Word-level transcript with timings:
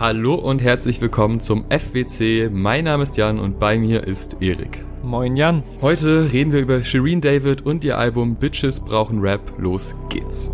Hallo 0.00 0.34
und 0.34 0.62
herzlich 0.62 0.98
willkommen 1.02 1.40
zum 1.40 1.66
FWC. 1.68 2.48
Mein 2.50 2.84
Name 2.84 3.02
ist 3.02 3.18
Jan 3.18 3.38
und 3.38 3.58
bei 3.58 3.78
mir 3.78 4.04
ist 4.04 4.38
Erik. 4.40 4.82
Moin 5.02 5.36
Jan. 5.36 5.62
Heute 5.82 6.32
reden 6.32 6.52
wir 6.52 6.60
über 6.60 6.82
Shireen 6.82 7.20
David 7.20 7.66
und 7.66 7.84
ihr 7.84 7.98
Album 7.98 8.36
Bitches 8.36 8.80
brauchen 8.80 9.20
Rap. 9.20 9.42
Los 9.58 9.94
geht's. 10.08 10.50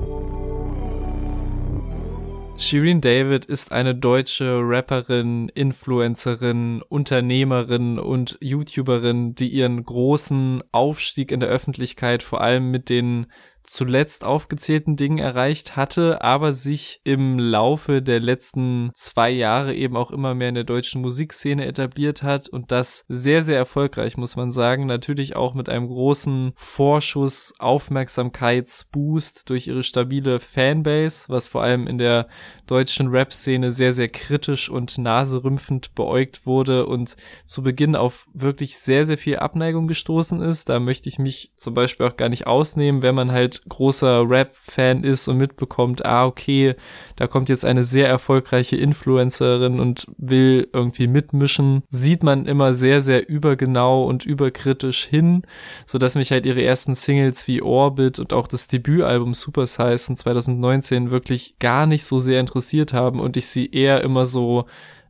Shireen 2.56 3.00
David 3.00 3.44
ist 3.44 3.70
eine 3.70 3.94
deutsche 3.94 4.62
Rapperin, 4.64 5.48
Influencerin, 5.50 6.82
Unternehmerin 6.88 8.00
und 8.00 8.38
YouTuberin, 8.40 9.36
die 9.36 9.50
ihren 9.50 9.84
großen 9.84 10.60
Aufstieg 10.72 11.30
in 11.30 11.38
der 11.38 11.50
Öffentlichkeit 11.50 12.24
vor 12.24 12.40
allem 12.40 12.72
mit 12.72 12.88
den 12.88 13.26
zuletzt 13.66 14.24
aufgezählten 14.24 14.96
Dingen 14.96 15.18
erreicht 15.18 15.76
hatte, 15.76 16.22
aber 16.22 16.52
sich 16.52 17.00
im 17.04 17.38
Laufe 17.38 18.02
der 18.02 18.20
letzten 18.20 18.90
zwei 18.94 19.30
Jahre 19.30 19.74
eben 19.74 19.96
auch 19.96 20.10
immer 20.10 20.34
mehr 20.34 20.48
in 20.48 20.54
der 20.54 20.64
deutschen 20.64 21.02
Musikszene 21.02 21.66
etabliert 21.66 22.22
hat 22.22 22.48
und 22.48 22.72
das 22.72 23.04
sehr, 23.08 23.42
sehr 23.42 23.56
erfolgreich, 23.56 24.16
muss 24.16 24.36
man 24.36 24.50
sagen. 24.50 24.86
Natürlich 24.86 25.36
auch 25.36 25.54
mit 25.54 25.68
einem 25.68 25.88
großen 25.88 26.52
Vorschuss, 26.56 27.54
Aufmerksamkeitsboost 27.58 29.48
durch 29.50 29.66
ihre 29.66 29.82
stabile 29.82 30.40
Fanbase, 30.40 31.26
was 31.28 31.48
vor 31.48 31.62
allem 31.62 31.86
in 31.86 31.98
der 31.98 32.28
deutschen 32.66 33.08
Rap-Szene 33.08 33.72
sehr, 33.72 33.92
sehr 33.92 34.08
kritisch 34.08 34.68
und 34.68 34.98
naserümpfend 34.98 35.94
beäugt 35.94 36.46
wurde 36.46 36.86
und 36.86 37.16
zu 37.44 37.62
Beginn 37.62 37.96
auf 37.96 38.26
wirklich 38.32 38.78
sehr, 38.78 39.06
sehr 39.06 39.18
viel 39.18 39.36
Abneigung 39.36 39.86
gestoßen 39.86 40.40
ist. 40.40 40.68
Da 40.68 40.80
möchte 40.80 41.08
ich 41.08 41.18
mich 41.18 41.52
zum 41.56 41.74
Beispiel 41.74 42.06
auch 42.06 42.16
gar 42.16 42.28
nicht 42.28 42.46
ausnehmen, 42.46 43.02
wenn 43.02 43.14
man 43.14 43.32
halt 43.32 43.55
großer 43.64 44.28
Rap-Fan 44.28 45.04
ist 45.04 45.28
und 45.28 45.38
mitbekommt, 45.38 46.04
ah, 46.04 46.26
okay, 46.26 46.74
da 47.16 47.26
kommt 47.26 47.48
jetzt 47.48 47.64
eine 47.64 47.84
sehr 47.84 48.08
erfolgreiche 48.08 48.76
Influencerin 48.76 49.80
und 49.80 50.06
will 50.18 50.68
irgendwie 50.72 51.06
mitmischen, 51.06 51.82
sieht 51.90 52.22
man 52.22 52.46
immer 52.46 52.74
sehr, 52.74 53.00
sehr 53.00 53.28
übergenau 53.28 54.04
und 54.04 54.26
überkritisch 54.26 55.04
hin, 55.04 55.42
so 55.86 55.98
dass 55.98 56.14
mich 56.14 56.30
halt 56.30 56.46
ihre 56.46 56.62
ersten 56.62 56.94
Singles 56.94 57.48
wie 57.48 57.62
Orbit 57.62 58.18
und 58.18 58.32
auch 58.32 58.48
das 58.48 58.68
Debütalbum 58.68 59.34
Super 59.34 59.66
Size 59.66 59.98
von 59.98 60.16
2019 60.16 61.10
wirklich 61.10 61.58
gar 61.58 61.86
nicht 61.86 62.04
so 62.04 62.18
sehr 62.18 62.40
interessiert 62.40 62.92
haben 62.92 63.20
und 63.20 63.36
ich 63.36 63.46
sie 63.46 63.70
eher 63.70 64.02
immer 64.02 64.26
so 64.26 64.66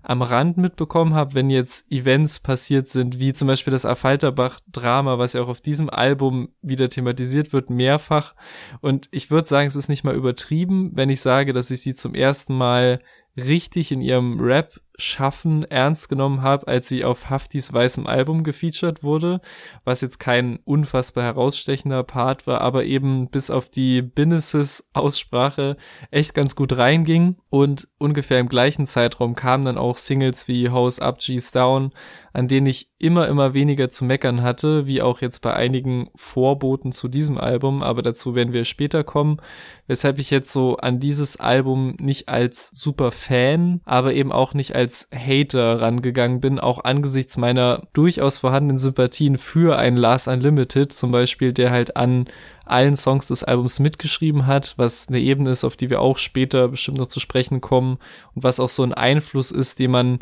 am 0.09 0.23
Rand 0.23 0.57
mitbekommen 0.57 1.15
habe, 1.15 1.35
wenn 1.35 1.51
jetzt 1.51 1.91
Events 1.91 2.39
passiert 2.39 2.89
sind, 2.89 3.19
wie 3.19 3.33
zum 3.33 3.49
Beispiel 3.49 3.73
das 3.73 3.85
Affalterbach-Drama, 3.85 5.19
was 5.19 5.33
ja 5.33 5.43
auch 5.43 5.49
auf 5.49 5.61
diesem 5.61 5.91
Album 5.91 6.51
wieder 6.63 6.89
thematisiert 6.89 7.53
wird, 7.53 7.71
mehrfach. 7.71 8.37
Und 8.81 9.09
ich 9.11 9.33
würde 9.33 9.49
sagen, 9.49 9.67
es 9.67 9.75
ist 9.75 9.89
nicht 9.89 10.05
mal 10.05 10.15
übertrieben, 10.15 10.93
wenn 10.95 11.11
ich 11.11 11.21
sage, 11.21 11.53
dass 11.53 11.73
ich 11.73 11.83
sie 11.83 11.97
zum 11.97 12.15
ersten 12.15 12.55
Mal 12.57 13.01
richtig 13.37 13.91
in 13.91 14.01
ihrem 14.01 14.39
Rap 14.39 14.81
Schaffen 14.99 15.65
ernst 15.65 16.09
genommen 16.09 16.43
habe, 16.43 16.67
als 16.69 16.89
sie 16.89 17.05
auf 17.05 17.31
Haftis 17.31 17.73
weißem 17.73 18.07
Album 18.07 18.45
gefeatured 18.45 19.03
wurde, 19.03 19.41
was 19.85 20.01
jetzt 20.01 20.19
kein 20.19 20.59
unfassbar 20.65 21.25
herausstechender 21.25 22.03
Part 22.03 22.47
war, 22.47 22.61
aber 22.61 22.85
eben 22.85 23.29
bis 23.29 23.51
auf 23.51 23.69
die 23.69 24.03
Binesis 24.03 24.89
Aussprache 24.93 25.77
echt 26.11 26.35
ganz 26.35 26.57
gut 26.57 26.77
reinging. 26.77 27.37
Und 27.51 27.89
ungefähr 27.99 28.41
im 28.41 28.49
gleichen 28.49 28.87
Zeitraum 28.87 29.35
kamen 29.35 29.65
dann 29.65 29.79
auch 29.79 29.97
Singles 29.97 30.49
wie 30.49 30.71
House 30.71 30.99
Up, 30.99 31.19
G's 31.21 31.51
Down, 31.51 31.93
an 32.33 32.49
denen 32.49 32.67
ich 32.67 32.91
immer, 32.99 33.29
immer 33.29 33.55
weniger 33.55 33.89
zu 33.91 34.05
meckern 34.05 34.43
hatte, 34.43 34.87
wie 34.87 35.03
auch 35.03 35.21
jetzt 35.23 35.41
bei 35.41 35.55
einigen 35.55 36.11
Vorboten 36.15 36.93
zu 36.93 37.09
diesem 37.09 37.39
Album, 37.39 37.83
aber 37.83 38.03
dazu 38.03 38.35
werden 38.35 38.53
wir 38.53 38.65
später 38.65 39.05
kommen, 39.05 39.39
weshalb 39.87 40.19
ich 40.19 40.31
jetzt 40.31 40.53
so 40.53 40.77
an 40.77 41.01
dieses 41.01 41.41
Album 41.41 41.97
nicht 41.99 42.29
als 42.29 42.71
super 42.75 43.11
Fan, 43.11 43.81
aber 43.85 44.13
eben 44.13 44.33
auch 44.33 44.55
nicht 44.55 44.75
als 44.75 44.86
als 44.87 45.09
Hater 45.13 45.81
rangegangen 45.81 46.41
bin, 46.41 46.61
auch 46.61 46.85
angesichts 46.85 47.37
meiner 47.37 47.89
durchaus 47.93 48.39
vorhandenen 48.39 48.79
Sympathien 48.79 49.37
für 49.37 49.77
einen 49.77 49.97
Last 49.97 50.29
Unlimited, 50.29 50.93
zum 50.93 51.11
Beispiel, 51.11 51.53
der 51.53 51.73
halt 51.73 51.97
an 51.97 52.29
allen 52.65 52.97
Songs 52.97 53.27
des 53.27 53.43
Albums 53.43 53.81
mitgeschrieben 53.81 54.47
hat, 54.47 54.75
was 54.77 55.09
eine 55.09 55.19
Ebene 55.19 55.51
ist, 55.51 55.65
auf 55.65 55.77
die 55.77 55.91
wir 55.91 56.01
auch 56.01 56.19
später 56.19 56.69
bestimmt 56.69 56.99
noch 56.99 57.09
zu 57.09 57.19
sprechen 57.19 57.61
kommen 57.61 57.99
und 58.35 58.45
was 58.45 58.61
auch 58.61 58.69
so 58.69 58.85
ein 58.85 58.95
Einfluss 58.95 59.51
ist, 59.51 59.81
den 59.81 59.91
man 59.91 60.21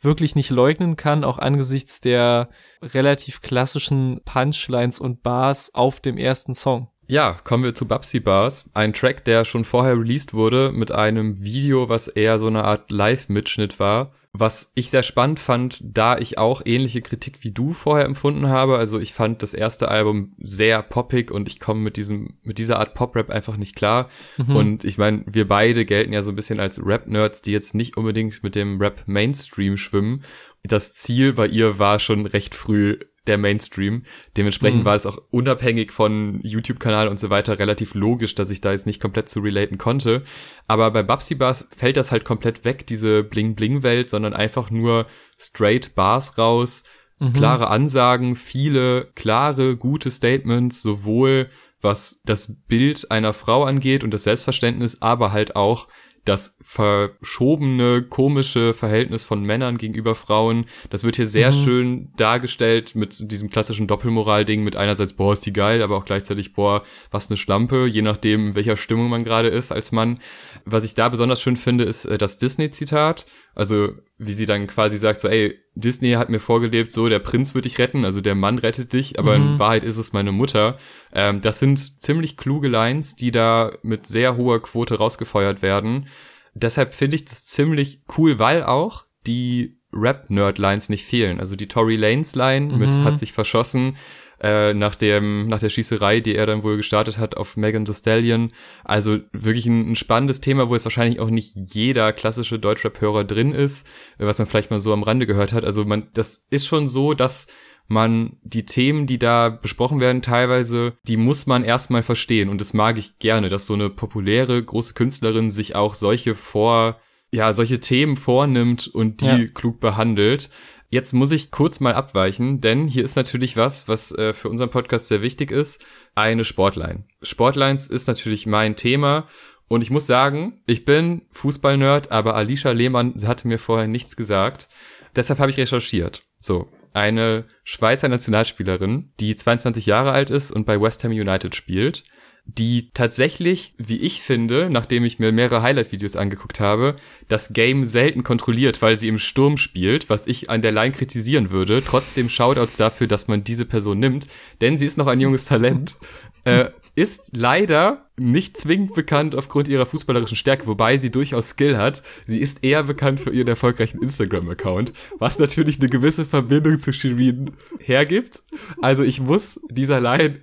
wirklich 0.00 0.34
nicht 0.34 0.50
leugnen 0.50 0.96
kann, 0.96 1.22
auch 1.22 1.38
angesichts 1.38 2.00
der 2.00 2.48
relativ 2.82 3.42
klassischen 3.42 4.22
Punchlines 4.24 4.98
und 4.98 5.22
Bars 5.22 5.72
auf 5.72 6.00
dem 6.00 6.18
ersten 6.18 6.56
Song. 6.56 6.88
Ja, 7.10 7.36
kommen 7.42 7.64
wir 7.64 7.74
zu 7.74 7.88
Babsy 7.88 8.20
Bars. 8.20 8.70
Ein 8.72 8.92
Track, 8.92 9.24
der 9.24 9.44
schon 9.44 9.64
vorher 9.64 9.98
released 9.98 10.32
wurde 10.32 10.70
mit 10.72 10.92
einem 10.92 11.42
Video, 11.42 11.88
was 11.88 12.06
eher 12.06 12.38
so 12.38 12.46
eine 12.46 12.62
Art 12.62 12.88
Live-Mitschnitt 12.92 13.80
war. 13.80 14.12
Was 14.32 14.70
ich 14.76 14.90
sehr 14.90 15.02
spannend 15.02 15.40
fand, 15.40 15.80
da 15.82 16.16
ich 16.16 16.38
auch 16.38 16.62
ähnliche 16.64 17.02
Kritik 17.02 17.42
wie 17.42 17.50
du 17.50 17.72
vorher 17.72 18.06
empfunden 18.06 18.48
habe. 18.48 18.78
Also 18.78 19.00
ich 19.00 19.12
fand 19.12 19.42
das 19.42 19.54
erste 19.54 19.88
Album 19.88 20.36
sehr 20.38 20.84
poppig 20.84 21.32
und 21.32 21.48
ich 21.48 21.58
komme 21.58 21.80
mit 21.80 21.96
diesem, 21.96 22.38
mit 22.44 22.58
dieser 22.58 22.78
Art 22.78 22.94
Pop-Rap 22.94 23.30
einfach 23.30 23.56
nicht 23.56 23.74
klar. 23.74 24.08
Mhm. 24.36 24.54
Und 24.54 24.84
ich 24.84 24.96
meine, 24.96 25.24
wir 25.26 25.48
beide 25.48 25.84
gelten 25.84 26.12
ja 26.12 26.22
so 26.22 26.30
ein 26.30 26.36
bisschen 26.36 26.60
als 26.60 26.80
Rap-Nerds, 26.80 27.42
die 27.42 27.50
jetzt 27.50 27.74
nicht 27.74 27.96
unbedingt 27.96 28.40
mit 28.44 28.54
dem 28.54 28.80
Rap-Mainstream 28.80 29.76
schwimmen. 29.76 30.22
Das 30.62 30.94
Ziel 30.94 31.32
bei 31.32 31.48
ihr 31.48 31.80
war 31.80 31.98
schon 31.98 32.26
recht 32.26 32.54
früh 32.54 33.00
der 33.26 33.38
Mainstream. 33.38 34.04
Dementsprechend 34.36 34.80
mhm. 34.80 34.84
war 34.84 34.94
es 34.94 35.06
auch 35.06 35.18
unabhängig 35.30 35.92
von 35.92 36.40
YouTube-Kanal 36.42 37.08
und 37.08 37.18
so 37.18 37.30
weiter 37.30 37.58
relativ 37.58 37.94
logisch, 37.94 38.34
dass 38.34 38.50
ich 38.50 38.60
da 38.60 38.72
jetzt 38.72 38.86
nicht 38.86 39.00
komplett 39.00 39.28
zu 39.28 39.40
relaten 39.40 39.78
konnte. 39.78 40.24
Aber 40.66 40.90
bei 40.90 41.02
Babsy 41.02 41.34
Bars 41.34 41.68
fällt 41.76 41.96
das 41.96 42.12
halt 42.12 42.24
komplett 42.24 42.64
weg, 42.64 42.86
diese 42.86 43.22
Bling-Bling-Welt, 43.22 44.08
sondern 44.08 44.32
einfach 44.32 44.70
nur 44.70 45.06
straight 45.38 45.94
Bars 45.94 46.38
raus, 46.38 46.84
mhm. 47.18 47.34
klare 47.34 47.68
Ansagen, 47.68 48.36
viele 48.36 49.10
klare, 49.14 49.76
gute 49.76 50.10
Statements, 50.10 50.82
sowohl 50.82 51.50
was 51.82 52.20
das 52.24 52.56
Bild 52.68 53.10
einer 53.10 53.32
Frau 53.32 53.64
angeht 53.64 54.04
und 54.04 54.12
das 54.12 54.24
Selbstverständnis, 54.24 55.00
aber 55.02 55.32
halt 55.32 55.56
auch 55.56 55.88
das 56.24 56.58
verschobene, 56.60 58.02
komische 58.02 58.74
Verhältnis 58.74 59.24
von 59.24 59.42
Männern 59.42 59.78
gegenüber 59.78 60.14
Frauen, 60.14 60.66
das 60.90 61.04
wird 61.04 61.16
hier 61.16 61.26
sehr 61.26 61.50
mhm. 61.50 61.56
schön 61.56 62.08
dargestellt 62.16 62.94
mit 62.94 63.30
diesem 63.30 63.50
klassischen 63.50 63.86
Doppelmoral-Ding 63.86 64.62
mit 64.62 64.76
einerseits, 64.76 65.14
boah, 65.14 65.32
ist 65.32 65.46
die 65.46 65.52
geil, 65.52 65.82
aber 65.82 65.96
auch 65.96 66.04
gleichzeitig, 66.04 66.52
boah, 66.52 66.82
was 67.10 67.30
eine 67.30 67.36
Schlampe, 67.36 67.86
je 67.86 68.02
nachdem, 68.02 68.48
in 68.48 68.54
welcher 68.54 68.76
Stimmung 68.76 69.08
man 69.08 69.24
gerade 69.24 69.48
ist 69.48 69.72
als 69.72 69.92
Mann. 69.92 70.20
Was 70.64 70.84
ich 70.84 70.94
da 70.94 71.08
besonders 71.08 71.40
schön 71.40 71.56
finde, 71.56 71.84
ist 71.84 72.04
äh, 72.04 72.18
das 72.18 72.38
Disney-Zitat. 72.38 73.26
Also, 73.54 73.94
wie 74.22 74.34
sie 74.34 74.44
dann 74.44 74.66
quasi 74.66 74.98
sagt, 74.98 75.20
so, 75.20 75.28
ey, 75.28 75.58
Disney 75.74 76.12
hat 76.12 76.28
mir 76.28 76.40
vorgelebt, 76.40 76.92
so, 76.92 77.08
der 77.08 77.20
Prinz 77.20 77.54
wird 77.54 77.64
dich 77.64 77.78
retten, 77.78 78.04
also 78.04 78.20
der 78.20 78.34
Mann 78.34 78.58
rettet 78.58 78.92
dich, 78.92 79.18
aber 79.18 79.38
mhm. 79.38 79.54
in 79.54 79.58
Wahrheit 79.58 79.82
ist 79.82 79.96
es 79.96 80.12
meine 80.12 80.30
Mutter. 80.30 80.76
Ähm, 81.14 81.40
das 81.40 81.58
sind 81.58 82.02
ziemlich 82.02 82.36
kluge 82.36 82.68
Lines, 82.68 83.16
die 83.16 83.30
da 83.30 83.72
mit 83.82 84.06
sehr 84.06 84.36
hoher 84.36 84.60
Quote 84.60 84.98
rausgefeuert 84.98 85.62
werden. 85.62 86.06
Deshalb 86.52 86.94
finde 86.94 87.16
ich 87.16 87.24
das 87.24 87.46
ziemlich 87.46 88.02
cool, 88.18 88.38
weil 88.38 88.62
auch 88.62 89.06
die 89.26 89.78
Rap-Nerd-Lines 89.92 90.90
nicht 90.90 91.06
fehlen. 91.06 91.40
Also 91.40 91.56
die 91.56 91.68
Tory 91.68 91.96
Lanes-Line 91.96 92.74
mhm. 92.74 92.78
mit 92.78 92.98
hat 92.98 93.18
sich 93.18 93.32
verschossen 93.32 93.96
äh, 94.40 94.72
nach 94.74 94.94
dem 94.94 95.48
nach 95.48 95.60
der 95.60 95.68
Schießerei, 95.68 96.20
die 96.20 96.34
er 96.34 96.46
dann 96.46 96.62
wohl 96.62 96.76
gestartet 96.76 97.18
hat 97.18 97.36
auf 97.36 97.56
Megan 97.56 97.84
Thee 97.84 97.94
Stallion. 97.94 98.52
Also 98.84 99.18
wirklich 99.32 99.66
ein, 99.66 99.92
ein 99.92 99.96
spannendes 99.96 100.40
Thema, 100.40 100.68
wo 100.68 100.74
jetzt 100.74 100.84
wahrscheinlich 100.84 101.20
auch 101.20 101.30
nicht 101.30 101.54
jeder 101.56 102.12
klassische 102.12 102.58
Deutschrap-Hörer 102.58 103.24
drin 103.24 103.52
ist, 103.52 103.86
was 104.18 104.38
man 104.38 104.46
vielleicht 104.46 104.70
mal 104.70 104.80
so 104.80 104.92
am 104.92 105.02
Rande 105.02 105.26
gehört 105.26 105.52
hat. 105.52 105.64
Also 105.64 105.84
man, 105.84 106.08
das 106.14 106.46
ist 106.50 106.66
schon 106.66 106.88
so, 106.88 107.14
dass 107.14 107.48
man 107.90 108.36
die 108.42 108.64
Themen, 108.64 109.06
die 109.06 109.18
da 109.18 109.48
besprochen 109.48 110.00
werden, 110.00 110.22
teilweise, 110.22 110.94
die 111.08 111.16
muss 111.16 111.46
man 111.46 111.64
erstmal 111.64 112.04
verstehen. 112.04 112.48
Und 112.48 112.60
das 112.60 112.72
mag 112.72 112.98
ich 112.98 113.18
gerne, 113.18 113.48
dass 113.48 113.66
so 113.66 113.74
eine 113.74 113.90
populäre, 113.90 114.62
große 114.62 114.94
Künstlerin 114.94 115.50
sich 115.50 115.74
auch 115.74 115.94
solche 115.94 116.36
vor, 116.36 117.00
ja, 117.32 117.52
solche 117.52 117.80
Themen 117.80 118.16
vornimmt 118.16 118.86
und 118.86 119.22
die 119.22 119.26
ja. 119.26 119.46
klug 119.52 119.80
behandelt. 119.80 120.50
Jetzt 120.92 121.12
muss 121.12 121.30
ich 121.30 121.52
kurz 121.52 121.78
mal 121.78 121.94
abweichen, 121.94 122.60
denn 122.60 122.88
hier 122.88 123.04
ist 123.04 123.14
natürlich 123.14 123.56
was, 123.56 123.86
was 123.86 124.10
äh, 124.10 124.32
für 124.32 124.48
unseren 124.48 124.70
Podcast 124.70 125.06
sehr 125.06 125.22
wichtig 125.22 125.52
ist, 125.52 125.86
eine 126.16 126.44
Sportline. 126.44 127.04
Sportlines 127.22 127.86
ist 127.86 128.08
natürlich 128.08 128.44
mein 128.44 128.74
Thema 128.74 129.28
und 129.68 129.82
ich 129.82 129.90
muss 129.90 130.08
sagen, 130.08 130.60
ich 130.66 130.84
bin 130.84 131.22
Fußballnerd, 131.30 132.10
aber 132.10 132.34
Alicia 132.34 132.72
Lehmann 132.72 133.14
hatte 133.24 133.46
mir 133.46 133.60
vorher 133.60 133.86
nichts 133.86 134.16
gesagt. 134.16 134.68
Deshalb 135.14 135.38
habe 135.38 135.52
ich 135.52 135.58
recherchiert. 135.58 136.24
So, 136.38 136.68
eine 136.92 137.44
Schweizer 137.62 138.08
Nationalspielerin, 138.08 139.12
die 139.20 139.36
22 139.36 139.86
Jahre 139.86 140.10
alt 140.10 140.30
ist 140.30 140.50
und 140.50 140.66
bei 140.66 140.80
West 140.80 141.04
Ham 141.04 141.12
United 141.12 141.54
spielt 141.54 142.02
die 142.44 142.90
tatsächlich, 142.92 143.74
wie 143.78 143.98
ich 144.00 144.22
finde, 144.22 144.68
nachdem 144.70 145.04
ich 145.04 145.18
mir 145.18 145.32
mehrere 145.32 145.62
Highlight-Videos 145.62 146.16
angeguckt 146.16 146.60
habe, 146.60 146.96
das 147.28 147.52
Game 147.52 147.84
selten 147.84 148.24
kontrolliert, 148.24 148.82
weil 148.82 148.98
sie 148.98 149.08
im 149.08 149.18
Sturm 149.18 149.56
spielt, 149.56 150.10
was 150.10 150.26
ich 150.26 150.50
an 150.50 150.62
der 150.62 150.72
Line 150.72 150.92
kritisieren 150.92 151.50
würde. 151.50 151.82
Trotzdem 151.84 152.28
Shoutouts 152.28 152.76
dafür, 152.76 153.06
dass 153.06 153.28
man 153.28 153.44
diese 153.44 153.66
Person 153.66 153.98
nimmt, 153.98 154.26
denn 154.60 154.76
sie 154.76 154.86
ist 154.86 154.98
noch 154.98 155.06
ein 155.06 155.20
junges 155.20 155.44
Talent 155.44 155.96
Äh, 156.44 156.70
ist 156.94 157.30
leider 157.36 158.06
nicht 158.16 158.56
zwingend 158.56 158.94
bekannt 158.94 159.34
aufgrund 159.34 159.68
ihrer 159.68 159.86
fußballerischen 159.86 160.36
Stärke, 160.36 160.66
wobei 160.66 160.98
sie 160.98 161.10
durchaus 161.10 161.50
Skill 161.50 161.78
hat. 161.78 162.02
Sie 162.26 162.40
ist 162.40 162.64
eher 162.64 162.82
bekannt 162.82 163.20
für 163.20 163.30
ihren 163.30 163.48
erfolgreichen 163.48 164.02
Instagram-Account, 164.02 164.92
was 165.18 165.38
natürlich 165.38 165.80
eine 165.80 165.88
gewisse 165.88 166.24
Verbindung 166.24 166.80
zu 166.80 166.92
Shirin 166.92 167.52
hergibt. 167.78 168.42
Also 168.82 169.02
ich 169.02 169.20
muss 169.20 169.60
dieser 169.70 170.00
Line 170.00 170.40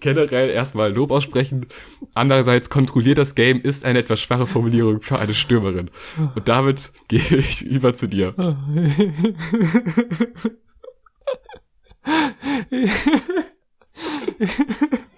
generell 0.00 0.50
erstmal 0.50 0.92
Lob 0.92 1.10
aussprechen. 1.10 1.66
Andererseits 2.14 2.70
kontrolliert 2.70 3.18
das 3.18 3.34
Game 3.34 3.60
ist 3.60 3.84
eine 3.84 3.98
etwas 4.00 4.20
schwache 4.20 4.46
Formulierung 4.46 5.02
für 5.02 5.18
eine 5.18 5.34
Stürmerin. 5.34 5.90
Und 6.34 6.48
damit 6.48 6.92
gehe 7.08 7.36
ich 7.36 7.62
über 7.62 7.94
zu 7.94 8.08
dir. 8.08 8.34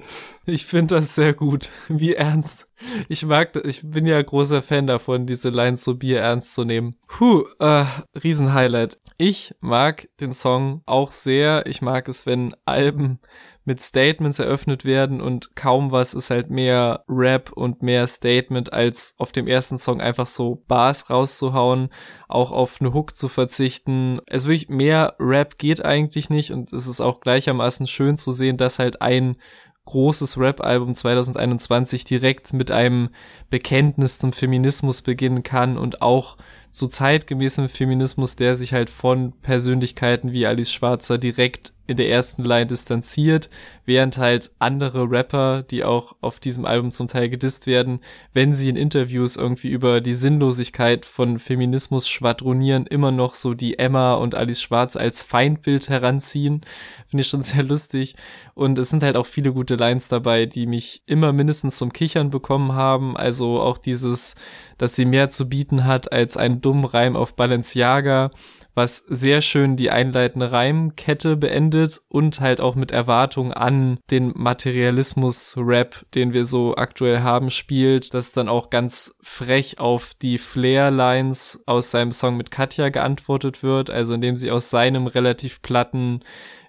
Ich 0.44 0.66
finde 0.66 0.96
das 0.96 1.14
sehr 1.14 1.34
gut. 1.34 1.68
Wie 1.88 2.14
ernst. 2.14 2.66
Ich 3.08 3.24
mag, 3.24 3.54
ich 3.64 3.82
bin 3.88 4.06
ja 4.06 4.20
großer 4.20 4.60
Fan 4.60 4.88
davon, 4.88 5.26
diese 5.26 5.50
Lines 5.50 5.84
so 5.84 5.94
bier 5.94 6.20
ernst 6.20 6.54
zu 6.54 6.64
nehmen. 6.64 6.96
Puh, 7.06 7.44
äh, 7.60 7.84
Riesenhighlight. 8.22 8.98
Ich 9.18 9.54
mag 9.60 10.08
den 10.20 10.32
Song 10.32 10.82
auch 10.84 11.12
sehr. 11.12 11.66
Ich 11.66 11.80
mag 11.80 12.08
es, 12.08 12.26
wenn 12.26 12.56
Alben 12.64 13.20
mit 13.64 13.80
Statements 13.80 14.40
eröffnet 14.40 14.84
werden 14.84 15.20
und 15.20 15.54
kaum 15.54 15.92
was 15.92 16.14
ist 16.14 16.30
halt 16.30 16.50
mehr 16.50 17.04
Rap 17.08 17.52
und 17.52 17.82
mehr 17.82 18.06
Statement 18.06 18.72
als 18.72 19.14
auf 19.18 19.30
dem 19.30 19.46
ersten 19.46 19.78
Song 19.78 20.00
einfach 20.00 20.26
so 20.26 20.64
Bars 20.66 21.10
rauszuhauen, 21.10 21.90
auch 22.28 22.50
auf 22.50 22.80
eine 22.80 22.92
Hook 22.92 23.14
zu 23.14 23.28
verzichten. 23.28 24.20
Es 24.26 24.46
wirklich 24.46 24.68
mehr 24.68 25.14
Rap 25.20 25.58
geht 25.58 25.84
eigentlich 25.84 26.28
nicht 26.28 26.50
und 26.50 26.72
es 26.72 26.88
ist 26.88 27.00
auch 27.00 27.20
gleichermaßen 27.20 27.86
schön 27.86 28.16
zu 28.16 28.32
sehen, 28.32 28.56
dass 28.56 28.80
halt 28.80 29.00
ein 29.00 29.36
großes 29.84 30.38
Rap-Album 30.38 30.94
2021 30.94 32.04
direkt 32.04 32.52
mit 32.52 32.70
einem 32.70 33.10
Bekenntnis 33.50 34.18
zum 34.18 34.32
Feminismus 34.32 35.02
beginnen 35.02 35.42
kann 35.42 35.76
und 35.76 36.02
auch 36.02 36.36
zu 36.70 36.86
zeitgemäßem 36.86 37.68
Feminismus, 37.68 38.36
der 38.36 38.54
sich 38.54 38.72
halt 38.72 38.88
von 38.88 39.32
Persönlichkeiten 39.42 40.32
wie 40.32 40.46
Alice 40.46 40.72
Schwarzer 40.72 41.18
direkt 41.18 41.72
in 41.86 41.96
der 41.96 42.08
ersten 42.08 42.44
Line 42.44 42.66
distanziert, 42.66 43.50
während 43.84 44.16
halt 44.16 44.50
andere 44.60 45.10
Rapper, 45.10 45.62
die 45.62 45.82
auch 45.82 46.14
auf 46.20 46.38
diesem 46.38 46.64
Album 46.64 46.92
zum 46.92 47.08
Teil 47.08 47.28
gedisst 47.28 47.66
werden, 47.66 48.00
wenn 48.32 48.54
sie 48.54 48.68
in 48.68 48.76
Interviews 48.76 49.36
irgendwie 49.36 49.68
über 49.68 50.00
die 50.00 50.14
Sinnlosigkeit 50.14 51.04
von 51.04 51.38
Feminismus 51.38 52.08
schwadronieren, 52.08 52.86
immer 52.86 53.10
noch 53.10 53.34
so 53.34 53.54
die 53.54 53.78
Emma 53.78 54.14
und 54.14 54.34
Alice 54.34 54.62
Schwarz 54.62 54.94
als 54.94 55.22
Feindbild 55.22 55.88
heranziehen. 55.88 56.62
Finde 57.08 57.22
ich 57.22 57.28
schon 57.28 57.42
sehr 57.42 57.64
lustig. 57.64 58.14
Und 58.54 58.78
es 58.78 58.90
sind 58.90 59.02
halt 59.02 59.16
auch 59.16 59.26
viele 59.26 59.52
gute 59.52 59.74
Lines 59.74 60.08
dabei, 60.08 60.46
die 60.46 60.66
mich 60.66 61.02
immer 61.06 61.32
mindestens 61.32 61.78
zum 61.78 61.92
Kichern 61.92 62.30
bekommen 62.30 62.72
haben. 62.72 63.16
Also 63.16 63.60
auch 63.60 63.78
dieses, 63.78 64.36
dass 64.78 64.94
sie 64.94 65.04
mehr 65.04 65.30
zu 65.30 65.48
bieten 65.48 65.84
hat 65.84 66.12
als 66.12 66.36
ein 66.36 66.60
dummen 66.60 66.84
Reim 66.84 67.16
auf 67.16 67.34
Balenciaga 67.34 68.30
was 68.74 68.96
sehr 68.96 69.42
schön 69.42 69.76
die 69.76 69.90
einleitende 69.90 70.50
Reimkette 70.50 71.36
beendet 71.36 72.00
und 72.08 72.40
halt 72.40 72.60
auch 72.60 72.74
mit 72.74 72.90
Erwartung 72.90 73.52
an 73.52 73.98
den 74.10 74.32
Materialismus-Rap, 74.34 76.06
den 76.14 76.32
wir 76.32 76.44
so 76.44 76.74
aktuell 76.76 77.20
haben, 77.20 77.50
spielt, 77.50 78.14
dass 78.14 78.32
dann 78.32 78.48
auch 78.48 78.70
ganz 78.70 79.14
frech 79.22 79.78
auf 79.78 80.14
die 80.14 80.38
Flair-Lines 80.38 81.64
aus 81.66 81.90
seinem 81.90 82.12
Song 82.12 82.36
mit 82.36 82.50
Katja 82.50 82.88
geantwortet 82.88 83.62
wird, 83.62 83.90
also 83.90 84.14
indem 84.14 84.36
sie 84.36 84.50
aus 84.50 84.70
seinem 84.70 85.06
relativ 85.06 85.60
platten 85.62 86.22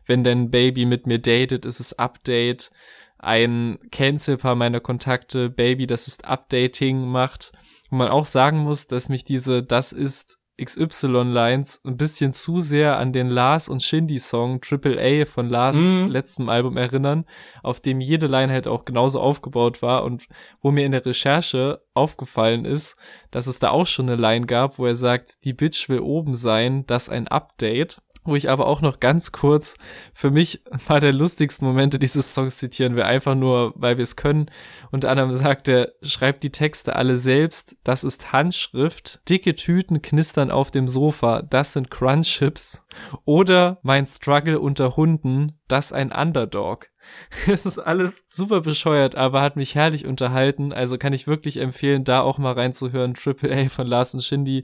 wenn 0.06 0.24
dein 0.24 0.52
Baby 0.52 0.86
mit 0.86 1.08
mir 1.08 1.20
datet, 1.20 1.66
ist 1.66 1.80
es 1.80 1.98
Update, 1.98 2.72
ein 3.18 3.80
Cancel-Paar 3.92 4.56
meiner 4.56 4.80
Kontakte, 4.80 5.50
Baby, 5.50 5.88
das 5.88 6.08
ist 6.08 6.26
Updating 6.26 7.08
macht. 7.08 7.54
Wo 7.90 7.96
man 7.96 8.10
auch 8.10 8.26
sagen 8.26 8.58
muss, 8.58 8.88
dass 8.88 9.08
mich 9.08 9.24
diese 9.24 9.64
Das 9.64 9.94
ist 9.94 10.40
XY-Lines 10.62 11.82
ein 11.84 11.98
bisschen 11.98 12.32
zu 12.32 12.60
sehr 12.60 12.98
an 12.98 13.12
den 13.12 13.28
Lars 13.28 13.68
und 13.70 13.82
Shindy-Song 13.82 14.62
Triple 14.62 15.00
A 15.00 15.26
von 15.26 15.50
Lars 15.50 15.78
mhm. 15.78 16.10
letztem 16.10 16.50
Album 16.50 16.78
erinnern, 16.78 17.26
auf 17.64 17.80
dem 17.80 18.00
jede 18.00 18.28
Line 18.28 18.52
halt 18.52 18.68
auch 18.68 18.86
genauso 18.86 19.20
aufgebaut 19.20 19.82
war 19.82 20.04
und 20.04 20.28
wo 20.62 20.72
mir 20.72 20.86
in 20.86 20.92
der 20.92 21.06
Recherche 21.06 21.82
aufgefallen 21.94 22.66
ist, 22.66 22.98
dass 23.32 23.48
es 23.48 23.60
da 23.60 23.72
auch 23.72 23.88
schon 23.88 24.10
eine 24.10 24.22
Line 24.22 24.46
gab, 24.46 24.78
wo 24.78 24.86
er 24.86 24.96
sagt, 24.96 25.44
die 25.44 25.54
Bitch 25.54 25.90
will 25.90 26.00
oben 26.00 26.36
sein, 26.36 26.86
das 26.86 27.10
ein 27.10 27.28
Update 27.28 28.02
wo 28.26 28.36
ich 28.36 28.50
aber 28.50 28.68
auch 28.68 28.82
noch 28.82 29.00
ganz 29.00 29.32
kurz, 29.32 29.76
für 30.14 30.32
mich 30.32 30.64
war 30.88 31.00
der 31.00 31.14
lustigsten 31.14 31.68
Momente 31.68 32.00
dieses 32.00 32.34
Songs 32.34 32.58
zitieren 32.58 32.96
wir 32.96 33.06
einfach 33.06 33.36
nur, 33.36 33.74
weil 33.76 33.98
wir 33.98 34.04
es 34.04 34.16
können. 34.16 34.50
Unter 34.92 35.10
anderem 35.10 35.34
sagt 35.34 35.68
er, 35.68 35.94
schreibt 36.02 36.44
die 36.44 36.52
Texte 36.52 36.96
alle 36.96 37.18
selbst, 37.18 37.76
das 37.84 38.04
ist 38.04 38.32
Handschrift, 38.32 39.22
dicke 39.30 39.56
Tüten 39.56 40.02
knistern 40.02 40.52
auf 40.52 40.72
dem 40.72 40.88
Sofa, 40.88 41.42
das 41.42 41.74
sind 41.74 41.92
Crunchips. 41.92 42.86
Oder 43.26 43.80
mein 43.82 44.06
Struggle 44.06 44.60
unter 44.60 44.96
Hunden, 44.96 45.60
das 45.68 45.92
ein 45.92 46.12
Underdog. 46.12 46.90
Es 47.48 47.66
ist 47.66 47.80
alles 47.80 48.26
super 48.30 48.62
bescheuert, 48.62 49.16
aber 49.16 49.42
hat 49.42 49.56
mich 49.56 49.76
herrlich 49.76 50.06
unterhalten. 50.06 50.72
Also 50.72 50.98
kann 50.98 51.14
ich 51.14 51.28
wirklich 51.28 51.58
empfehlen, 51.58 52.04
da 52.04 52.22
auch 52.22 52.38
mal 52.38 52.54
reinzuhören. 52.54 53.14
Triple 53.14 53.54
A 53.54 53.70
von 53.70 53.88
Lars 53.88 54.14
und 54.14 54.24
Shindy 54.24 54.64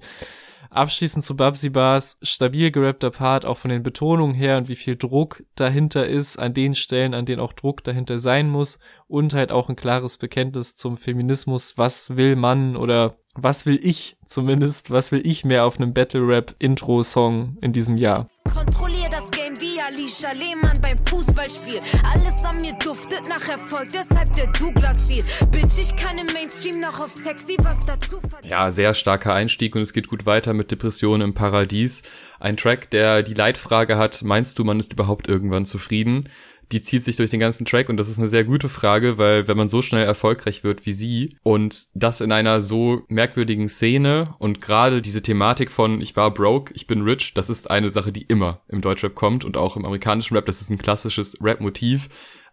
Abschließend 0.70 1.24
zu 1.24 1.36
Babsy 1.36 1.70
Bars, 1.70 2.18
stabil 2.22 2.72
gerappter 2.72 3.10
Part, 3.10 3.46
auch 3.46 3.58
von 3.58 3.70
den 3.70 3.84
Betonungen 3.84 4.36
her 4.36 4.58
und 4.58 4.68
wie 4.68 4.76
viel 4.76 4.96
Druck 4.96 5.44
dahinter 5.56 6.06
ist, 6.06 6.38
an 6.38 6.54
den 6.54 6.76
Stellen, 6.76 7.14
an 7.14 7.26
denen 7.26 7.42
auch 7.42 7.54
Druck 7.54 7.84
dahinter 7.84 8.20
sein 8.20 8.50
muss 8.50 8.80
und 9.08 9.34
halt 9.34 9.52
auch 9.52 9.70
ein 9.70 9.76
klares 9.76 10.18
Bekenntnis 10.18 10.76
zum 10.76 10.98
Feminismus. 10.98 11.78
Was 11.78 12.16
will 12.16 12.36
man 12.36 12.76
oder 12.76 13.18
was 13.36 13.66
will 13.66 13.80
ich 13.82 14.18
zumindest, 14.26 14.92
was 14.92 15.12
will 15.12 15.26
ich 15.26 15.46
mehr 15.46 15.66
auf 15.66 15.80
einem 15.80 15.94
Battle 15.94 16.28
Rap 16.28 16.56
Intro 16.60 17.04
Song 17.04 17.58
in 17.62 17.74
diesem 17.74 17.98
Jahr? 17.98 18.28
Kontrollier 18.54 19.10
das 19.10 19.32
Alicia 20.10 20.32
Lehmann 20.32 20.82
beim 20.82 20.98
Fußballspiel. 21.06 21.82
Alles 22.04 22.44
an 22.44 22.58
mir 22.58 22.74
duftet 22.74 23.30
nach 23.30 23.48
Erfolg, 23.48 23.90
deshalb 23.90 24.34
der 24.34 24.48
Douglas-Stil. 24.48 25.24
Bitch, 25.52 25.78
ich 25.80 25.96
kann 25.96 26.18
im 26.18 26.26
Mainstream 26.34 26.82
noch 26.82 27.00
auf 27.00 27.12
sexy 27.12 27.56
was 27.60 27.86
dazu 27.86 28.20
Ja, 28.42 28.72
sehr 28.72 28.96
starker 28.96 29.36
Einstieg 29.36 29.76
und 29.76 29.84
es 29.84 29.94
geht 29.94 30.08
gut 30.08 30.26
weiter 30.26 30.56
mit 30.56 30.72
Depressionen 30.72 31.22
im 31.22 31.34
Paradies. 31.36 32.02
Ein 32.40 32.58
Track, 32.58 32.90
der 32.90 33.22
die 33.22 33.36
Leitfrage 33.36 34.00
hat, 34.00 34.24
meinst 34.24 34.58
du, 34.58 34.64
man 34.64 34.80
ist 34.80 34.94
überhaupt 34.94 35.28
irgendwann 35.28 35.66
zufrieden? 35.66 36.28
Die 36.72 36.82
zieht 36.82 37.04
sich 37.04 37.16
durch 37.16 37.32
den 37.32 37.40
ganzen 37.40 37.66
Track 37.66 37.90
und 37.90 37.98
das 37.98 38.10
ist 38.10 38.20
eine 38.20 38.28
sehr 38.28 38.44
gute 38.44 38.70
Frage, 38.70 39.18
weil 39.18 39.48
wenn 39.48 39.58
man 39.58 39.70
so 39.70 39.82
schnell 39.82 40.06
erfolgreich 40.06 40.64
wird 40.64 40.86
wie 40.86 40.94
sie 40.94 41.38
und 41.42 41.88
das 41.96 42.22
in 42.22 42.32
einer 42.32 42.62
so 42.62 43.02
merkwürdigen 43.08 43.70
Szene 43.70 44.36
und 44.38 44.62
gerade 44.62 45.02
diese 45.02 45.24
Thematik 45.24 45.72
von 45.72 46.00
ich 46.00 46.16
war 46.16 46.32
broke, 46.32 46.72
ich 46.76 46.86
bin 46.86 47.02
rich, 47.02 47.34
das 47.34 47.50
ist 47.50 47.72
eine 47.72 47.90
Sache, 47.90 48.12
die 48.12 48.22
immer 48.24 48.62
im 48.68 48.82
Deutschrap 48.82 49.16
kommt 49.16 49.46
und 49.46 49.58
auch 49.58 49.78
im 49.78 49.86
amerikanischen 49.86 50.36
Rap, 50.36 50.46
das 50.46 50.62
ist 50.62 50.70
ein 50.70 50.78
klassisches 50.78 51.38
Rap-Motiv. 51.42 52.10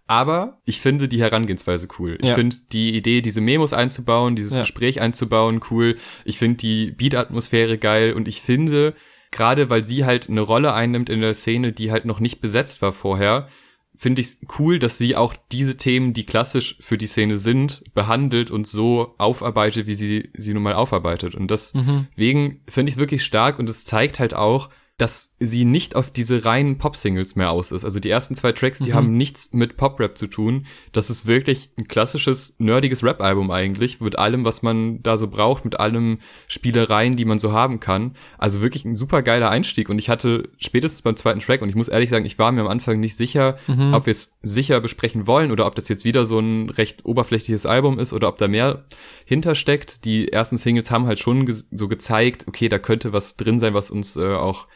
Aber 0.08 0.54
ich 0.64 0.80
finde 0.80 1.08
die 1.08 1.20
Herangehensweise 1.20 1.88
cool. 1.98 2.16
Ich 2.22 2.28
ja. 2.28 2.36
finde 2.36 2.54
die 2.70 2.96
Idee, 2.96 3.22
diese 3.22 3.40
Memos 3.40 3.72
einzubauen, 3.72 4.36
dieses 4.36 4.54
ja. 4.54 4.60
Gespräch 4.60 5.00
einzubauen, 5.00 5.60
cool. 5.70 5.96
Ich 6.24 6.38
finde 6.38 6.58
die 6.58 6.92
Beat-Atmosphäre 6.92 7.76
geil 7.76 8.12
und 8.12 8.28
ich 8.28 8.40
finde, 8.40 8.94
gerade 9.32 9.68
weil 9.68 9.84
sie 9.84 10.04
halt 10.04 10.30
eine 10.30 10.42
Rolle 10.42 10.74
einnimmt 10.74 11.10
in 11.10 11.20
der 11.20 11.34
Szene, 11.34 11.72
die 11.72 11.90
halt 11.90 12.04
noch 12.04 12.20
nicht 12.20 12.40
besetzt 12.40 12.82
war 12.82 12.92
vorher, 12.92 13.48
finde 13.96 14.22
ich 14.22 14.36
cool, 14.58 14.78
dass 14.78 14.98
sie 14.98 15.16
auch 15.16 15.34
diese 15.52 15.76
Themen, 15.76 16.12
die 16.12 16.26
klassisch 16.26 16.76
für 16.80 16.98
die 16.98 17.06
Szene 17.06 17.38
sind, 17.38 17.84
behandelt 17.94 18.50
und 18.50 18.66
so 18.66 19.14
aufarbeitet, 19.18 19.86
wie 19.86 19.94
sie 19.94 20.30
sie 20.34 20.54
nun 20.54 20.62
mal 20.62 20.74
aufarbeitet. 20.74 21.34
Und 21.34 21.50
deswegen 21.50 22.42
mhm. 22.42 22.60
finde 22.68 22.90
ich 22.90 22.94
es 22.94 23.00
wirklich 23.00 23.24
stark 23.24 23.58
und 23.58 23.68
es 23.68 23.84
zeigt 23.84 24.18
halt 24.20 24.34
auch, 24.34 24.70
dass 24.98 25.34
sie 25.38 25.66
nicht 25.66 25.94
auf 25.94 26.10
diese 26.10 26.46
reinen 26.46 26.78
Pop-Singles 26.78 27.36
mehr 27.36 27.50
aus 27.50 27.70
ist. 27.70 27.84
Also 27.84 28.00
die 28.00 28.08
ersten 28.08 28.34
zwei 28.34 28.52
Tracks, 28.52 28.78
die 28.78 28.90
mhm. 28.90 28.94
haben 28.94 29.16
nichts 29.16 29.52
mit 29.52 29.76
Pop-Rap 29.76 30.16
zu 30.16 30.26
tun. 30.26 30.64
Das 30.92 31.10
ist 31.10 31.26
wirklich 31.26 31.68
ein 31.76 31.86
klassisches, 31.86 32.56
nerdiges 32.58 33.04
Rap-Album 33.04 33.50
eigentlich, 33.50 34.00
mit 34.00 34.18
allem, 34.18 34.46
was 34.46 34.62
man 34.62 35.02
da 35.02 35.18
so 35.18 35.28
braucht, 35.28 35.66
mit 35.66 35.78
allem 35.78 36.20
Spielereien, 36.48 37.14
die 37.14 37.26
man 37.26 37.38
so 37.38 37.52
haben 37.52 37.78
kann. 37.78 38.16
Also 38.38 38.62
wirklich 38.62 38.86
ein 38.86 38.96
super 38.96 39.20
geiler 39.20 39.50
Einstieg. 39.50 39.90
Und 39.90 39.98
ich 39.98 40.08
hatte 40.08 40.48
spätestens 40.56 41.02
beim 41.02 41.16
zweiten 41.16 41.40
Track, 41.40 41.60
und 41.60 41.68
ich 41.68 41.74
muss 41.74 41.88
ehrlich 41.88 42.08
sagen, 42.08 42.24
ich 42.24 42.38
war 42.38 42.50
mir 42.50 42.62
am 42.62 42.68
Anfang 42.68 42.98
nicht 42.98 43.18
sicher, 43.18 43.58
mhm. 43.66 43.92
ob 43.92 44.06
wir 44.06 44.12
es 44.12 44.38
sicher 44.42 44.80
besprechen 44.80 45.26
wollen 45.26 45.50
oder 45.50 45.66
ob 45.66 45.74
das 45.74 45.90
jetzt 45.90 46.06
wieder 46.06 46.24
so 46.24 46.38
ein 46.38 46.70
recht 46.70 47.04
oberflächliches 47.04 47.66
Album 47.66 47.98
ist 47.98 48.14
oder 48.14 48.28
ob 48.28 48.38
da 48.38 48.48
mehr 48.48 48.86
hintersteckt. 49.26 50.06
Die 50.06 50.32
ersten 50.32 50.56
Singles 50.56 50.90
haben 50.90 51.06
halt 51.06 51.18
schon 51.18 51.52
so 51.70 51.86
gezeigt, 51.86 52.48
okay, 52.48 52.70
da 52.70 52.78
könnte 52.78 53.12
was 53.12 53.36
drin 53.36 53.58
sein, 53.58 53.74
was 53.74 53.90
uns 53.90 54.16
äh, 54.16 54.34
auch 54.34 54.66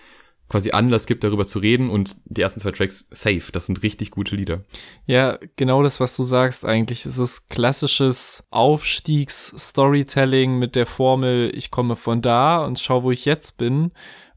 quasi 0.50 0.72
Anlass 0.72 1.06
gibt, 1.06 1.24
darüber 1.24 1.46
zu 1.46 1.60
reden 1.60 1.88
und 1.88 2.16
die 2.26 2.42
ersten 2.42 2.60
zwei 2.60 2.72
Tracks 2.72 3.08
safe. 3.10 3.50
Das 3.52 3.64
sind 3.66 3.82
richtig 3.82 4.10
gute 4.10 4.36
Lieder. 4.36 4.64
Ja, 5.06 5.38
genau 5.56 5.82
das, 5.82 6.00
was 6.00 6.14
du 6.16 6.22
sagst 6.22 6.66
eigentlich. 6.66 7.06
Es 7.06 7.16
ist 7.16 7.48
klassisches 7.48 8.46
Aufstiegs-Storytelling 8.50 10.58
mit 10.58 10.76
der 10.76 10.84
Formel, 10.86 11.50
ich 11.54 11.70
komme 11.70 11.96
von 11.96 12.20
da 12.20 12.62
und 12.64 12.78
schau, 12.78 13.04
wo 13.04 13.10
ich 13.10 13.24
jetzt 13.24 13.56
bin 13.56 13.92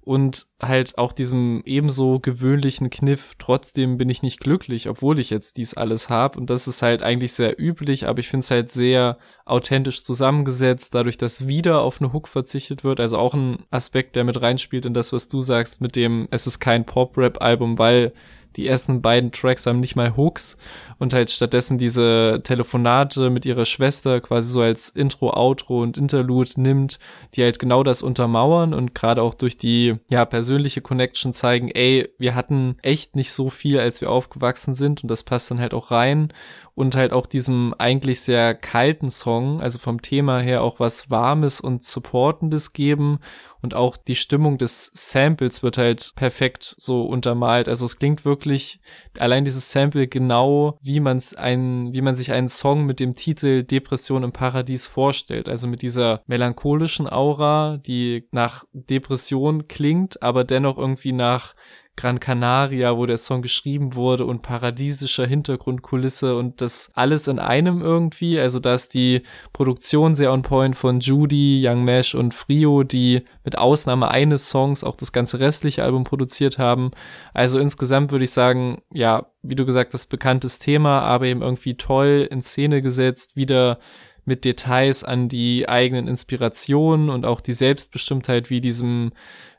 und 0.05 0.47
halt 0.61 0.97
auch 0.97 1.13
diesem 1.13 1.61
ebenso 1.65 2.19
gewöhnlichen 2.19 2.89
Kniff, 2.89 3.35
trotzdem 3.39 3.97
bin 3.97 4.09
ich 4.09 4.21
nicht 4.21 4.39
glücklich, 4.39 4.89
obwohl 4.89 5.17
ich 5.19 5.29
jetzt 5.29 5.57
dies 5.57 5.73
alles 5.73 6.09
habe. 6.09 6.37
Und 6.37 6.49
das 6.49 6.67
ist 6.67 6.81
halt 6.81 7.01
eigentlich 7.01 7.33
sehr 7.33 7.59
üblich, 7.59 8.07
aber 8.07 8.19
ich 8.19 8.27
finde 8.27 8.43
es 8.43 8.51
halt 8.51 8.71
sehr 8.71 9.17
authentisch 9.45 10.03
zusammengesetzt, 10.03 10.93
dadurch, 10.93 11.17
dass 11.17 11.47
wieder 11.47 11.81
auf 11.81 12.01
eine 12.01 12.11
Hook 12.11 12.27
verzichtet 12.27 12.83
wird. 12.83 12.99
Also 12.99 13.17
auch 13.17 13.33
ein 13.33 13.59
Aspekt, 13.71 14.15
der 14.15 14.25
mit 14.25 14.41
reinspielt 14.41 14.85
in 14.85 14.93
das, 14.93 15.13
was 15.13 15.29
du 15.29 15.41
sagst, 15.41 15.79
mit 15.79 15.95
dem, 15.95 16.27
es 16.31 16.47
ist 16.47 16.59
kein 16.59 16.85
Pop-Rap-Album, 16.85 17.79
weil 17.79 18.13
die 18.55 18.67
ersten 18.67 19.01
beiden 19.01 19.31
Tracks 19.31 19.65
haben 19.65 19.79
nicht 19.79 19.95
mal 19.95 20.15
Hooks 20.15 20.57
und 20.99 21.13
halt 21.13 21.29
stattdessen 21.31 21.77
diese 21.77 22.41
Telefonate 22.43 23.29
mit 23.29 23.45
ihrer 23.45 23.65
Schwester 23.65 24.21
quasi 24.21 24.51
so 24.51 24.61
als 24.61 24.89
Intro, 24.89 25.31
Outro 25.35 25.81
und 25.81 25.97
Interlude 25.97 26.51
nimmt, 26.57 26.99
die 27.33 27.43
halt 27.43 27.59
genau 27.59 27.83
das 27.83 28.01
untermauern 28.01 28.73
und 28.73 28.95
gerade 28.95 29.21
auch 29.21 29.33
durch 29.33 29.57
die 29.57 29.95
ja 30.09 30.25
persönliche 30.25 30.81
Connection 30.81 31.33
zeigen, 31.33 31.69
ey, 31.69 32.09
wir 32.17 32.35
hatten 32.35 32.77
echt 32.81 33.15
nicht 33.15 33.31
so 33.31 33.49
viel, 33.49 33.79
als 33.79 34.01
wir 34.01 34.09
aufgewachsen 34.09 34.73
sind 34.73 35.03
und 35.03 35.09
das 35.09 35.23
passt 35.23 35.51
dann 35.51 35.59
halt 35.59 35.73
auch 35.73 35.91
rein 35.91 36.31
und 36.75 36.95
halt 36.95 37.11
auch 37.11 37.27
diesem 37.27 37.73
eigentlich 37.77 38.21
sehr 38.21 38.55
kalten 38.55 39.09
Song, 39.09 39.61
also 39.61 39.77
vom 39.79 40.01
Thema 40.01 40.39
her 40.39 40.63
auch 40.63 40.79
was 40.79 41.09
Warmes 41.09 41.61
und 41.61 41.83
Supportendes 41.83 42.73
geben 42.73 43.19
und 43.63 43.75
auch 43.75 43.95
die 43.95 44.15
Stimmung 44.15 44.57
des 44.57 44.91
Samples 44.93 45.63
wird 45.63 45.77
halt 45.77 46.11
perfekt 46.15 46.75
so 46.77 47.03
untermalt. 47.03 47.69
Also 47.69 47.85
es 47.85 47.97
klingt 47.97 48.25
wirklich 48.25 48.81
allein 49.17 49.45
dieses 49.45 49.71
Sample 49.71 50.07
genau, 50.07 50.77
wie 50.81 50.99
man 50.99 51.15
es 51.15 51.33
ein, 51.33 51.93
wie 51.93 52.01
man 52.01 52.13
sich 52.13 52.33
einen 52.33 52.49
Song 52.49 52.85
mit 52.85 52.99
dem 52.99 53.15
Titel 53.15 53.63
Depression 53.63 54.23
im 54.23 54.33
Paradies 54.33 54.85
vorstellt. 54.85 55.47
Also 55.47 55.67
mit 55.67 55.81
dieser 55.81 56.23
melancholischen 56.27 57.07
Aura, 57.07 57.77
die 57.77 58.27
nach 58.31 58.65
Depression 58.73 59.69
klingt, 59.69 60.21
aber 60.21 60.43
dennoch 60.43 60.77
irgendwie 60.77 61.13
nach 61.13 61.55
Gran 61.95 62.19
Canaria, 62.19 62.97
wo 62.97 63.05
der 63.05 63.17
Song 63.17 63.43
geschrieben 63.43 63.93
wurde 63.93 64.25
und 64.25 64.41
paradiesischer 64.41 65.27
Hintergrundkulisse 65.27 66.35
und 66.35 66.59
das 66.59 66.91
alles 66.95 67.27
in 67.27 67.37
einem 67.37 67.81
irgendwie. 67.81 68.39
Also 68.39 68.59
da 68.59 68.73
ist 68.73 68.95
die 68.95 69.21
Produktion 69.53 70.15
sehr 70.15 70.33
on 70.33 70.41
point 70.41 70.75
von 70.75 70.99
Judy, 70.99 71.63
Young 71.63 71.83
Mesh 71.83 72.15
und 72.15 72.33
Frio, 72.33 72.83
die 72.83 73.23
mit 73.43 73.57
Ausnahme 73.57 74.09
eines 74.09 74.49
Songs 74.49 74.83
auch 74.83 74.95
das 74.95 75.11
ganze 75.11 75.39
restliche 75.39 75.83
Album 75.83 76.03
produziert 76.03 76.57
haben. 76.57 76.91
Also 77.33 77.59
insgesamt 77.59 78.11
würde 78.11 78.25
ich 78.25 78.31
sagen, 78.31 78.81
ja, 78.91 79.27
wie 79.43 79.55
du 79.55 79.65
gesagt 79.65 79.93
hast, 79.93 80.07
bekanntes 80.07 80.57
Thema, 80.57 81.01
aber 81.01 81.25
eben 81.25 81.43
irgendwie 81.43 81.75
toll 81.75 82.27
in 82.31 82.41
Szene 82.41 82.81
gesetzt, 82.81 83.35
wieder 83.35 83.77
mit 84.25 84.45
Details 84.45 85.03
an 85.03 85.29
die 85.29 85.67
eigenen 85.67 86.07
Inspirationen 86.07 87.09
und 87.09 87.25
auch 87.25 87.41
die 87.41 87.53
Selbstbestimmtheit 87.53 88.49
wie 88.49 88.61
diesem 88.61 89.11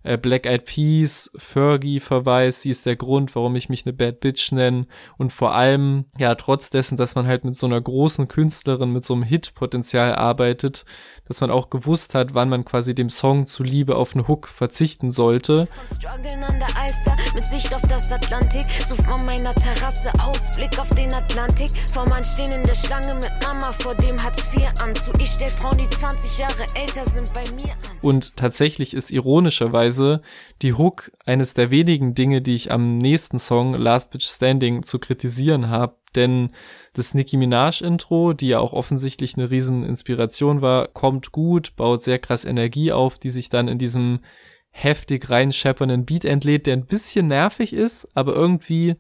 äh, 0.04 0.16
Black 0.16 0.47
Eyed 0.47 0.64
Peas, 0.66 1.30
Fergie-Verweis, 1.37 2.62
sie 2.62 2.71
ist 2.71 2.87
der 2.87 2.97
Grund, 2.97 3.35
warum 3.35 3.56
ich 3.56 3.68
mich 3.68 3.85
eine 3.85 3.92
Bad 3.92 4.21
Bitch 4.21 4.52
nenne 4.52 4.87
und 5.16 5.33
vor 5.33 5.54
allem, 5.54 6.04
ja, 6.18 6.35
trotz 6.35 6.71
dessen, 6.71 6.97
dass 6.97 7.14
man 7.14 7.26
halt 7.26 7.44
mit 7.44 7.56
so 7.56 7.66
einer 7.66 7.80
großen 7.80 8.28
Künstlerin, 8.28 8.92
mit 8.92 9.04
so 9.04 9.14
einem 9.14 9.23
Hit-Potenzial 9.23 10.14
arbeitet, 10.14 10.85
dass 11.26 11.40
man 11.40 11.50
auch 11.50 11.71
gewusst 11.71 12.14
hat, 12.14 12.35
wann 12.35 12.50
man 12.50 12.64
quasi 12.64 12.94
dem 12.94 13.09
Song 13.09 13.47
zuliebe 13.47 13.97
auf 13.97 14.14
eine 14.14 14.28
Hook 14.28 14.47
verzichten 14.47 15.11
sollte. 15.11 15.68
Mit 17.34 17.44
Sicht 17.44 17.74
auf 17.74 17.82
das 17.82 18.12
Atlantik, 18.12 18.64
sucht 18.88 19.06
man 19.06 19.24
meiner 19.26 19.54
Terrasse 19.54 20.10
Ausblick 20.22 20.78
auf 20.78 20.88
den 20.90 21.12
Atlantik. 21.12 21.70
Vor 21.92 22.08
man 22.08 22.22
stehen 22.22 22.52
in 22.52 22.62
der 22.62 22.74
Schlange 22.74 23.14
mit 23.14 23.30
Mama 23.42 23.72
vor 23.72 23.94
dem 23.94 24.22
Hartz 24.22 24.48
IV 24.54 24.66
Anzug. 24.80 25.20
Ich 25.20 25.30
stell 25.30 25.50
Frauen, 25.50 25.78
die 25.78 25.88
20 25.88 26.38
Jahre 26.38 26.64
älter 26.74 27.04
sind, 27.04 27.32
bei 27.34 27.42
mir 27.54 27.72
an. 27.72 27.98
Und 28.02 28.36
tatsächlich 28.36 28.94
ist 28.94 29.10
ironischerweise 29.10 30.22
die 30.62 30.74
Hook 30.74 31.10
eines 31.24 31.54
der 31.54 31.70
wenigen 31.70 32.14
Dinge, 32.14 32.40
die 32.40 32.54
ich 32.54 32.70
am 32.70 32.98
nächsten 32.98 33.38
Song 33.38 33.74
Last 33.74 34.12
Bitch 34.12 34.26
Standing 34.26 34.82
zu 34.84 34.98
kritisieren 34.98 35.68
habe 35.68 35.96
denn 36.14 36.50
das 36.92 37.14
Nicki 37.14 37.36
Minaj 37.36 37.82
Intro, 37.82 38.34
die 38.34 38.46
ja 38.48 38.60
auch 38.60 38.72
offensichtlich 38.72 39.36
eine 39.36 39.50
riesen 39.50 39.84
Inspiration 39.84 40.62
war, 40.62 40.86
kommt 40.88 41.32
gut, 41.32 41.74
baut 41.74 42.02
sehr 42.02 42.20
krass 42.20 42.44
Energie 42.44 42.92
auf, 42.92 43.18
die 43.18 43.30
sich 43.30 43.48
dann 43.48 43.66
in 43.66 43.78
diesem 43.78 44.20
heftig 44.76 45.30
reinscheppernden 45.30 46.04
Beat 46.04 46.24
entlädt, 46.24 46.66
der 46.66 46.74
ein 46.74 46.86
bisschen 46.86 47.28
nervig 47.28 47.72
ist, 47.72 48.08
aber 48.14 48.34
irgendwie 48.34 48.96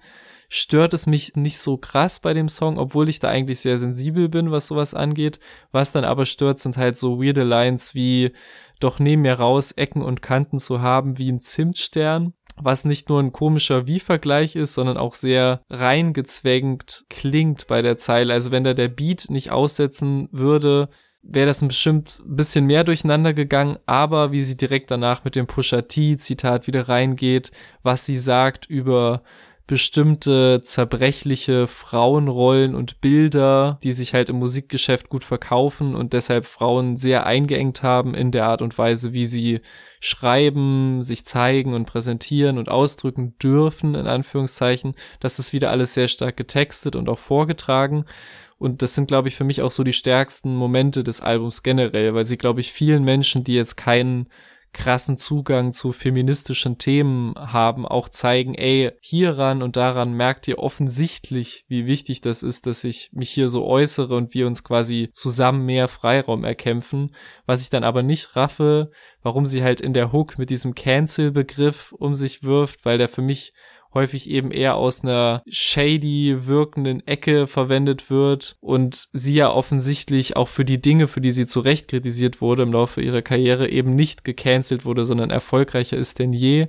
stört 0.48 0.94
es 0.94 1.06
mich 1.06 1.34
nicht 1.34 1.58
so 1.58 1.76
krass 1.76 2.20
bei 2.20 2.32
dem 2.32 2.48
Song, 2.48 2.78
obwohl 2.78 3.08
ich 3.08 3.18
da 3.18 3.28
eigentlich 3.28 3.58
sehr 3.58 3.76
sensibel 3.76 4.28
bin, 4.28 4.52
was 4.52 4.68
sowas 4.68 4.94
angeht. 4.94 5.40
Was 5.72 5.90
dann 5.90 6.04
aber 6.04 6.26
stört, 6.26 6.60
sind 6.60 6.76
halt 6.76 6.96
so 6.96 7.20
weirde 7.20 7.42
Lines 7.42 7.94
wie 7.94 8.32
doch 8.78 9.00
neben 9.00 9.22
mir 9.22 9.34
raus, 9.34 9.72
Ecken 9.72 10.02
und 10.02 10.22
Kanten 10.22 10.60
zu 10.60 10.80
haben 10.80 11.18
wie 11.18 11.30
ein 11.30 11.40
Zimtstern 11.40 12.34
was 12.56 12.84
nicht 12.84 13.08
nur 13.08 13.20
ein 13.20 13.32
komischer 13.32 13.86
Wie-Vergleich 13.86 14.56
ist, 14.56 14.74
sondern 14.74 14.96
auch 14.96 15.14
sehr 15.14 15.62
reingezwängt 15.70 17.04
klingt 17.10 17.66
bei 17.66 17.82
der 17.82 17.96
Zeile. 17.96 18.32
Also 18.32 18.52
wenn 18.52 18.64
da 18.64 18.74
der 18.74 18.88
Beat 18.88 19.26
nicht 19.28 19.50
aussetzen 19.50 20.28
würde, 20.30 20.88
wäre 21.26 21.46
das 21.46 21.62
ein 21.62 21.68
bestimmt 21.68 22.22
bisschen 22.26 22.66
mehr 22.66 22.84
durcheinander 22.84 23.32
gegangen, 23.32 23.78
aber 23.86 24.32
wie 24.32 24.42
sie 24.42 24.56
direkt 24.56 24.90
danach 24.90 25.24
mit 25.24 25.36
dem 25.36 25.46
Pusher 25.46 25.88
T 25.88 26.16
Zitat 26.16 26.66
wieder 26.66 26.88
reingeht, 26.88 27.50
was 27.82 28.06
sie 28.06 28.18
sagt 28.18 28.66
über 28.66 29.22
bestimmte 29.66 30.60
zerbrechliche 30.62 31.66
Frauenrollen 31.66 32.74
und 32.74 33.00
Bilder, 33.00 33.78
die 33.82 33.92
sich 33.92 34.12
halt 34.12 34.28
im 34.28 34.36
Musikgeschäft 34.36 35.08
gut 35.08 35.24
verkaufen 35.24 35.94
und 35.94 36.12
deshalb 36.12 36.44
Frauen 36.44 36.98
sehr 36.98 37.24
eingeengt 37.24 37.82
haben 37.82 38.14
in 38.14 38.30
der 38.30 38.46
Art 38.46 38.60
und 38.60 38.76
Weise, 38.76 39.14
wie 39.14 39.24
sie 39.24 39.60
schreiben, 40.00 41.00
sich 41.00 41.24
zeigen 41.24 41.72
und 41.72 41.86
präsentieren 41.86 42.58
und 42.58 42.68
ausdrücken 42.68 43.38
dürfen, 43.38 43.94
in 43.94 44.06
Anführungszeichen. 44.06 44.94
Das 45.20 45.38
ist 45.38 45.54
wieder 45.54 45.70
alles 45.70 45.94
sehr 45.94 46.08
stark 46.08 46.36
getextet 46.36 46.94
und 46.94 47.08
auch 47.08 47.18
vorgetragen. 47.18 48.04
Und 48.64 48.80
das 48.80 48.94
sind, 48.94 49.08
glaube 49.08 49.28
ich, 49.28 49.36
für 49.36 49.44
mich 49.44 49.60
auch 49.60 49.70
so 49.70 49.84
die 49.84 49.92
stärksten 49.92 50.56
Momente 50.56 51.04
des 51.04 51.20
Albums 51.20 51.62
generell, 51.62 52.14
weil 52.14 52.24
sie, 52.24 52.38
glaube 52.38 52.60
ich, 52.60 52.72
vielen 52.72 53.04
Menschen, 53.04 53.44
die 53.44 53.52
jetzt 53.52 53.76
keinen 53.76 54.30
krassen 54.72 55.18
Zugang 55.18 55.74
zu 55.74 55.92
feministischen 55.92 56.78
Themen 56.78 57.34
haben, 57.36 57.86
auch 57.86 58.08
zeigen, 58.08 58.54
ey, 58.54 58.92
hieran 59.02 59.62
und 59.62 59.76
daran 59.76 60.14
merkt 60.14 60.48
ihr 60.48 60.58
offensichtlich, 60.58 61.66
wie 61.68 61.84
wichtig 61.84 62.22
das 62.22 62.42
ist, 62.42 62.64
dass 62.64 62.84
ich 62.84 63.10
mich 63.12 63.28
hier 63.28 63.50
so 63.50 63.66
äußere 63.66 64.16
und 64.16 64.32
wir 64.32 64.46
uns 64.46 64.64
quasi 64.64 65.10
zusammen 65.12 65.66
mehr 65.66 65.86
Freiraum 65.86 66.42
erkämpfen. 66.42 67.14
Was 67.44 67.60
ich 67.60 67.68
dann 67.68 67.84
aber 67.84 68.02
nicht 68.02 68.34
raffe, 68.34 68.90
warum 69.22 69.44
sie 69.44 69.62
halt 69.62 69.82
in 69.82 69.92
der 69.92 70.10
Hook 70.10 70.38
mit 70.38 70.48
diesem 70.48 70.74
Cancel-Begriff 70.74 71.92
um 71.92 72.14
sich 72.14 72.42
wirft, 72.42 72.86
weil 72.86 72.96
der 72.96 73.10
für 73.10 73.22
mich 73.22 73.52
häufig 73.94 74.28
eben 74.28 74.50
eher 74.50 74.76
aus 74.76 75.02
einer 75.02 75.42
shady 75.48 76.46
wirkenden 76.46 77.06
Ecke 77.06 77.46
verwendet 77.46 78.10
wird 78.10 78.56
und 78.60 79.08
sie 79.12 79.34
ja 79.34 79.50
offensichtlich 79.50 80.36
auch 80.36 80.48
für 80.48 80.64
die 80.64 80.82
Dinge, 80.82 81.08
für 81.08 81.20
die 81.20 81.30
sie 81.30 81.46
zu 81.46 81.60
Recht 81.60 81.88
kritisiert 81.88 82.40
wurde 82.40 82.64
im 82.64 82.72
Laufe 82.72 83.00
ihrer 83.00 83.22
Karriere 83.22 83.68
eben 83.68 83.94
nicht 83.94 84.24
gecancelt 84.24 84.84
wurde, 84.84 85.04
sondern 85.04 85.30
erfolgreicher 85.30 85.96
ist 85.96 86.18
denn 86.18 86.32
je 86.32 86.68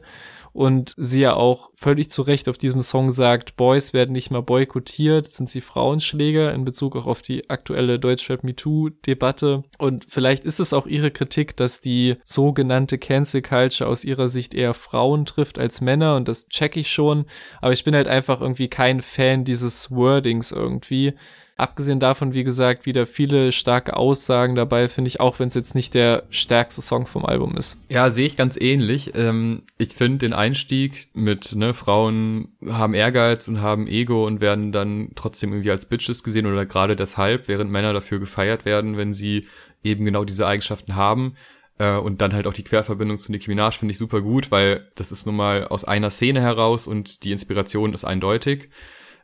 und 0.56 0.94
sie 0.96 1.20
ja 1.20 1.34
auch 1.34 1.70
völlig 1.76 2.10
zu 2.10 2.22
Recht 2.22 2.48
auf 2.48 2.58
diesem 2.58 2.82
Song 2.82 3.12
sagt, 3.12 3.58
Boys 3.58 3.92
werden 3.92 4.14
nicht 4.14 4.32
mal 4.32 4.42
boykottiert, 4.42 5.28
sind 5.28 5.50
sie 5.50 5.60
Frauenschläger 5.60 6.54
in 6.54 6.64
Bezug 6.64 6.96
auch 6.96 7.08
auf 7.08 7.22
die 7.22 7.50
aktuelle 7.50 8.00
Deutschrap 8.00 8.42
MeToo-Debatte. 8.42 9.64
Und 9.80 10.06
vielleicht 10.08 10.46
ist 10.46 10.62
es 10.62 10.72
auch 10.72 10.88
ihre 10.88 11.12
Kritik, 11.12 11.58
dass 11.58 11.82
die 11.82 12.16
sogenannte 12.24 12.98
Cancel 12.98 13.42
Culture 13.42 13.90
aus 13.90 14.06
ihrer 14.06 14.30
Sicht 14.30 14.54
eher 14.54 14.74
Frauen 14.74 15.26
trifft 15.26 15.60
als 15.60 15.82
Männer 15.82 16.16
und 16.16 16.30
das 16.30 16.48
check 16.48 16.78
ich 16.78 16.90
schon. 16.90 17.26
Aber 17.60 17.74
ich 17.74 17.84
bin 17.84 17.94
halt 17.94 18.08
einfach 18.08 18.40
irgendwie 18.40 18.70
kein 18.70 19.02
Fan 19.02 19.44
dieses 19.44 19.92
Wordings 19.92 20.54
irgendwie. 20.54 21.16
Abgesehen 21.58 22.02
davon, 22.02 22.34
wie 22.34 22.44
gesagt, 22.44 22.86
wieder 22.86 23.06
viele 23.06 23.54
starke 23.54 23.96
Aussagen 23.96 24.56
dabei, 24.56 24.90
finde 24.90 25.08
ich, 25.08 25.22
auch 25.22 25.40
wenn 25.40 25.48
es 25.48 25.54
jetzt 25.54 25.74
nicht 25.74 25.94
der 25.94 26.24
stärkste 26.30 26.82
Song 26.82 27.06
vom 27.06 27.26
Album 27.26 27.56
ist. 27.56 27.78
Ja, 27.90 28.10
sehe 28.10 28.26
ich 28.26 28.36
ganz 28.36 28.58
ähnlich. 28.60 29.14
Ähm, 29.16 29.64
ich 29.78 29.90
finde 29.90 30.18
den 30.18 30.34
Einstieg 30.34 31.08
mit, 31.14 31.56
ne, 31.56 31.74
Frauen 31.74 32.50
haben 32.68 32.94
Ehrgeiz 32.94 33.48
und 33.48 33.62
haben 33.62 33.88
Ego 33.88 34.28
und 34.28 34.42
werden 34.42 34.74
dann 34.74 35.12
trotzdem 35.16 35.54
irgendwie 35.54 35.72
als 35.72 35.86
Bitches 35.86 36.24
gesehen 36.24 36.46
oder 36.46 36.66
gerade 36.66 36.98
deshalb, 36.98 37.48
während 37.48 37.72
Männer 37.72 37.94
dafür 37.94 38.20
gefeiert 38.20 38.66
werden, 38.66 38.98
wenn 38.98 39.14
sie 39.14 39.48
eben 39.82 40.04
genau 40.04 40.26
diese 40.26 40.48
Eigenschaften 40.48 40.96
haben. 40.96 41.36
Äh, 41.78 41.96
und 41.96 42.20
dann 42.20 42.34
halt 42.34 42.48
auch 42.48 42.54
die 42.54 42.64
Querverbindung 42.64 43.18
zu 43.18 43.32
Nicki 43.32 43.50
Minaj 43.50 43.78
finde 43.78 43.94
ich 43.94 43.98
super 43.98 44.20
gut, 44.20 44.52
weil 44.52 44.92
das 44.96 45.14
ist 45.14 45.26
nun 45.26 45.38
mal 45.38 45.66
aus 45.70 45.86
einer 45.86 46.10
Szene 46.10 46.42
heraus 46.42 46.86
und 46.86 47.24
die 47.24 47.32
Inspiration 47.32 47.94
ist 47.94 48.04
eindeutig 48.04 48.68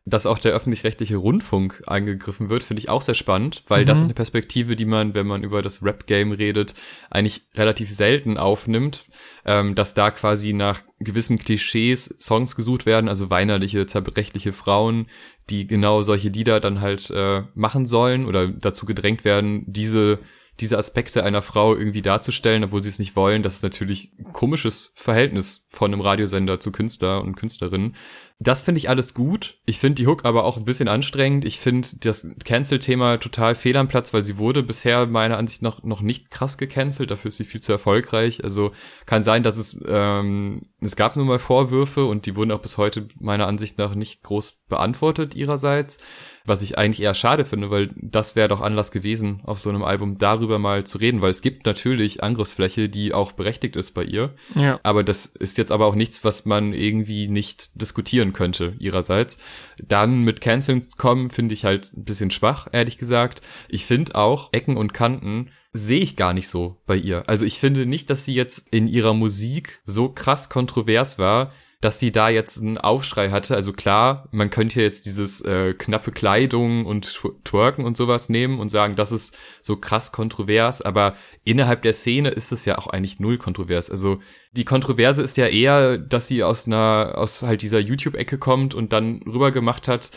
dass 0.06 0.26
auch 0.26 0.40
der 0.40 0.54
öffentlich-rechtliche 0.54 1.18
Rundfunk 1.18 1.84
angegriffen 1.86 2.50
wird, 2.50 2.64
finde 2.64 2.80
ich 2.80 2.90
auch 2.90 3.04
sehr 3.04 3.14
spannend, 3.14 3.64
weil 3.68 3.84
mhm. 3.84 3.86
das 3.86 4.00
ist 4.00 4.06
eine 4.06 4.16
Perspektive, 4.16 4.76
die 4.76 4.86
man, 4.86 5.14
wenn 5.14 5.28
man 5.28 5.44
über 5.44 5.62
das 5.62 5.84
Rap-Game 5.84 6.32
redet, 6.32 6.74
eigentlich 7.12 7.44
relativ 7.56 7.92
selten 7.92 8.38
aufnimmt, 8.38 9.06
ähm, 9.46 9.76
dass 9.76 9.94
da 9.94 10.10
quasi 10.10 10.54
nach 10.54 10.82
gewissen 11.00 11.38
Klischees 11.38 12.16
Songs 12.20 12.56
gesucht 12.56 12.88
werden, 12.88 13.10
also 13.10 13.30
weinerliche, 13.30 13.86
zerbrechliche 13.86 14.54
Frauen, 14.54 15.06
die 15.52 15.68
genau 15.68 16.02
solche 16.02 16.30
Lieder 16.30 16.60
dann 16.60 16.82
halt 16.82 17.12
äh, 17.12 17.44
machen 17.54 17.86
sollen 17.86 18.26
oder 18.26 18.48
dazu 18.48 18.88
gedrängt 18.88 19.24
werden, 19.24 19.66
diese 19.68 20.20
diese 20.62 20.78
Aspekte 20.78 21.24
einer 21.24 21.42
Frau 21.42 21.76
irgendwie 21.76 22.04
darzustellen, 22.04 22.64
obwohl 22.64 22.84
sie 22.84 22.90
es 22.90 23.00
nicht 23.00 23.16
wollen. 23.16 23.42
Das 23.42 23.56
ist 23.56 23.64
natürlich 23.64 24.12
ein 24.20 24.32
komisches 24.32 24.94
Verhältnis 24.96 25.68
von 25.72 25.92
einem 25.92 26.02
Radiosender 26.02 26.60
zu 26.60 26.72
Künstler 26.72 27.24
und 27.24 27.36
Künstlerinnen. 27.36 27.96
Das 28.44 28.64
finde 28.64 28.80
ich 28.80 28.90
alles 28.90 29.14
gut. 29.14 29.60
Ich 29.68 29.78
finde 29.78 30.02
die 30.02 30.08
Hook 30.08 30.26
aber 30.26 30.46
auch 30.46 30.58
ein 30.58 30.66
bisschen 30.66 30.88
anstrengend. 30.88 31.46
Ich 31.46 31.60
finde 31.60 31.88
das 32.00 32.28
Cancel-Thema 32.44 33.18
total 33.18 33.54
fehl 33.54 33.78
am 33.78 33.88
Platz, 33.88 34.16
weil 34.16 34.24
sie 34.24 34.40
wurde 34.40 34.64
bisher 34.64 35.06
meiner 35.06 35.38
Ansicht 35.38 35.62
nach 35.62 35.84
noch 35.84 36.02
nicht 36.02 36.32
krass 36.32 36.58
gecancelt. 36.58 37.12
Dafür 37.12 37.30
ist 37.30 37.38
sie 37.38 37.46
viel 37.46 37.62
zu 37.62 37.72
erfolgreich. 37.72 38.44
Also 38.44 38.72
kann 39.06 39.24
sein, 39.24 39.44
dass 39.44 39.58
es 39.58 39.80
ähm, 39.88 40.64
es 40.84 40.96
gab 40.96 41.16
nun 41.16 41.28
mal 41.28 41.38
Vorwürfe 41.38 42.06
und 42.06 42.26
die 42.26 42.36
wurden 42.36 42.52
auch 42.52 42.62
bis 42.62 42.80
heute 42.80 43.08
meiner 43.20 43.46
Ansicht 43.46 43.78
nach 43.78 43.94
nicht 43.94 44.24
groß 44.24 44.64
beantwortet 44.68 45.36
ihrerseits. 45.36 46.00
Was 46.44 46.64
ich 46.64 46.80
eigentlich 46.80 47.04
eher 47.04 47.14
schade 47.14 47.46
finde, 47.46 47.70
weil 47.70 47.92
das 47.98 48.36
wäre 48.36 48.48
doch 48.48 48.62
Anlass 48.62 48.92
gewesen, 48.92 49.42
auf 49.44 49.60
so 49.60 49.70
einem 49.70 49.84
Album 49.84 50.18
darüber 50.18 50.58
mal 50.58 50.84
zu 50.88 50.98
reden, 50.98 51.22
weil 51.22 51.30
es 51.30 51.44
gibt 51.44 51.68
natürlich 51.68 52.24
Angriffsfläche, 52.24 52.90
die 52.90 53.14
auch 53.14 53.34
berechtigt 53.34 53.76
ist 53.76 53.92
bei 53.92 54.04
ihr. 54.04 54.34
Ja. 54.56 54.80
Aber 54.82 55.04
das 55.04 55.28
ist 55.28 55.60
jetzt 55.60 55.72
aber 55.72 55.86
auch 55.86 55.94
nichts, 55.94 56.24
was 56.24 56.46
man 56.46 56.74
irgendwie 56.74 57.28
nicht 57.28 57.80
diskutieren 57.80 58.31
könnte 58.34 58.76
ihrerseits. 58.80 59.38
Dann 59.82 60.24
mit 60.24 60.42
Canceln 60.42 60.88
kommen, 60.98 61.30
finde 61.30 61.54
ich 61.54 61.66
halt 61.66 61.92
ein 61.94 62.04
bisschen 62.04 62.32
schwach, 62.32 62.68
ehrlich 62.72 62.98
gesagt. 62.98 63.42
Ich 63.70 63.86
finde 63.86 64.16
auch 64.16 64.54
Ecken 64.54 64.78
und 64.78 64.94
Kanten 64.94 65.50
sehe 65.74 66.02
ich 66.02 66.16
gar 66.16 66.34
nicht 66.34 66.50
so 66.50 66.82
bei 66.86 66.96
ihr. 66.96 67.24
Also 67.28 67.46
ich 67.46 67.60
finde 67.60 67.86
nicht, 67.86 68.10
dass 68.10 68.26
sie 68.26 68.34
jetzt 68.34 68.68
in 68.72 68.88
ihrer 68.88 69.14
Musik 69.14 69.82
so 69.86 70.10
krass 70.10 70.50
kontrovers 70.50 71.18
war, 71.18 71.52
dass 71.82 72.00
sie 72.00 72.12
da 72.12 72.30
jetzt 72.30 72.62
einen 72.62 72.78
Aufschrei 72.78 73.32
hatte. 73.32 73.56
Also 73.56 73.74
klar, 73.74 74.28
man 74.32 74.52
könnte 74.52 74.82
jetzt 74.82 75.08
dieses 75.08 75.42
äh, 75.42 75.74
knappe 75.74 76.12
Kleidung 76.12 76.86
und 76.86 77.22
Twerken 77.44 77.86
und 77.86 77.98
sowas 77.98 78.30
nehmen 78.30 78.60
und 78.60 78.70
sagen, 78.70 78.96
das 78.96 79.12
ist 79.12 79.38
so 79.64 79.76
krass 79.78 80.12
kontrovers, 80.12 80.84
aber 80.84 81.16
innerhalb 81.44 81.82
der 81.82 81.94
Szene 81.94 82.30
ist 82.30 82.52
es 82.52 82.66
ja 82.66 82.78
auch 82.78 82.88
eigentlich 82.88 83.20
null 83.20 83.40
kontrovers. 83.40 83.90
Also 83.90 84.20
die 84.52 84.66
Kontroverse 84.66 85.24
ist 85.24 85.38
ja 85.38 85.48
eher, 85.48 85.98
dass 85.98 86.28
sie 86.28 86.44
aus 86.44 86.68
einer, 86.68 87.14
aus 87.16 87.42
halt 87.42 87.64
dieser 87.64 87.80
YouTube-Ecke 87.80 88.38
kommt 88.38 88.76
und 88.76 88.94
dann 88.94 89.24
rüber 89.24 89.52
gemacht 89.52 89.88
hat, 89.88 90.12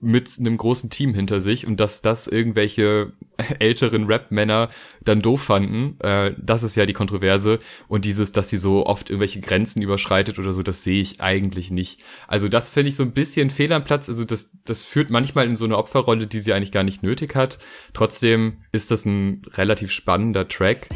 mit 0.00 0.36
einem 0.38 0.56
großen 0.56 0.88
Team 0.88 1.14
hinter 1.14 1.40
sich 1.40 1.66
und 1.66 1.78
dass 1.78 2.00
das 2.00 2.26
irgendwelche 2.26 3.12
älteren 3.58 4.06
Rap-Männer 4.06 4.70
dann 5.04 5.20
doof 5.20 5.42
fanden, 5.42 6.00
äh, 6.00 6.34
das 6.38 6.62
ist 6.62 6.76
ja 6.76 6.86
die 6.86 6.92
Kontroverse 6.92 7.60
und 7.88 8.04
dieses, 8.04 8.32
dass 8.32 8.50
sie 8.50 8.56
so 8.56 8.86
oft 8.86 9.10
irgendwelche 9.10 9.40
Grenzen 9.40 9.82
überschreitet 9.82 10.38
oder 10.38 10.52
so, 10.52 10.62
das 10.62 10.82
sehe 10.82 11.00
ich 11.00 11.20
eigentlich 11.20 11.70
nicht. 11.70 12.02
Also 12.28 12.48
das 12.48 12.70
finde 12.70 12.88
ich 12.88 12.96
so 12.96 13.02
ein 13.02 13.12
bisschen 13.12 13.50
fehl 13.50 13.72
am 13.72 13.84
Platz, 13.84 14.08
also 14.08 14.24
das, 14.24 14.52
das 14.64 14.84
führt 14.84 15.10
manchmal 15.10 15.46
in 15.46 15.56
so 15.56 15.64
eine 15.66 15.76
Opferrolle, 15.76 16.26
die 16.26 16.40
sie 16.40 16.52
eigentlich 16.52 16.72
gar 16.72 16.84
nicht 16.84 17.02
nötig 17.02 17.34
hat. 17.34 17.58
Trotzdem 17.92 18.58
ist 18.72 18.90
das 18.90 19.04
ein 19.04 19.42
relativ 19.54 19.90
spannender 19.90 20.48
Track. 20.48 20.88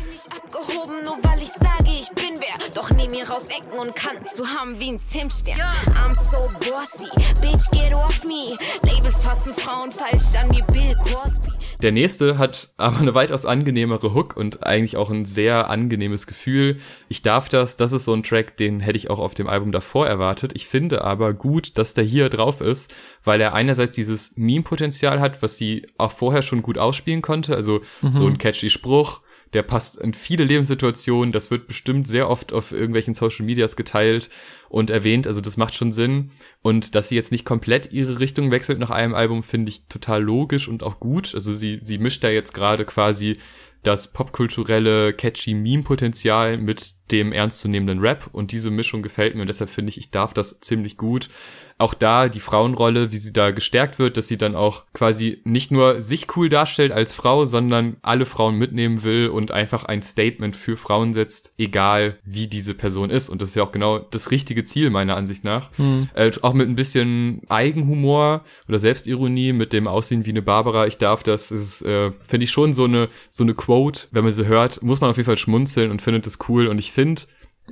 Nehm 3.05 3.11
mir 3.11 3.29
raus 3.29 3.49
Ecken 3.51 3.79
und 3.79 3.95
Kanten 3.95 4.27
zu 4.27 4.47
haben 4.47 4.81
wie 4.81 4.93
ein 4.93 4.99
Zimtstern. 4.99 5.59
Ja. 5.59 5.75
I'm 5.95 6.15
so 6.15 6.39
bossy, 6.71 7.11
bitch 7.43 7.71
get 7.71 7.93
off 7.93 8.25
me. 8.25 8.57
Labels 8.83 9.23
fassen 9.23 9.53
Frauen 9.53 9.93
falsch 9.93 10.35
an 10.41 10.51
wie 10.51 10.63
Bill 10.73 10.97
Cosby. 10.97 11.53
Der 11.83 11.93
nächste 11.93 12.39
hat 12.39 12.73
aber 12.79 13.01
eine 13.01 13.15
weitaus 13.15 13.45
angenehmere 13.45 14.15
Hook 14.15 14.39
und 14.39 14.67
eigentlich 14.67 14.97
auch 14.97 15.11
ein 15.11 15.27
sehr 15.27 15.69
angenehmes 15.69 16.27
Gefühl. 16.27 16.79
Ich 17.11 17.21
darf 17.21 17.51
das, 17.51 17.77
das 17.77 17.93
ist 17.93 18.07
so 18.07 18.15
ein 18.15 18.23
Track, 18.23 18.57
den 18.57 18.81
hätte 18.81 18.97
ich 18.97 19.11
auch 19.11 19.19
auf 19.19 19.35
dem 19.35 19.49
Album 19.49 19.71
davor 19.71 20.07
erwartet. 20.07 20.53
Ich 20.55 20.67
finde 20.67 21.05
aber 21.05 21.35
gut, 21.35 21.77
dass 21.77 21.93
der 21.93 22.05
hier 22.05 22.31
drauf 22.31 22.63
ist, 22.63 22.95
weil 23.23 23.39
er 23.39 23.53
einerseits 23.53 23.93
dieses 23.93 24.39
Meme-Potenzial 24.39 25.21
hat, 25.21 25.43
was 25.43 25.59
sie 25.59 25.87
auch 25.99 26.13
vorher 26.13 26.41
schon 26.41 26.63
gut 26.63 26.79
ausspielen 26.79 27.21
konnte. 27.21 27.55
Also 27.55 27.83
mhm. 28.01 28.13
so 28.13 28.27
ein 28.27 28.39
catchy 28.39 28.71
Spruch, 28.71 29.21
der 29.53 29.63
passt 29.63 29.97
in 29.99 30.15
viele 30.15 30.45
Lebenssituationen, 30.45 31.33
das 31.33 31.51
wird 31.51 31.67
bestimmt 31.67 32.09
sehr 32.09 32.29
oft 32.29 32.53
auf 32.53 32.73
irgendwelchen 32.73 33.15
Social 33.15 33.45
Medias 33.45 33.77
geteilt 33.77 34.31
und 34.69 34.91
erwähnt, 34.91 35.27
also 35.27 35.41
das 35.41 35.57
macht 35.57 35.75
schon 35.75 35.93
Sinn. 35.93 36.31
Und 36.63 36.95
dass 36.95 37.09
sie 37.09 37.15
jetzt 37.17 37.31
nicht 37.31 37.45
komplett 37.45 37.93
ihre 37.93 38.19
Richtung 38.19 38.51
wechselt 38.51 38.79
nach 38.79 38.91
einem 38.91 39.15
Album, 39.15 39.43
finde 39.43 39.69
ich 39.69 39.87
total 39.87 40.23
logisch 40.23 40.67
und 40.67 40.83
auch 40.83 40.99
gut. 40.99 41.35
Also 41.35 41.53
sie, 41.53 41.81
sie 41.83 41.99
mischt 41.99 42.25
da 42.25 42.29
jetzt 42.29 42.55
gerade 42.55 42.85
quasi 42.85 43.39
das 43.87 44.13
popkulturelle, 44.13 45.13
catchy 45.13 45.55
Meme-Potenzial 45.55 46.59
mit 46.59 46.95
dem 47.11 47.33
ernstzunehmenden 47.33 48.01
Rap 48.01 48.29
und 48.33 48.51
diese 48.51 48.71
Mischung 48.71 49.03
gefällt 49.03 49.35
mir 49.35 49.43
und 49.43 49.49
deshalb 49.49 49.71
finde 49.71 49.91
ich, 49.91 49.99
ich 49.99 50.11
darf 50.11 50.35
das 50.35 50.61
ziemlich 50.61 50.97
gut 50.97 51.29
auch 51.79 51.95
da 51.95 52.29
die 52.29 52.41
Frauenrolle, 52.41 53.11
wie 53.11 53.17
sie 53.17 53.33
da 53.33 53.51
gestärkt 53.51 53.99
wird, 53.99 54.17
dass 54.17 54.29
sie 54.29 54.39
dann 54.39 54.55
auch 54.55 54.85
quasi 54.93 55.41
nicht 55.45 55.73
nur 55.73 56.01
sich 56.01 56.37
cool 56.37 56.49
darstellt 56.49 56.93
als 56.93 57.13
Frau, 57.13 57.45
sondern 57.45 57.97
alle 58.03 58.27
Frauen 58.27 58.57
mitnehmen 58.57 59.03
will 59.03 59.29
und 59.29 59.51
einfach 59.51 59.85
ein 59.85 60.01
Statement 60.03 60.55
für 60.55 60.77
Frauen 60.77 61.13
setzt, 61.13 61.53
egal 61.59 62.19
wie 62.25 62.47
diese 62.47 62.75
Person 62.75 63.11
ist. 63.11 63.29
Und 63.29 63.43
das 63.43 63.51
ist 63.51 63.55
ja 63.57 63.65
auch 63.65 63.73
genau 63.73 63.99
das 63.99 64.31
richtige 64.31 64.63
Ziel 64.63 64.91
meiner 64.91 65.17
Ansicht 65.17 65.43
nach. 65.43 65.71
Hm. 65.77 66.09
Äh, 66.15 66.31
auch 66.43 66.55
mit 66.55 66.69
ein 66.69 66.77
bisschen 66.77 67.43
Eigenhumor 67.49 68.45
oder 68.69 68.79
Selbstironie, 68.79 69.53
mit 69.53 69.73
dem 69.73 69.89
Aussehen 69.89 70.27
wie 70.27 70.31
eine 70.31 70.43
Barbara. 70.43 70.87
Ich 70.87 70.99
darf 70.99 71.25
das, 71.25 71.51
ist, 71.51 71.83
äh, 71.83 72.13
finde 72.23 72.45
ich 72.45 72.53
schon 72.53 72.73
so 72.73 72.85
eine, 72.85 73.09
so 73.31 73.43
eine 73.43 73.55
Quote. 73.55 73.74
Wenn 74.11 74.25
man 74.25 74.33
sie 74.33 74.47
hört, 74.47 74.83
muss 74.83 75.01
man 75.01 75.11
auf 75.11 75.17
jeden 75.17 75.27
Fall 75.27 75.37
schmunzeln 75.37 75.91
und 75.91 76.03
findet 76.03 76.27
es 76.27 76.39
cool. 76.49 76.67
Und 76.67 76.79
ich 76.79 76.93
finde, 76.93 77.23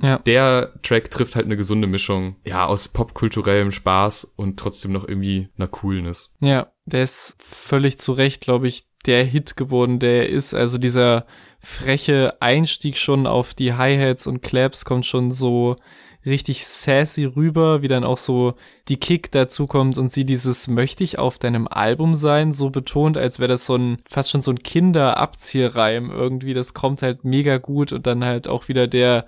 ja. 0.01 0.17
Der 0.19 0.73
Track 0.81 1.11
trifft 1.11 1.35
halt 1.35 1.45
eine 1.45 1.57
gesunde 1.57 1.87
Mischung, 1.87 2.37
ja, 2.45 2.65
aus 2.65 2.87
popkulturellem 2.87 3.71
Spaß 3.71 4.33
und 4.35 4.57
trotzdem 4.57 4.91
noch 4.91 5.07
irgendwie 5.07 5.49
einer 5.57 5.67
Coolness. 5.67 6.35
Ja, 6.39 6.71
der 6.85 7.03
ist 7.03 7.35
völlig 7.39 7.99
zu 7.99 8.13
Recht, 8.13 8.41
glaube 8.41 8.67
ich, 8.67 8.87
der 9.05 9.23
Hit 9.23 9.55
geworden, 9.55 9.99
der 9.99 10.29
ist. 10.29 10.53
Also 10.53 10.77
dieser 10.77 11.25
freche 11.59 12.41
Einstieg 12.41 12.97
schon 12.97 13.27
auf 13.27 13.53
die 13.53 13.73
Hi-Hats 13.73 14.27
und 14.27 14.41
Claps 14.41 14.83
kommt 14.85 15.05
schon 15.05 15.31
so 15.31 15.77
richtig 16.25 16.65
sassy 16.65 17.25
rüber, 17.25 17.81
wie 17.81 17.87
dann 17.87 18.03
auch 18.03 18.17
so 18.17 18.55
die 18.87 18.97
Kick 18.97 19.31
dazu 19.31 19.67
kommt 19.67 19.97
und 19.97 20.11
sie 20.11 20.25
dieses 20.25 20.67
möchte 20.67 21.03
ich 21.03 21.19
auf 21.19 21.37
deinem 21.37 21.67
Album 21.67 22.15
sein 22.15 22.51
so 22.51 22.69
betont, 22.69 23.17
als 23.17 23.39
wäre 23.39 23.49
das 23.49 23.65
so 23.65 23.75
ein 23.75 23.97
fast 24.09 24.31
schon 24.31 24.41
so 24.41 24.51
ein 24.51 24.63
Kinderabzieherreim 24.63 26.11
irgendwie, 26.11 26.53
das 26.53 26.73
kommt 26.73 27.01
halt 27.01 27.23
mega 27.23 27.57
gut 27.57 27.91
und 27.93 28.07
dann 28.07 28.23
halt 28.23 28.47
auch 28.47 28.67
wieder 28.67 28.87
der 28.87 29.25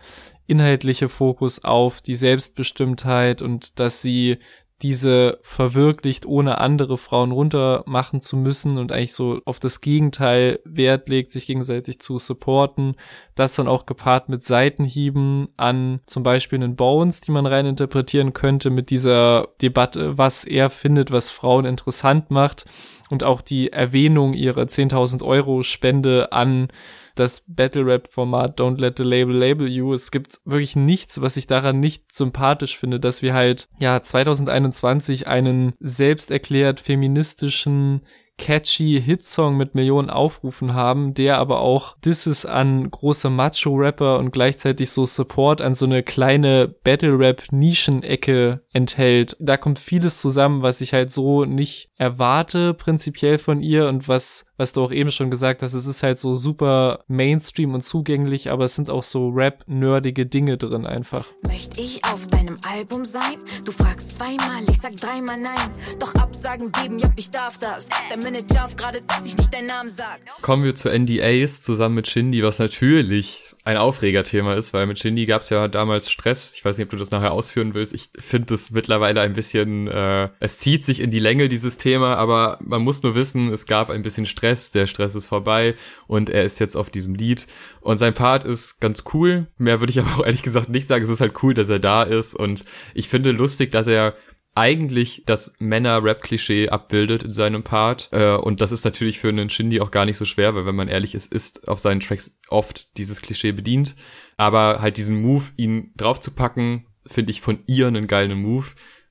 inhaltliche 0.48 1.10
Fokus 1.10 1.64
auf 1.64 2.02
die 2.02 2.16
Selbstbestimmtheit 2.16 3.42
und 3.42 3.80
dass 3.80 4.02
sie 4.02 4.38
diese 4.86 5.40
verwirklicht, 5.42 6.28
ohne 6.28 6.60
andere 6.60 7.00
Frauen 7.00 7.32
runtermachen 7.32 8.22
zu 8.22 8.38
müssen 8.38 8.78
und 8.78 8.92
eigentlich 8.92 9.16
so 9.16 9.42
auf 9.44 9.60
das 9.60 9.82
Gegenteil 9.82 10.60
Wert 10.64 11.10
legt, 11.10 11.32
sich 11.32 11.48
gegenseitig 11.48 12.00
zu 12.00 12.20
supporten. 12.20 12.96
Das 13.34 13.56
dann 13.56 13.68
auch 13.68 13.88
gepaart 13.88 14.30
mit 14.30 14.44
Seitenhieben 14.44 15.48
an 15.58 16.02
zum 16.06 16.22
Beispiel 16.22 16.62
einen 16.62 16.76
Bones, 16.76 17.22
die 17.22 17.32
man 17.32 17.48
rein 17.48 17.66
interpretieren 17.66 18.34
könnte 18.34 18.70
mit 18.70 18.92
dieser 18.92 19.48
Debatte, 19.60 20.20
was 20.20 20.44
er 20.44 20.70
findet, 20.70 21.10
was 21.10 21.32
Frauen 21.32 21.66
interessant 21.66 22.30
macht 22.30 22.66
und 23.10 23.24
auch 23.24 23.42
die 23.42 23.74
Erwähnung 23.74 24.36
ihrer 24.36 24.66
10.000 24.66 25.24
Euro 25.24 25.64
Spende 25.64 26.32
an 26.32 26.68
das 27.16 27.44
Battle 27.48 27.86
Rap 27.86 28.08
Format 28.12 28.60
Don't 28.60 28.80
Let 28.80 28.98
the 28.98 29.04
Label 29.04 29.36
Label 29.36 29.68
You. 29.68 29.94
Es 29.94 30.12
gibt 30.12 30.40
wirklich 30.46 30.76
nichts, 30.76 31.22
was 31.22 31.38
ich 31.38 31.48
daran 31.48 31.80
nicht 31.80 32.14
sympathisch 32.14 32.78
finde, 32.78 33.00
dass 33.00 33.22
wir 33.22 33.34
halt 33.34 33.68
ja 33.80 34.02
2021 34.02 35.28
einen 35.28 35.74
selbst 35.80 36.32
erklärt 36.32 36.80
feministischen 36.80 38.02
catchy 38.38 39.02
Hitsong 39.02 39.56
mit 39.56 39.76
Millionen 39.76 40.10
Aufrufen 40.10 40.74
haben, 40.74 41.14
der 41.14 41.38
aber 41.38 41.62
auch 41.62 41.98
Disses 42.00 42.46
an 42.46 42.90
große 42.90 43.30
Macho-Rapper 43.30 44.20
und 44.20 44.32
gleichzeitig 44.32 44.90
so 44.90 45.06
Support 45.06 45.62
an 45.62 45.74
so 45.74 45.86
eine 45.86 46.04
kleine 46.04 46.68
Battle-Rap-Nischenecke 46.84 48.62
enthält. 48.76 49.38
Da 49.40 49.56
kommt 49.56 49.80
vieles 49.80 50.20
zusammen, 50.20 50.62
was 50.62 50.82
ich 50.82 50.94
halt 50.94 51.10
so 51.10 51.46
nicht 51.46 51.90
erwarte 51.96 52.74
prinzipiell 52.74 53.38
von 53.38 53.62
ihr 53.62 53.88
und 53.88 54.10
was, 54.10 54.46
was 54.58 54.74
du 54.74 54.84
auch 54.84 54.92
eben 54.92 55.12
schon 55.12 55.32
gesagt 55.32 55.62
hast, 55.62 55.74
es 55.74 55.86
ist 55.86 56.04
halt 56.04 56.20
so 56.20 56.36
super 56.36 57.00
Mainstream 57.08 57.74
und 57.74 57.82
zugänglich, 57.82 58.52
aber 58.52 58.66
es 58.66 58.76
sind 58.76 58.90
auch 58.90 59.04
so 59.04 59.30
Rap-nerdige 59.30 60.26
Dinge 60.26 60.58
drin 60.58 60.86
einfach. 60.86 61.26
Möchte 61.48 61.82
ich 61.82 62.04
auf 62.04 62.28
deinem 62.28 62.58
Album 62.70 63.06
sein? 63.06 63.38
Du 63.64 63.72
fragst 63.72 64.12
zweimal, 64.18 64.64
ich 64.70 64.82
sag 64.82 64.98
dreimal 64.98 65.40
nein. 65.40 65.72
Doch 65.98 66.14
Absagen 66.16 66.70
geben, 66.74 67.00
ja, 67.00 67.10
ich 67.16 67.32
darf 67.32 67.58
das. 67.58 67.88
Der 68.10 68.18
Manager 68.30 68.66
auf 68.66 68.76
gerade, 68.76 69.00
dass 69.08 69.26
ich 69.26 69.38
nicht 69.38 69.54
deinen 69.54 69.68
Namen 69.68 69.90
sag. 69.90 70.20
Kommen 70.42 70.66
wir 70.66 70.76
zu 70.76 70.90
NDAs 70.90 71.62
zusammen 71.62 71.96
mit 71.96 72.10
Shindy, 72.10 72.44
was 72.44 72.60
natürlich 72.60 73.55
ein 73.66 73.78
Aufregerthema 73.78 74.54
ist, 74.54 74.74
weil 74.74 74.86
mit 74.86 75.00
Shindy 75.00 75.26
gab 75.26 75.42
es 75.42 75.50
ja 75.50 75.68
damals 75.68 76.12
Stress. 76.12 76.54
Ich 76.56 76.64
weiß 76.64 76.78
nicht, 76.78 76.86
ob 76.86 76.92
du 76.92 76.98
das 76.98 77.10
nachher 77.10 77.32
ausführen 77.32 77.74
willst. 77.74 77.96
Ich 77.96 78.10
finde 78.20 78.54
es 78.54 78.70
mittlerweile 78.70 79.22
ein 79.22 79.34
bisschen, 79.34 79.88
äh, 79.88 80.30
es 80.40 80.60
zieht 80.60 80.86
sich 80.86 81.00
in 81.00 81.10
die 81.10 81.20
Länge, 81.20 81.50
dieses 81.50 81.78
Thema, 81.78 82.16
aber 82.16 82.60
man 82.62 82.84
muss 82.84 83.02
nur 83.02 83.16
wissen, 83.16 83.52
es 83.52 83.66
gab 83.66 83.90
ein 83.90 84.04
bisschen 84.04 84.28
Stress, 84.28 84.72
der 84.72 84.86
Stress 84.86 85.16
ist 85.16 85.26
vorbei 85.26 85.74
und 86.06 86.30
er 86.30 86.44
ist 86.44 86.60
jetzt 86.60 86.78
auf 86.78 86.92
diesem 86.92 87.16
Lied. 87.16 87.48
Und 87.82 87.98
sein 87.98 88.14
Part 88.14 88.44
ist 88.44 88.80
ganz 88.82 89.04
cool. 89.16 89.48
Mehr 89.58 89.80
würde 89.80 89.90
ich 89.92 90.00
aber 90.00 90.16
auch 90.16 90.26
ehrlich 90.26 90.44
gesagt 90.44 90.70
nicht 90.70 90.88
sagen. 90.88 91.04
Es 91.04 91.10
ist 91.10 91.22
halt 91.22 91.42
cool, 91.42 91.56
dass 91.56 91.70
er 91.70 91.80
da 91.80 92.04
ist 92.04 92.36
und 92.36 92.66
ich 92.94 93.10
finde 93.10 93.32
lustig, 93.32 93.72
dass 93.72 93.88
er 93.88 94.16
eigentlich 94.56 95.24
das 95.26 95.54
Männer-Rap-Klischee 95.60 96.70
abbildet 96.70 97.24
in 97.24 97.34
seinem 97.34 97.64
Part. 97.64 98.10
Äh, 98.12 98.36
und 98.36 98.62
das 98.62 98.72
ist 98.72 98.86
natürlich 98.86 99.20
für 99.20 99.30
einen 99.30 99.50
Shindy 99.50 99.82
auch 99.82 99.92
gar 99.92 100.06
nicht 100.06 100.18
so 100.18 100.26
schwer, 100.26 100.56
weil 100.56 100.66
wenn 100.66 100.76
man 100.76 100.88
ehrlich 100.88 101.14
ist, 101.14 101.32
ist 101.34 101.68
auf 101.68 101.80
seinen 101.80 102.00
Tracks 102.00 102.40
oft 102.48 102.98
dieses 102.98 103.22
Klischee 103.22 103.52
bedient. 103.52 103.96
Aber 104.38 104.82
halt 104.82 104.98
diesen 104.98 105.22
Move, 105.22 105.44
ihn 105.58 105.92
draufzupacken, 105.98 106.86
finde 107.06 107.32
ich 107.32 107.42
von 107.42 107.60
ihr 107.68 107.88
einen 107.88 108.08
geilen 108.08 108.42
Move, 108.42 108.68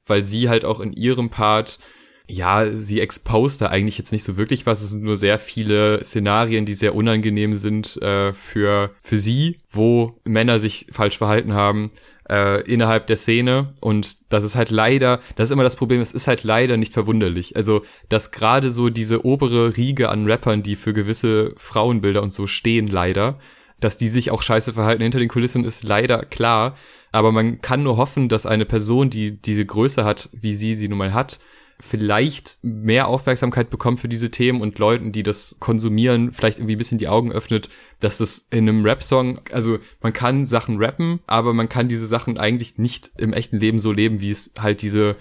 weil 0.07 0.24
sie 0.24 0.48
halt 0.48 0.64
auch 0.64 0.80
in 0.80 0.92
ihrem 0.92 1.30
Part 1.30 1.78
ja, 2.26 2.72
sie 2.72 3.00
exposed 3.00 3.61
da 3.61 3.66
eigentlich 3.66 3.98
jetzt 3.98 4.11
nicht 4.11 4.24
so 4.24 4.38
wirklich 4.38 4.64
was. 4.64 4.80
Es 4.80 4.90
sind 4.90 5.02
nur 5.02 5.18
sehr 5.18 5.38
viele 5.38 6.02
Szenarien, 6.02 6.64
die 6.64 6.72
sehr 6.72 6.94
unangenehm 6.94 7.54
sind 7.57 8.00
äh, 8.00 8.33
für, 8.33 8.94
für 9.02 9.18
sie, 9.18 9.59
wo 9.68 10.18
Männer 10.24 10.59
sich 10.59 10.87
falsch 10.90 11.18
verhalten 11.18 11.52
haben 11.52 11.90
äh, 12.31 12.63
innerhalb 12.63 13.07
der 13.07 13.17
Szene. 13.17 13.75
Und 13.81 14.33
das 14.33 14.45
ist 14.45 14.57
halt 14.57 14.71
leider, 14.71 15.21
das 15.37 15.49
ist 15.49 15.53
immer 15.53 15.63
das 15.63 15.77
Problem, 15.77 16.01
es 16.01 16.13
ist 16.13 16.29
halt 16.29 16.45
leider 16.45 16.77
nicht 16.77 16.93
verwunderlich. 16.93 17.57
Also, 17.57 17.83
dass 18.09 18.31
gerade 18.31 18.71
so 18.71 18.91
diese 18.91 19.25
obere 19.25 19.77
Riege 19.77 20.09
an 20.09 20.27
Rappern, 20.27 20.63
die 20.63 20.77
für 20.77 20.93
gewisse 20.93 21.55
Frauenbilder 21.57 22.23
und 22.23 22.33
so 22.33 22.47
stehen, 22.47 22.87
leider, 22.87 23.39
dass 23.81 23.97
die 23.97 24.09
sich 24.09 24.31
auch 24.31 24.43
scheiße 24.43 24.73
verhalten 24.73 25.03
hinter 25.03 25.19
den 25.19 25.29
Kulissen, 25.29 25.65
ist 25.65 25.85
leider 25.85 26.25
klar. 26.25 26.77
Aber 27.13 27.33
man 27.33 27.61
kann 27.61 27.83
nur 27.83 27.97
hoffen, 27.97 28.29
dass 28.29 28.47
eine 28.47 28.65
Person, 28.65 29.11
die 29.11 29.41
diese 29.41 29.65
Größe 29.65 30.05
hat, 30.05 30.29
wie 30.33 30.55
sie 30.55 30.75
sie 30.75 30.89
nun 30.89 30.99
mal 30.99 31.15
hat, 31.15 31.39
vielleicht 31.85 32.59
mehr 32.62 33.09
Aufmerksamkeit 33.09 33.68
bekommt 33.68 34.01
für 34.01 34.09
diese 34.09 34.31
Themen 34.31 34.61
und 34.62 34.79
Leuten, 34.79 35.12
die 35.12 35.23
das 35.23 35.57
konsumieren, 35.61 36.33
vielleicht 36.33 36.59
irgendwie 36.59 36.77
ein 36.77 36.79
bisschen 36.79 36.99
die 36.99 37.09
Augen 37.09 37.31
öffnet, 37.31 37.68
dass 38.01 38.18
das 38.18 38.49
in 38.51 38.68
einem 38.68 38.85
Rap-Song, 38.85 39.40
also 39.53 39.79
man 40.01 40.12
kann 40.12 40.47
Sachen 40.47 40.79
rappen, 40.79 41.20
aber 41.27 41.53
man 41.53 41.68
kann 41.68 41.88
diese 41.88 42.07
Sachen 42.07 42.38
eigentlich 42.38 42.79
nicht 42.79 43.11
im 43.18 43.33
echten 43.33 43.61
Leben 43.61 43.79
so 43.79 43.92
leben, 43.92 44.20
wie 44.20 44.31
es 44.31 44.55
halt 44.59 44.83
diese 44.83 45.16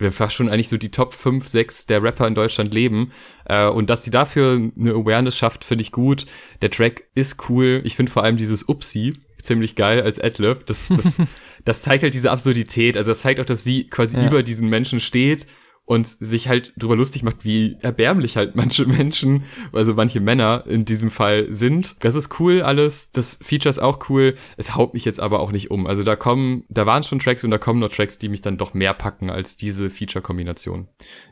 wir 0.00 0.12
fast 0.12 0.36
schon 0.36 0.48
eigentlich 0.48 0.68
so 0.68 0.76
die 0.76 0.92
Top 0.92 1.12
5, 1.12 1.48
6 1.48 1.86
der 1.86 2.00
Rapper 2.04 2.28
in 2.28 2.36
Deutschland 2.36 2.72
leben. 2.72 3.10
Äh, 3.46 3.66
und 3.66 3.90
dass 3.90 4.04
sie 4.04 4.12
dafür 4.12 4.52
eine 4.54 4.92
Awareness 4.92 5.36
schafft, 5.36 5.64
finde 5.64 5.82
ich 5.82 5.90
gut. 5.90 6.24
Der 6.62 6.70
Track 6.70 7.08
ist 7.16 7.48
cool. 7.48 7.80
Ich 7.84 7.96
finde 7.96 8.12
vor 8.12 8.22
allem 8.22 8.36
dieses 8.36 8.68
Upsi 8.68 9.14
ziemlich 9.42 9.74
geil 9.74 10.00
als 10.00 10.20
Adlib. 10.20 10.66
Das, 10.66 10.86
das, 10.88 11.20
das 11.64 11.82
zeigt 11.82 12.04
halt 12.04 12.14
diese 12.14 12.30
Absurdität. 12.30 12.96
Also 12.96 13.10
das 13.10 13.22
zeigt 13.22 13.40
auch, 13.40 13.44
dass 13.44 13.64
sie 13.64 13.88
quasi 13.88 14.16
ja. 14.16 14.24
über 14.24 14.44
diesen 14.44 14.68
Menschen 14.68 15.00
steht 15.00 15.46
und 15.88 16.06
sich 16.06 16.48
halt 16.48 16.74
drüber 16.76 16.96
lustig 16.96 17.22
macht, 17.22 17.46
wie 17.46 17.78
erbärmlich 17.80 18.36
halt 18.36 18.54
manche 18.54 18.84
Menschen, 18.84 19.44
also 19.72 19.94
manche 19.94 20.20
Männer 20.20 20.64
in 20.66 20.84
diesem 20.84 21.10
Fall 21.10 21.46
sind. 21.48 21.96
Das 22.00 22.14
ist 22.14 22.38
cool 22.38 22.60
alles. 22.60 23.10
Das 23.10 23.38
Feature 23.42 23.70
ist 23.70 23.78
auch 23.78 24.10
cool. 24.10 24.36
Es 24.58 24.76
haut 24.76 24.92
mich 24.92 25.06
jetzt 25.06 25.18
aber 25.18 25.40
auch 25.40 25.50
nicht 25.50 25.70
um. 25.70 25.86
Also 25.86 26.02
da 26.02 26.14
kommen, 26.14 26.64
da 26.68 26.84
waren 26.84 27.04
schon 27.04 27.20
Tracks 27.20 27.42
und 27.42 27.50
da 27.50 27.56
kommen 27.56 27.80
noch 27.80 27.88
Tracks, 27.88 28.18
die 28.18 28.28
mich 28.28 28.42
dann 28.42 28.58
doch 28.58 28.74
mehr 28.74 28.92
packen 28.92 29.30
als 29.30 29.56
diese 29.56 29.88
Feature-Kombination. 29.88 30.88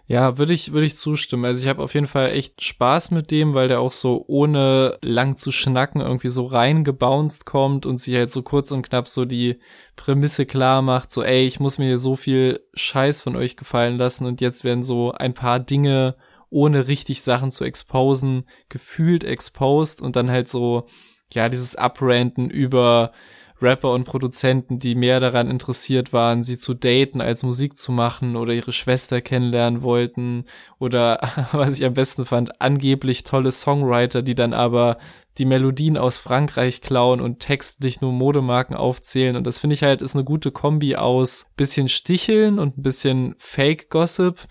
Ja, 0.09 0.39
würde 0.39 0.55
ich, 0.55 0.73
würde 0.73 0.87
ich 0.87 0.97
zustimmen. 0.97 1.45
Also 1.45 1.61
ich 1.61 1.69
habe 1.69 1.83
auf 1.83 1.93
jeden 1.93 2.07
Fall 2.07 2.31
echt 2.31 2.63
Spaß 2.63 3.11
mit 3.11 3.31
dem, 3.33 3.55
weil 3.55 3.69
der 3.69 3.81
auch 3.81 3.91
so 3.91 4.25
ohne 4.29 4.99
lang 5.03 5.37
zu 5.37 5.51
schnacken 5.51 6.01
irgendwie 6.01 6.29
so 6.29 6.47
reingebounced 6.47 7.45
kommt 7.45 7.85
und 7.85 7.99
sich 7.99 8.15
halt 8.15 8.31
so 8.31 8.43
kurz 8.43 8.71
und 8.71 8.89
knapp 8.89 9.09
so 9.09 9.25
die 9.25 9.59
Prämisse 9.97 10.47
klar 10.47 10.83
macht, 10.83 11.11
so 11.11 11.23
ey, 11.25 11.47
ich 11.47 11.59
muss 11.59 11.79
mir 11.79 11.87
hier 11.87 11.99
so 11.99 12.15
viel 12.15 12.61
Scheiß 12.75 13.23
von 13.23 13.35
euch 13.35 13.57
gefallen 13.57 13.97
lassen 13.97 14.27
und 14.27 14.41
jetzt 14.41 14.46
werden 14.65 14.83
so 14.83 15.13
ein 15.13 15.35
paar 15.35 15.61
Dinge 15.61 16.17
ohne 16.51 16.87
richtig 16.87 17.23
Sachen 17.23 17.51
zu 17.51 17.65
exposen, 17.65 18.45
gefühlt 18.69 19.25
exposed 19.25 20.01
und 20.01 20.17
dann 20.17 20.31
halt 20.31 20.49
so, 20.49 20.87
ja, 21.33 21.49
dieses 21.49 21.77
Upranten 21.77 22.51
über 22.51 23.13
Rapper 23.61 23.93
und 23.93 24.05
Produzenten, 24.05 24.79
die 24.79 24.95
mehr 24.95 25.19
daran 25.19 25.51
interessiert 25.51 26.13
waren, 26.13 26.43
sie 26.43 26.59
zu 26.59 26.75
daten, 26.75 27.21
als 27.21 27.43
Musik 27.43 27.79
zu 27.79 27.91
machen 27.91 28.37
oder 28.37 28.53
ihre 28.53 28.73
Schwester 28.73 29.21
kennenlernen 29.21 29.83
wollten 29.83 30.45
oder, 30.79 31.21
was 31.53 31.79
ich 31.79 31.85
am 31.85 31.95
besten 31.95 32.27
fand, 32.27 32.61
angeblich 32.61 33.25
tolle 33.25 33.53
Songwriter, 33.53 34.23
die 34.23 34.35
dann 34.35 34.53
aber 34.53 34.99
die 35.39 35.45
Melodien 35.45 35.97
aus 35.97 36.17
Frankreich 36.17 36.81
klauen 36.81 37.21
und 37.21 37.41
textlich 37.41 38.01
nur 38.01 38.13
Modemarken 38.13 38.77
aufzählen. 38.77 39.37
Und 39.37 39.47
das 39.47 39.59
finde 39.59 39.75
ich 39.75 39.83
halt 39.83 40.03
ist 40.03 40.15
eine 40.15 40.25
gute 40.25 40.51
Kombi 40.51 40.97
aus 40.97 41.47
bisschen 41.57 41.89
Sticheln 41.89 42.59
und 42.59 42.79
ein 42.79 42.83
bisschen 42.83 43.35
Fake-Gossip 43.39 44.47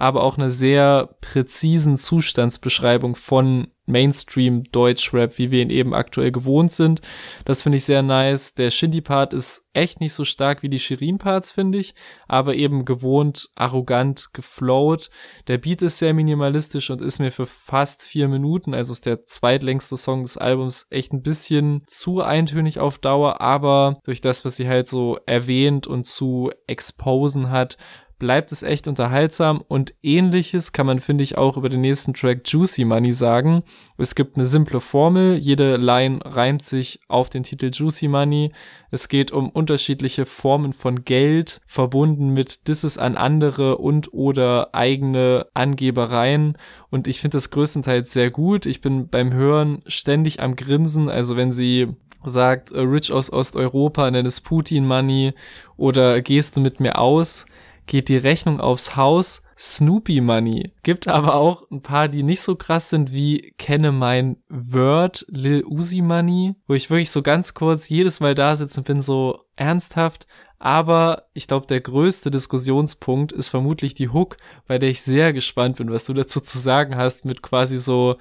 aber 0.00 0.22
auch 0.22 0.38
eine 0.38 0.48
sehr 0.48 1.10
präzisen 1.20 1.98
Zustandsbeschreibung 1.98 3.16
von 3.16 3.68
Mainstream 3.90 4.64
Deutschrap, 4.72 5.38
wie 5.38 5.50
wir 5.50 5.62
ihn 5.62 5.70
eben 5.70 5.94
aktuell 5.94 6.32
gewohnt 6.32 6.72
sind. 6.72 7.00
Das 7.44 7.62
finde 7.62 7.76
ich 7.76 7.84
sehr 7.84 8.02
nice. 8.02 8.54
Der 8.54 8.70
Shindy-Part 8.70 9.34
ist 9.34 9.68
echt 9.72 10.00
nicht 10.00 10.14
so 10.14 10.24
stark 10.24 10.62
wie 10.62 10.68
die 10.68 10.80
Shirin-Parts, 10.80 11.50
finde 11.50 11.78
ich, 11.78 11.94
aber 12.26 12.54
eben 12.54 12.84
gewohnt, 12.84 13.50
arrogant, 13.54 14.30
geflowt. 14.32 15.10
Der 15.46 15.58
Beat 15.58 15.82
ist 15.82 15.98
sehr 15.98 16.14
minimalistisch 16.14 16.90
und 16.90 17.00
ist 17.00 17.18
mir 17.18 17.30
für 17.30 17.46
fast 17.46 18.02
vier 18.02 18.28
Minuten, 18.28 18.74
also 18.74 18.92
ist 18.92 19.06
der 19.06 19.24
zweitlängste 19.24 19.96
Song 19.96 20.22
des 20.22 20.36
Albums, 20.36 20.86
echt 20.90 21.12
ein 21.12 21.22
bisschen 21.22 21.82
zu 21.86 22.20
eintönig 22.20 22.78
auf 22.78 22.98
Dauer, 22.98 23.40
aber 23.40 24.00
durch 24.04 24.20
das, 24.20 24.44
was 24.44 24.56
sie 24.56 24.68
halt 24.68 24.88
so 24.88 25.18
erwähnt 25.26 25.86
und 25.86 26.06
zu 26.06 26.50
exposen 26.66 27.50
hat, 27.50 27.76
bleibt 28.20 28.52
es 28.52 28.62
echt 28.62 28.86
unterhaltsam 28.86 29.64
und 29.66 29.94
ähnliches 30.02 30.72
kann 30.72 30.86
man, 30.86 31.00
finde 31.00 31.24
ich, 31.24 31.36
auch 31.36 31.56
über 31.56 31.68
den 31.68 31.80
nächsten 31.80 32.14
Track 32.14 32.42
Juicy 32.44 32.84
Money 32.84 33.12
sagen. 33.12 33.64
Es 33.98 34.14
gibt 34.14 34.36
eine 34.36 34.46
simple 34.46 34.80
Formel, 34.80 35.34
jede 35.36 35.76
Line 35.76 36.20
reimt 36.24 36.62
sich 36.62 37.00
auf 37.08 37.30
den 37.30 37.42
Titel 37.42 37.70
Juicy 37.72 38.06
Money. 38.06 38.52
Es 38.92 39.08
geht 39.08 39.32
um 39.32 39.48
unterschiedliche 39.48 40.26
Formen 40.26 40.72
von 40.72 41.04
Geld, 41.04 41.60
verbunden 41.66 42.28
mit 42.28 42.68
Disses 42.68 42.98
an 42.98 43.16
andere 43.16 43.78
und 43.78 44.12
oder 44.12 44.74
eigene 44.74 45.46
Angebereien 45.54 46.56
und 46.90 47.08
ich 47.08 47.20
finde 47.20 47.36
das 47.36 47.50
größtenteils 47.50 48.12
sehr 48.12 48.30
gut. 48.30 48.66
Ich 48.66 48.82
bin 48.82 49.08
beim 49.08 49.32
Hören 49.32 49.82
ständig 49.86 50.40
am 50.40 50.56
Grinsen, 50.56 51.08
also 51.08 51.36
wenn 51.36 51.52
sie 51.52 51.88
sagt, 52.22 52.72
Rich 52.72 53.12
aus 53.12 53.32
Osteuropa, 53.32 54.10
nenn 54.10 54.26
es 54.26 54.42
Putin 54.42 54.86
Money 54.86 55.32
oder 55.76 56.20
gehst 56.20 56.56
du 56.56 56.60
mit 56.60 56.80
mir 56.80 56.98
aus, 56.98 57.46
geht 57.86 58.08
die 58.08 58.16
Rechnung 58.16 58.60
aufs 58.60 58.96
Haus 58.96 59.42
Snoopy 59.58 60.20
Money. 60.20 60.72
Gibt 60.82 61.06
aber 61.06 61.34
auch 61.34 61.70
ein 61.70 61.82
paar, 61.82 62.08
die 62.08 62.22
nicht 62.22 62.40
so 62.40 62.56
krass 62.56 62.88
sind 62.88 63.12
wie 63.12 63.54
Kenne 63.58 63.92
mein 63.92 64.38
Word, 64.48 65.26
Lil 65.28 65.64
Uzi 65.64 66.00
Money, 66.00 66.54
wo 66.66 66.74
ich 66.74 66.88
wirklich 66.88 67.10
so 67.10 67.22
ganz 67.22 67.52
kurz 67.52 67.88
jedes 67.88 68.20
Mal 68.20 68.34
da 68.34 68.56
sitze 68.56 68.80
und 68.80 68.86
bin 68.86 69.00
so 69.00 69.40
ernsthaft. 69.56 70.26
Aber 70.58 71.24
ich 71.32 71.46
glaube, 71.46 71.66
der 71.66 71.80
größte 71.80 72.30
Diskussionspunkt 72.30 73.32
ist 73.32 73.48
vermutlich 73.48 73.94
die 73.94 74.10
Hook, 74.10 74.36
bei 74.66 74.78
der 74.78 74.90
ich 74.90 75.00
sehr 75.00 75.32
gespannt 75.32 75.76
bin, 75.76 75.90
was 75.90 76.04
du 76.04 76.12
dazu 76.12 76.40
zu 76.40 76.58
sagen 76.58 76.96
hast, 76.96 77.24
mit 77.24 77.42
quasi 77.42 77.78
so 77.78 78.16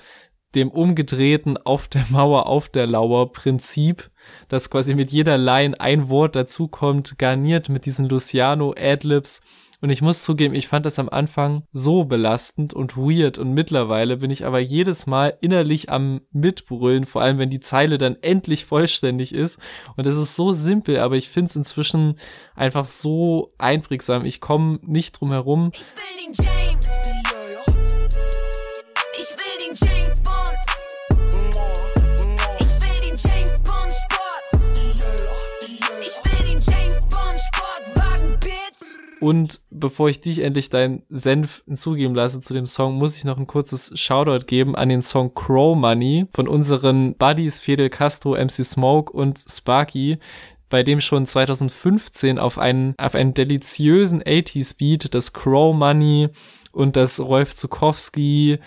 dem 0.56 0.70
umgedrehten 0.72 1.58
auf 1.58 1.88
der 1.88 2.06
Mauer, 2.10 2.48
auf 2.48 2.70
der 2.70 2.88
Lauer 2.88 3.32
Prinzip, 3.32 4.10
dass 4.48 4.70
quasi 4.70 4.96
mit 4.96 5.12
jeder 5.12 5.38
Line 5.38 5.80
ein 5.80 6.10
Wort 6.10 6.36
dazukommt, 6.36 7.18
garniert 7.18 7.70
mit 7.70 7.86
diesen 7.86 8.08
Luciano 8.10 8.74
Adlibs. 8.78 9.42
Und 9.82 9.92
ich 9.92 10.02
muss 10.02 10.26
zugeben, 10.26 10.56
ich 10.56 10.68
fand 10.68 10.86
das 10.86 11.00
am 11.00 11.08
Anfang 11.08 11.64
so 11.72 12.04
belastend 12.04 12.74
und 12.74 12.98
weird 12.98 13.38
und 13.38 13.54
mittlerweile 13.54 14.18
bin 14.18 14.30
ich 14.30 14.46
aber 14.46 14.60
jedes 14.60 15.08
Mal 15.08 15.38
innerlich 15.40 15.90
am 15.90 16.20
Mitbrüllen, 16.32 17.06
vor 17.06 17.22
allem 17.22 17.38
wenn 17.38 17.50
die 17.50 17.62
Zeile 17.62 17.98
dann 17.98 18.18
endlich 18.22 18.66
vollständig 18.66 19.34
ist. 19.34 19.58
Und 19.96 20.06
es 20.06 20.18
ist 20.18 20.36
so 20.36 20.52
simpel, 20.52 21.00
aber 21.00 21.16
ich 21.16 21.30
finde 21.30 21.50
es 21.50 21.56
inzwischen 21.56 22.16
einfach 22.56 22.84
so 22.84 23.54
einprägsam. 23.58 24.26
Ich 24.26 24.42
komme 24.42 24.80
nicht 24.84 25.14
drum 25.14 25.32
herum. 25.32 25.72
Und 39.19 39.60
bevor 39.69 40.10
ich 40.10 40.21
dich 40.21 40.39
endlich 40.39 40.69
deinen 40.69 41.03
Senf 41.10 41.63
hinzugeben 41.65 42.15
lasse 42.15 42.39
zu 42.39 42.53
dem 42.53 42.65
Song, 42.65 42.95
muss 42.95 43.17
ich 43.17 43.25
noch 43.25 43.38
ein 43.38 43.47
kurzes 43.47 43.91
Shoutout 43.99 44.45
geben 44.45 44.75
an 44.75 44.89
den 44.89 45.01
Song 45.01 45.34
Crow 45.34 45.75
Money 45.77 46.27
von 46.34 46.47
unseren 46.47 47.15
Buddies 47.15 47.60
Fidel 47.60 47.89
Castro, 47.89 48.36
MC 48.36 48.63
Smoke 48.63 49.12
und 49.12 49.39
Sparky, 49.49 50.19
bei 50.69 50.84
dem 50.84 51.01
schon 51.01 51.25
2015 51.25 52.39
auf 52.39 52.58
einen, 52.58 52.93
auf 52.97 53.15
einen 53.15 53.34
deliziösen 53.34 54.23
80s 54.23 54.77
Beat 54.77 55.13
das 55.13 55.34
Crow 55.34 55.75
Money 55.75 56.29
und 56.71 56.95
das 56.95 57.19
Rolf 57.19 57.55
Zukowski 57.55 58.60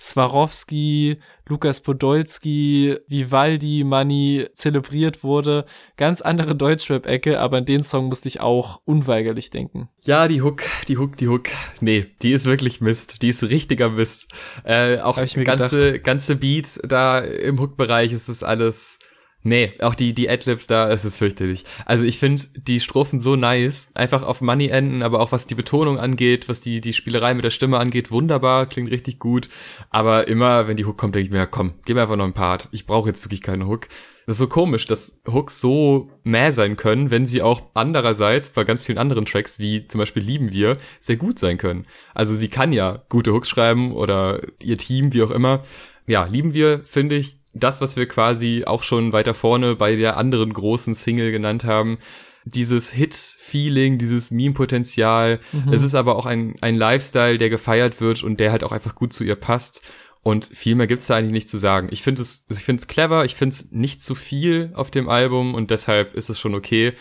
Swarovski, 0.00 1.18
Lukas 1.46 1.80
Podolski, 1.80 2.96
Vivaldi, 3.06 3.84
Money 3.84 4.48
zelebriert 4.54 5.22
wurde. 5.22 5.66
Ganz 5.96 6.22
andere 6.22 6.54
Deutschrap-Ecke, 6.56 7.38
aber 7.38 7.58
an 7.58 7.66
den 7.66 7.82
Song 7.82 8.06
musste 8.06 8.28
ich 8.28 8.40
auch 8.40 8.80
unweigerlich 8.84 9.50
denken. 9.50 9.88
Ja, 10.02 10.26
die 10.26 10.42
Hook, 10.42 10.62
die 10.88 10.96
Hook, 10.96 11.16
die 11.18 11.28
Hook. 11.28 11.48
Nee, 11.80 12.06
die 12.22 12.32
ist 12.32 12.46
wirklich 12.46 12.80
Mist. 12.80 13.20
Die 13.20 13.28
ist 13.28 13.42
richtiger 13.42 13.90
Mist. 13.90 14.32
Äh, 14.64 15.00
auch 15.00 15.16
ganze, 15.16 15.92
gedacht. 15.92 16.04
ganze 16.04 16.36
Beats 16.36 16.80
da 16.82 17.18
im 17.18 17.60
Hook-Bereich 17.60 18.12
ist 18.12 18.28
es 18.28 18.42
alles 18.42 19.00
Nee, 19.42 19.72
auch 19.80 19.94
die, 19.94 20.12
die 20.12 20.28
Adlibs 20.28 20.66
da, 20.66 20.90
es 20.90 21.06
ist 21.06 21.16
fürchterlich. 21.16 21.64
Also 21.86 22.04
ich 22.04 22.18
finde 22.18 22.42
die 22.56 22.78
Strophen 22.78 23.20
so 23.20 23.36
nice, 23.36 23.90
einfach 23.94 24.22
auf 24.22 24.42
Money 24.42 24.68
enden, 24.68 25.02
aber 25.02 25.20
auch 25.20 25.32
was 25.32 25.46
die 25.46 25.54
Betonung 25.54 25.98
angeht, 25.98 26.46
was 26.48 26.60
die, 26.60 26.82
die 26.82 26.92
Spielerei 26.92 27.32
mit 27.32 27.44
der 27.44 27.50
Stimme 27.50 27.78
angeht, 27.78 28.10
wunderbar, 28.10 28.66
klingt 28.66 28.90
richtig 28.90 29.18
gut. 29.18 29.48
Aber 29.88 30.28
immer, 30.28 30.68
wenn 30.68 30.76
die 30.76 30.84
Hook 30.84 30.98
kommt, 30.98 31.14
denke 31.14 31.26
ich 31.26 31.32
mir, 31.32 31.46
komm, 31.46 31.72
gib 31.86 31.96
mir 31.96 32.02
einfach 32.02 32.16
noch 32.16 32.24
einen 32.24 32.34
Part. 32.34 32.68
Ich 32.70 32.84
brauche 32.84 33.08
jetzt 33.08 33.24
wirklich 33.24 33.40
keinen 33.40 33.66
Hook. 33.66 33.88
Das 34.26 34.34
ist 34.34 34.40
so 34.40 34.46
komisch, 34.46 34.86
dass 34.86 35.22
Hooks 35.26 35.58
so 35.60 36.10
mäh 36.22 36.50
sein 36.50 36.76
können, 36.76 37.10
wenn 37.10 37.24
sie 37.24 37.40
auch 37.40 37.62
andererseits 37.72 38.50
bei 38.50 38.64
ganz 38.64 38.84
vielen 38.84 38.98
anderen 38.98 39.24
Tracks, 39.24 39.58
wie 39.58 39.88
zum 39.88 40.00
Beispiel 40.00 40.22
Lieben 40.22 40.52
wir, 40.52 40.76
sehr 41.00 41.16
gut 41.16 41.38
sein 41.38 41.56
können. 41.56 41.86
Also 42.14 42.36
sie 42.36 42.48
kann 42.48 42.74
ja 42.74 43.02
gute 43.08 43.32
Hooks 43.32 43.48
schreiben 43.48 43.92
oder 43.92 44.42
ihr 44.62 44.76
Team, 44.76 45.14
wie 45.14 45.22
auch 45.22 45.30
immer. 45.30 45.62
Ja, 46.06 46.24
Lieben 46.24 46.54
wir, 46.54 46.82
finde 46.84 47.16
ich, 47.16 47.39
das, 47.52 47.80
was 47.80 47.96
wir 47.96 48.06
quasi 48.06 48.64
auch 48.66 48.82
schon 48.82 49.12
weiter 49.12 49.34
vorne 49.34 49.76
bei 49.76 49.96
der 49.96 50.16
anderen 50.16 50.52
großen 50.52 50.94
Single 50.94 51.32
genannt 51.32 51.64
haben, 51.64 51.98
dieses 52.44 52.90
Hit-Feeling, 52.90 53.98
dieses 53.98 54.30
Meme-Potenzial. 54.30 55.40
Mhm. 55.52 55.72
Es 55.72 55.82
ist 55.82 55.94
aber 55.94 56.16
auch 56.16 56.26
ein, 56.26 56.56
ein 56.60 56.76
Lifestyle, 56.76 57.38
der 57.38 57.50
gefeiert 57.50 58.00
wird 58.00 58.22
und 58.22 58.40
der 58.40 58.52
halt 58.52 58.64
auch 58.64 58.72
einfach 58.72 58.94
gut 58.94 59.12
zu 59.12 59.24
ihr 59.24 59.36
passt. 59.36 59.82
Und 60.22 60.44
viel 60.44 60.74
mehr 60.74 60.86
gibt's 60.86 61.06
da 61.06 61.16
eigentlich 61.16 61.32
nicht 61.32 61.48
zu 61.48 61.56
sagen. 61.56 61.88
Ich 61.90 62.02
finde 62.02 62.22
es, 62.22 62.44
ich 62.50 62.58
finde 62.58 62.80
es 62.80 62.86
clever, 62.86 63.24
ich 63.24 63.34
finde 63.34 63.54
es 63.54 63.72
nicht 63.72 64.02
zu 64.02 64.14
viel 64.14 64.70
auf 64.74 64.90
dem 64.90 65.08
Album 65.08 65.54
und 65.54 65.70
deshalb 65.70 66.14
ist 66.14 66.28
es 66.28 66.38
schon 66.38 66.54
okay. 66.54 66.92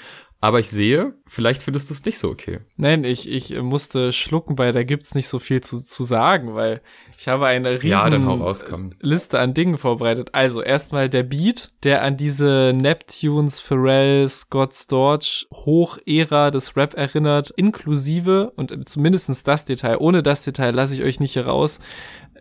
Aber 0.41 0.61
ich 0.61 0.69
sehe, 0.69 1.15
vielleicht 1.27 1.63
findest 1.63 1.89
du 1.89 1.93
es 1.93 2.05
nicht 2.05 2.17
so 2.17 2.29
okay. 2.29 2.59
Nein, 2.77 3.03
ich, 3.03 3.29
ich 3.29 3.53
musste 3.61 4.13
schlucken, 4.13 4.57
weil 4.57 4.71
da 4.71 4.83
gibt's 4.83 5.13
nicht 5.13 5.27
so 5.27 5.37
viel 5.37 5.59
zu, 5.59 5.83
zu 5.83 6.03
sagen, 6.05 6.55
weil 6.55 6.81
ich 7.17 7.27
habe 7.27 7.45
eine 7.45 7.83
riesen 7.83 7.89
ja, 7.89 8.89
Liste 9.01 9.39
an 9.39 9.53
Dingen 9.53 9.77
vorbereitet. 9.77 10.29
Also 10.31 10.61
erstmal 10.61 11.09
der 11.09 11.23
Beat, 11.23 11.73
der 11.83 12.03
an 12.03 12.15
diese 12.15 12.71
Neptunes, 12.73 13.59
Pharrell, 13.59 14.29
Scott 14.29 14.73
Storch 14.73 15.45
Hochära 15.53 16.51
des 16.51 16.77
Rap 16.77 16.93
erinnert, 16.93 17.49
inklusive, 17.57 18.53
und 18.55 18.87
zumindestens 18.87 19.43
das 19.43 19.65
Detail, 19.65 19.97
ohne 19.97 20.23
das 20.23 20.45
Detail 20.45 20.71
lasse 20.71 20.95
ich 20.95 21.03
euch 21.03 21.19
nicht 21.19 21.33
hier 21.33 21.47
raus, 21.47 21.81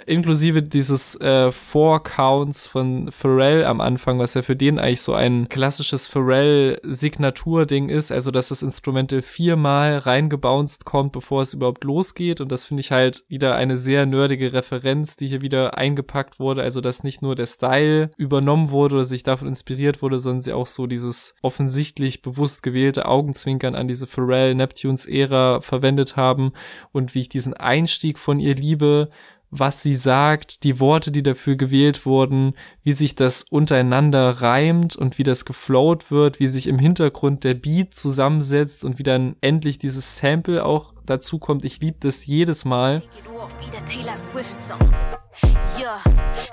inklusive 0.06 0.62
dieses 0.62 1.20
äh, 1.20 1.52
Four 1.52 2.02
Counts 2.02 2.66
von 2.66 3.10
Pharrell 3.10 3.64
am 3.64 3.80
Anfang, 3.80 4.18
was 4.18 4.34
ja 4.34 4.42
für 4.42 4.56
den 4.56 4.78
eigentlich 4.78 5.02
so 5.02 5.14
ein 5.14 5.48
klassisches 5.48 6.06
Pharrell-Signatur-Ding 6.08 7.88
ist, 7.88 8.12
also 8.12 8.30
dass 8.30 8.48
das 8.48 8.62
Instrumental 8.62 9.22
viermal 9.22 9.98
reingebounced 9.98 10.84
kommt, 10.84 11.12
bevor 11.12 11.42
es 11.42 11.54
überhaupt 11.54 11.84
losgeht. 11.84 12.40
Und 12.40 12.52
das 12.52 12.64
finde 12.64 12.80
ich 12.80 12.90
halt 12.90 13.24
wieder 13.28 13.56
eine 13.56 13.76
sehr 13.76 14.06
nerdige 14.06 14.52
Referenz, 14.52 15.16
die 15.16 15.28
hier 15.28 15.40
wieder 15.40 15.76
eingepackt 15.76 16.38
wurde, 16.38 16.62
also 16.62 16.80
dass 16.80 17.04
nicht 17.04 17.22
nur 17.22 17.34
der 17.34 17.46
Style 17.46 18.10
übernommen 18.16 18.70
wurde 18.70 18.96
oder 18.96 19.04
sich 19.04 19.22
davon 19.22 19.48
inspiriert 19.48 20.02
wurde, 20.02 20.18
sondern 20.18 20.40
sie 20.40 20.52
auch 20.52 20.66
so 20.66 20.86
dieses 20.86 21.34
offensichtlich 21.42 22.22
bewusst 22.22 22.62
gewählte 22.62 23.06
Augenzwinkern 23.06 23.74
an 23.74 23.88
diese 23.88 24.06
Pharrell-Neptunes-Ära 24.06 25.60
verwendet 25.60 26.16
haben. 26.16 26.52
Und 26.92 27.14
wie 27.14 27.20
ich 27.20 27.28
diesen 27.28 27.54
Einstieg 27.54 28.18
von 28.18 28.40
ihr 28.40 28.54
liebe, 28.54 29.10
was 29.50 29.82
sie 29.82 29.94
sagt, 29.94 30.64
die 30.64 30.78
Worte, 30.78 31.10
die 31.10 31.22
dafür 31.22 31.56
gewählt 31.56 32.04
wurden, 32.04 32.54
wie 32.82 32.92
sich 32.92 33.14
das 33.14 33.42
untereinander 33.42 34.42
reimt 34.42 34.94
und 34.94 35.18
wie 35.18 35.22
das 35.22 35.44
geflowt 35.44 36.10
wird, 36.10 36.40
wie 36.40 36.46
sich 36.46 36.66
im 36.66 36.78
Hintergrund 36.78 37.44
der 37.44 37.54
Beat 37.54 37.94
zusammensetzt 37.94 38.84
und 38.84 38.98
wie 38.98 39.04
dann 39.04 39.36
endlich 39.40 39.78
dieses 39.78 40.18
Sample 40.18 40.64
auch 40.64 40.92
dazu 41.06 41.38
kommt. 41.38 41.64
Ich 41.64 41.80
liebe 41.80 41.98
das 42.00 42.26
jedes 42.26 42.64
Mal. 42.64 43.02
Ja, 45.80 46.00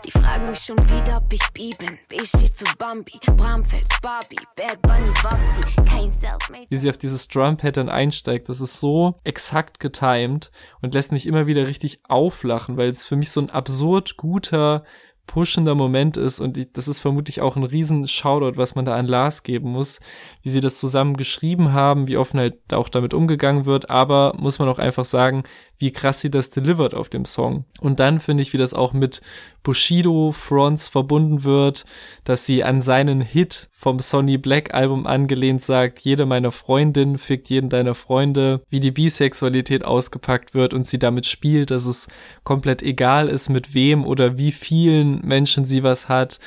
die 0.06 0.12
fragen 0.12 0.50
mich 0.50 0.60
schon 0.60 0.78
wieder, 0.90 1.18
ob 1.18 1.34
ich 1.34 1.42
B 1.54 1.72
bin. 1.80 1.98
B 2.10 2.18
steht 2.26 2.56
für 2.56 2.66
Bambi, 2.78 3.20
Bramfels, 3.38 3.90
Barbie, 4.02 4.38
Bad 4.56 4.82
Bunny, 4.82 5.12
Babsi, 5.24 5.84
kein 5.86 6.12
Selfmade. 6.12 6.68
Wie 6.70 6.78
sie 6.78 6.90
auf 6.90 6.98
dieses 6.98 7.28
Drum-Pattern 7.28 7.90
einsteigt, 7.90 8.50
das 8.50 8.62
ist 8.62 8.80
so 8.80 9.20
exakt 9.24 9.80
getimed 9.80 10.52
und 10.82 10.94
lässt 10.94 11.12
mich 11.12 11.26
immer 11.26 11.48
wieder 11.48 11.68
richtig 11.68 12.00
auflachen, 12.08 12.78
weil 12.78 12.90
es 12.90 13.04
für 13.04 13.16
mich 13.16 13.32
so 13.32 13.42
ein 13.42 13.50
absurd 13.50 14.18
guter 14.18 14.84
pushender 15.28 15.76
Moment 15.76 16.18
ist 16.18 16.40
und 16.40 16.78
das 16.78 16.88
ist 16.88 17.00
vermutlich 17.00 17.42
auch 17.42 17.56
ein 17.56 17.64
riesen 17.64 18.08
Shoutout, 18.08 18.58
was 18.58 18.76
man 18.76 18.86
da 18.86 18.96
an 18.96 19.08
Lars 19.08 19.44
geben 19.44 19.72
muss, 19.72 20.00
wie 20.44 20.50
sie 20.50 20.62
das 20.62 20.80
zusammen 20.80 21.18
geschrieben 21.18 21.74
haben, 21.74 22.08
wie 22.08 22.18
offen 22.18 22.40
halt 22.40 22.74
auch 22.74 22.90
damit 22.90 23.14
umgegangen 23.14 23.66
wird, 23.66 23.90
aber 23.90 24.36
muss 24.38 24.60
man 24.60 24.70
auch 24.70 24.80
einfach 24.80 25.06
sagen, 25.06 25.44
wie 25.78 25.92
krass 25.92 26.22
sie 26.22 26.32
das 26.32 26.50
delivert 26.50 26.94
auf 26.94 27.10
dem 27.10 27.26
Song. 27.26 27.66
Und 27.82 28.00
dann 28.00 28.20
finde 28.20 28.44
ich, 28.44 28.54
wie 28.54 28.58
das 28.58 28.74
auch 28.74 28.94
mit 28.94 29.22
Bushido 29.64 30.32
Fronts 30.32 30.88
verbunden 30.88 31.44
wird, 31.44 31.86
dass 32.24 32.46
sie 32.46 32.64
an 32.64 32.82
seinen 32.82 33.22
Hit 33.22 33.68
vom 33.72 34.00
Sonny 34.00 34.38
Black 34.38 34.74
Album 34.74 35.06
angelehnt 35.06 35.62
sagt, 35.62 36.00
jede 36.02 36.26
meiner 36.26 36.52
Freundin 36.52 37.18
fickt 37.18 37.50
jeden 37.50 37.70
deiner 37.70 37.96
Freunde, 37.96 38.62
wie 38.70 38.80
die 38.80 38.92
Bisexualität 38.92 39.84
ausgepackt 39.84 40.54
wird 40.54 40.74
und 40.74 40.86
sie 40.86 41.00
damit 41.00 41.26
spielt, 41.26 41.72
dass 41.72 41.86
es 41.86 42.08
komplett 42.44 42.82
egal 42.82 43.28
ist, 43.28 43.50
mit 43.50 43.74
wem 43.74 44.06
oder 44.06 44.38
wie 44.38 44.52
vielen 44.52 45.26
Menschen 45.26 45.66
sie 45.66 45.84
was 45.84 46.10
hat 46.10 46.40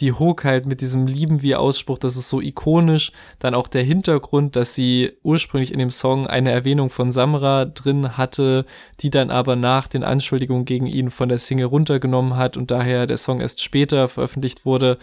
die 0.00 0.12
Hook 0.12 0.44
halt 0.44 0.66
mit 0.66 0.80
diesem 0.80 1.06
Lieben 1.06 1.42
wie 1.42 1.54
Ausspruch, 1.54 1.98
das 1.98 2.16
ist 2.16 2.28
so 2.28 2.40
ikonisch. 2.40 3.12
Dann 3.38 3.54
auch 3.54 3.68
der 3.68 3.82
Hintergrund, 3.82 4.56
dass 4.56 4.74
sie 4.74 5.12
ursprünglich 5.22 5.72
in 5.72 5.78
dem 5.78 5.90
Song 5.90 6.26
eine 6.26 6.50
Erwähnung 6.50 6.90
von 6.90 7.10
Samra 7.10 7.64
drin 7.64 8.16
hatte, 8.16 8.66
die 9.00 9.10
dann 9.10 9.30
aber 9.30 9.56
nach 9.56 9.88
den 9.88 10.04
Anschuldigungen 10.04 10.64
gegen 10.64 10.86
ihn 10.86 11.10
von 11.10 11.28
der 11.28 11.38
Single 11.38 11.66
runtergenommen 11.66 12.36
hat 12.36 12.56
und 12.56 12.70
daher 12.70 13.06
der 13.06 13.18
Song 13.18 13.40
erst 13.40 13.62
später 13.62 14.08
veröffentlicht 14.08 14.64
wurde 14.64 14.98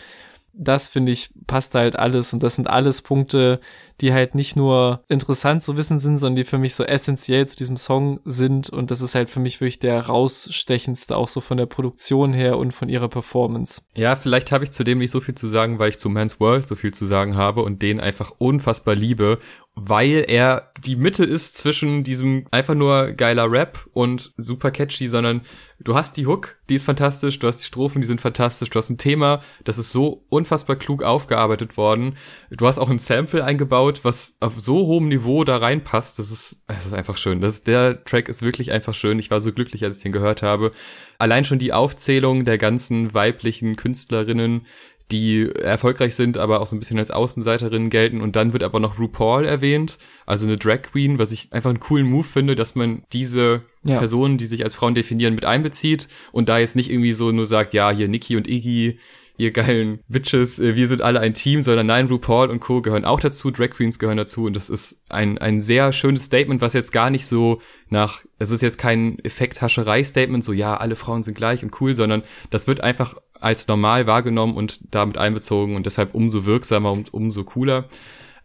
das 0.58 0.88
finde 0.88 1.12
ich 1.12 1.30
passt 1.48 1.76
halt 1.76 1.98
alles 1.98 2.34
und 2.34 2.42
das 2.42 2.56
sind 2.56 2.70
alles 2.70 3.02
Punkte, 3.02 3.60
die 4.02 4.14
halt 4.14 4.36
nicht 4.36 4.56
nur 4.56 5.04
interessant 5.08 5.64
zu 5.64 5.78
wissen 5.78 6.00
sind, 6.00 6.18
sondern 6.18 6.36
die 6.36 6.44
für 6.44 6.58
mich 6.58 6.76
so 6.76 6.84
essentiell 6.84 7.48
zu 7.48 7.56
diesem 7.56 7.78
Song 7.78 8.20
sind 8.26 8.70
und 8.70 8.92
das 8.92 9.02
ist 9.02 9.16
halt 9.16 9.30
für 9.30 9.40
mich 9.40 9.62
wirklich 9.62 9.80
der 9.80 10.06
rausstechendste 10.06 11.16
auch 11.16 11.28
so 11.28 11.42
von 11.42 11.58
der 11.58 11.66
Produktion 11.66 12.34
her 12.34 12.58
und 12.58 12.72
von 12.72 12.90
ihrer 12.90 13.10
Performance. 13.10 13.82
Ja, 13.96 14.16
vielleicht 14.16 14.52
habe 14.52 14.64
ich 14.64 14.72
zudem 14.72 15.00
nicht 15.00 15.12
so 15.12 15.22
viel 15.22 15.36
zu 15.36 15.48
sagen, 15.48 15.80
weil 15.80 15.90
ich 15.90 16.00
zu 16.00 16.10
Man's 16.10 16.40
World 16.40 16.68
so 16.68 16.76
viel 16.76 16.94
zu 16.94 17.06
sagen 17.06 17.38
habe 17.38 17.62
und 17.64 17.82
den 17.82 18.00
einfach 18.00 18.32
unfassbar 18.38 18.96
liebe 18.96 19.40
weil 19.76 20.26
er 20.30 20.72
die 20.80 20.96
Mitte 20.96 21.26
ist 21.26 21.58
zwischen 21.58 22.04
diesem 22.04 22.46
einfach 22.50 22.76
nur 22.76 23.12
geiler 23.12 23.52
Rap 23.52 23.86
und 23.94 24.32
super 24.38 24.72
catchy, 24.72 25.08
sondern 25.08 25.42
du 25.80 25.96
hast 25.96 26.16
die 26.16 26.26
Hook, 26.26 26.56
die 26.70 26.76
ist 26.76 26.86
fantastisch, 26.86 27.40
du 27.40 27.48
hast 27.48 27.58
die 27.58 27.66
Strophen, 27.66 28.02
die 28.02 28.08
sind 28.08 28.22
fantastisch, 28.22 28.70
du 28.70 28.80
hast 28.80 28.90
ein 28.90 28.98
Thema, 28.98 29.42
das 29.66 29.78
ist 29.78 29.92
so 29.92 30.24
unfassbar 30.30 30.78
klug 30.78 31.04
aufgearbeitet 31.04 31.76
worden. 31.76 32.16
Du 32.50 32.66
hast 32.66 32.78
auch 32.78 32.90
ein 32.90 33.00
Sample 33.00 33.44
eingebaut, 33.44 33.85
was 34.04 34.38
auf 34.40 34.54
so 34.60 34.86
hohem 34.88 35.08
Niveau 35.08 35.44
da 35.44 35.58
reinpasst. 35.58 36.20
Das 36.20 36.32
ist, 36.32 36.64
das 36.68 36.86
ist 36.86 36.94
einfach 36.94 37.18
schön. 37.18 37.42
Das 37.42 37.64
der 37.64 38.04
Track 38.04 38.30
ist 38.30 38.42
wirklich 38.42 38.72
einfach 38.72 38.94
schön. 38.94 39.20
Ich 39.20 39.32
war 39.32 39.42
so 39.42 39.52
glücklich, 39.52 39.84
als 39.84 39.98
ich 39.98 40.04
den 40.04 40.12
gehört 40.12 40.42
habe. 40.42 40.72
Allein 41.20 41.46
schon 41.46 41.60
die 41.60 41.74
Aufzählung 41.74 42.46
der 42.46 42.58
ganzen 42.58 43.14
weiblichen 43.14 43.76
Künstlerinnen, 43.76 44.66
die 45.12 45.48
erfolgreich 45.52 46.16
sind, 46.16 46.38
aber 46.38 46.62
auch 46.62 46.68
so 46.68 46.76
ein 46.76 46.80
bisschen 46.80 46.98
als 46.98 47.12
Außenseiterinnen 47.12 47.90
gelten. 47.90 48.22
Und 48.22 48.36
dann 48.36 48.54
wird 48.54 48.64
aber 48.64 48.80
noch 48.80 48.98
RuPaul 48.98 49.46
erwähnt, 49.46 50.00
also 50.26 50.46
eine 50.46 50.58
Drag 50.58 50.82
Queen, 50.82 51.20
was 51.20 51.32
ich 51.32 51.54
einfach 51.54 51.70
einen 51.70 51.80
coolen 51.80 52.08
Move 52.08 52.24
finde, 52.24 52.56
dass 52.56 52.74
man 52.76 53.04
diese 53.14 53.62
ja. 53.84 54.00
Personen, 54.00 54.38
die 54.38 54.48
sich 54.48 54.64
als 54.64 54.74
Frauen 54.74 54.96
definieren, 54.96 55.36
mit 55.36 55.46
einbezieht 55.46 56.10
und 56.32 56.50
da 56.50 56.58
jetzt 56.58 56.76
nicht 56.76 56.90
irgendwie 56.90 57.14
so 57.14 57.32
nur 57.32 57.46
sagt, 57.46 57.74
ja, 57.74 57.92
hier 57.92 58.08
Nikki 58.08 58.36
und 58.36 58.48
Iggy, 58.48 58.98
ihr 59.38 59.52
geilen 59.52 60.00
Witches, 60.08 60.60
äh, 60.60 60.76
wir 60.76 60.88
sind 60.88 61.02
alle 61.02 61.20
ein 61.20 61.34
Team, 61.34 61.62
sondern 61.62 61.88
nein, 61.88 62.08
RuPaul 62.08 62.50
und 62.50 62.60
Co. 62.60 62.82
gehören 62.82 63.06
auch 63.06 63.20
dazu, 63.20 63.52
Drag 63.52 63.70
Queens 63.70 64.00
gehören 64.00 64.18
dazu 64.18 64.46
und 64.46 64.56
das 64.56 64.70
ist 64.70 65.06
ein, 65.10 65.38
ein 65.38 65.62
sehr 65.62 65.94
schönes 65.94 66.26
Statement, 66.26 66.62
was 66.62 66.74
jetzt 66.74 66.92
gar 66.92 67.10
nicht 67.10 67.28
so 67.28 67.62
nach, 67.90 68.24
es 68.40 68.52
ist 68.52 68.62
jetzt 68.62 68.78
kein 68.78 69.20
Effekthascherei-Statement, 69.20 70.44
so 70.44 70.54
ja, 70.54 70.78
alle 70.78 70.96
Frauen 70.96 71.24
sind 71.24 71.36
gleich 71.36 71.64
und 71.64 71.80
cool, 71.82 71.94
sondern 71.94 72.24
das 72.50 72.68
wird 72.68 72.82
einfach 72.82 73.16
als 73.40 73.68
normal 73.68 74.08
wahrgenommen 74.08 74.56
und 74.56 74.94
damit 74.94 75.18
einbezogen 75.18 75.76
und 75.76 75.86
deshalb 75.86 76.16
umso 76.16 76.46
wirksamer 76.46 76.92
und 76.92 77.14
umso 77.14 77.44
cooler. 77.44 77.88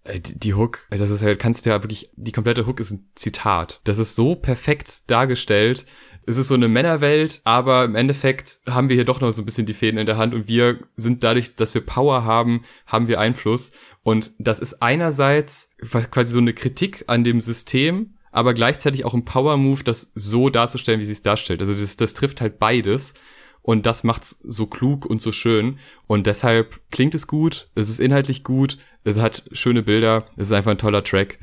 Äh, 0.04 0.20
die, 0.20 0.54
Hook, 0.54 0.86
das 0.90 1.10
ist 1.10 1.22
halt, 1.22 1.38
kannst 1.38 1.66
ja 1.66 1.82
wirklich, 1.82 2.10
die 2.16 2.32
komplette 2.32 2.66
Hook 2.66 2.80
ist 2.80 2.90
ein 2.90 3.10
Zitat. 3.14 3.80
Das 3.84 3.98
ist 3.98 4.16
so 4.16 4.34
perfekt 4.34 5.10
dargestellt, 5.10 5.86
es 6.30 6.38
ist 6.38 6.48
so 6.48 6.54
eine 6.54 6.68
Männerwelt, 6.68 7.40
aber 7.44 7.84
im 7.84 7.94
Endeffekt 7.94 8.60
haben 8.68 8.88
wir 8.88 8.96
hier 8.96 9.04
doch 9.04 9.20
noch 9.20 9.30
so 9.32 9.42
ein 9.42 9.44
bisschen 9.44 9.66
die 9.66 9.74
Fäden 9.74 9.98
in 9.98 10.06
der 10.06 10.16
Hand 10.16 10.32
und 10.32 10.48
wir 10.48 10.78
sind 10.96 11.24
dadurch, 11.24 11.56
dass 11.56 11.74
wir 11.74 11.84
Power 11.84 12.24
haben, 12.24 12.64
haben 12.86 13.08
wir 13.08 13.20
Einfluss. 13.20 13.72
Und 14.02 14.30
das 14.38 14.60
ist 14.60 14.82
einerseits 14.82 15.70
quasi 16.10 16.32
so 16.32 16.38
eine 16.38 16.54
Kritik 16.54 17.04
an 17.08 17.24
dem 17.24 17.40
System, 17.40 18.14
aber 18.32 18.54
gleichzeitig 18.54 19.04
auch 19.04 19.12
ein 19.12 19.24
Power-Move, 19.24 19.82
das 19.82 20.12
so 20.14 20.50
darzustellen, 20.50 21.00
wie 21.00 21.04
sie 21.04 21.12
es 21.12 21.22
darstellt. 21.22 21.60
Also 21.60 21.74
das, 21.74 21.96
das 21.96 22.14
trifft 22.14 22.40
halt 22.40 22.58
beides. 22.58 23.14
Und 23.62 23.84
das 23.84 24.04
macht's 24.04 24.40
so 24.42 24.66
klug 24.66 25.04
und 25.04 25.20
so 25.20 25.32
schön. 25.32 25.78
Und 26.06 26.26
deshalb 26.26 26.80
klingt 26.90 27.14
es 27.14 27.26
gut, 27.26 27.68
es 27.74 27.90
ist 27.90 28.00
inhaltlich 28.00 28.42
gut, 28.42 28.78
es 29.04 29.18
hat 29.18 29.44
schöne 29.52 29.82
Bilder, 29.82 30.26
es 30.36 30.46
ist 30.46 30.52
einfach 30.52 30.70
ein 30.70 30.78
toller 30.78 31.04
Track. 31.04 31.38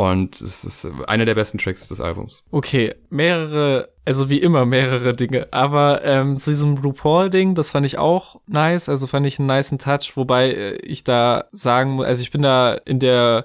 Und 0.00 0.40
es 0.40 0.64
ist 0.64 0.88
einer 1.08 1.26
der 1.26 1.34
besten 1.34 1.58
Tracks 1.58 1.86
des 1.86 2.00
Albums. 2.00 2.42
Okay, 2.50 2.94
mehrere, 3.10 3.90
also 4.10 4.28
wie 4.28 4.38
immer 4.38 4.66
mehrere 4.66 5.12
Dinge. 5.12 5.46
Aber 5.52 6.04
ähm, 6.04 6.36
zu 6.36 6.50
diesem 6.50 6.78
RuPaul-Ding, 6.78 7.54
das 7.54 7.70
fand 7.70 7.86
ich 7.86 7.96
auch 7.96 8.40
nice. 8.48 8.88
Also 8.88 9.06
fand 9.06 9.24
ich 9.24 9.38
einen 9.38 9.46
niceen 9.46 9.78
Touch, 9.78 10.16
wobei 10.16 10.50
äh, 10.50 10.74
ich 10.78 11.04
da 11.04 11.44
sagen 11.52 11.92
muss, 11.92 12.06
also 12.06 12.20
ich 12.20 12.32
bin 12.32 12.42
da 12.42 12.74
in 12.74 12.98
der 12.98 13.44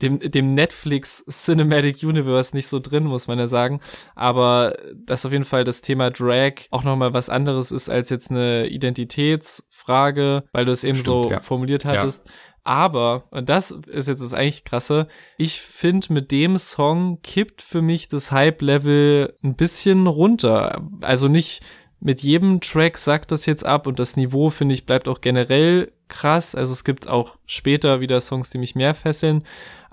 dem, 0.00 0.18
dem 0.18 0.54
Netflix 0.54 1.22
Cinematic 1.28 2.02
Universe 2.02 2.56
nicht 2.56 2.66
so 2.66 2.80
drin, 2.80 3.04
muss 3.04 3.26
man 3.26 3.38
ja 3.38 3.46
sagen. 3.46 3.80
Aber 4.14 4.78
dass 4.94 5.26
auf 5.26 5.32
jeden 5.32 5.44
Fall 5.44 5.64
das 5.64 5.82
Thema 5.82 6.10
Drag 6.10 6.54
auch 6.70 6.82
nochmal 6.82 7.12
was 7.12 7.28
anderes 7.28 7.70
ist 7.70 7.90
als 7.90 8.08
jetzt 8.08 8.30
eine 8.30 8.68
Identitätsfrage, 8.68 10.44
weil 10.52 10.64
du 10.64 10.72
es 10.72 10.82
eben 10.82 10.96
Stimmt, 10.96 11.24
so 11.24 11.30
ja. 11.30 11.40
formuliert 11.40 11.84
hattest. 11.84 12.26
Ja. 12.26 12.32
Aber, 12.66 13.24
und 13.30 13.48
das 13.48 13.70
ist 13.70 14.08
jetzt 14.08 14.20
das 14.20 14.32
eigentlich 14.32 14.64
krasse, 14.64 15.06
ich 15.38 15.60
finde, 15.60 16.12
mit 16.12 16.32
dem 16.32 16.58
Song 16.58 17.22
kippt 17.22 17.62
für 17.62 17.80
mich 17.80 18.08
das 18.08 18.32
Hype-Level 18.32 19.34
ein 19.44 19.54
bisschen 19.54 20.08
runter. 20.08 20.82
Also 21.00 21.28
nicht 21.28 21.62
mit 22.00 22.22
jedem 22.22 22.60
Track 22.60 22.98
sagt 22.98 23.30
das 23.30 23.46
jetzt 23.46 23.64
ab 23.64 23.86
und 23.86 24.00
das 24.00 24.16
Niveau, 24.16 24.50
finde 24.50 24.74
ich, 24.74 24.84
bleibt 24.84 25.06
auch 25.06 25.20
generell 25.20 25.92
krass. 26.08 26.56
Also 26.56 26.72
es 26.72 26.82
gibt 26.82 27.06
auch 27.08 27.36
später 27.46 28.00
wieder 28.00 28.20
Songs, 28.20 28.50
die 28.50 28.58
mich 28.58 28.74
mehr 28.74 28.96
fesseln 28.96 29.44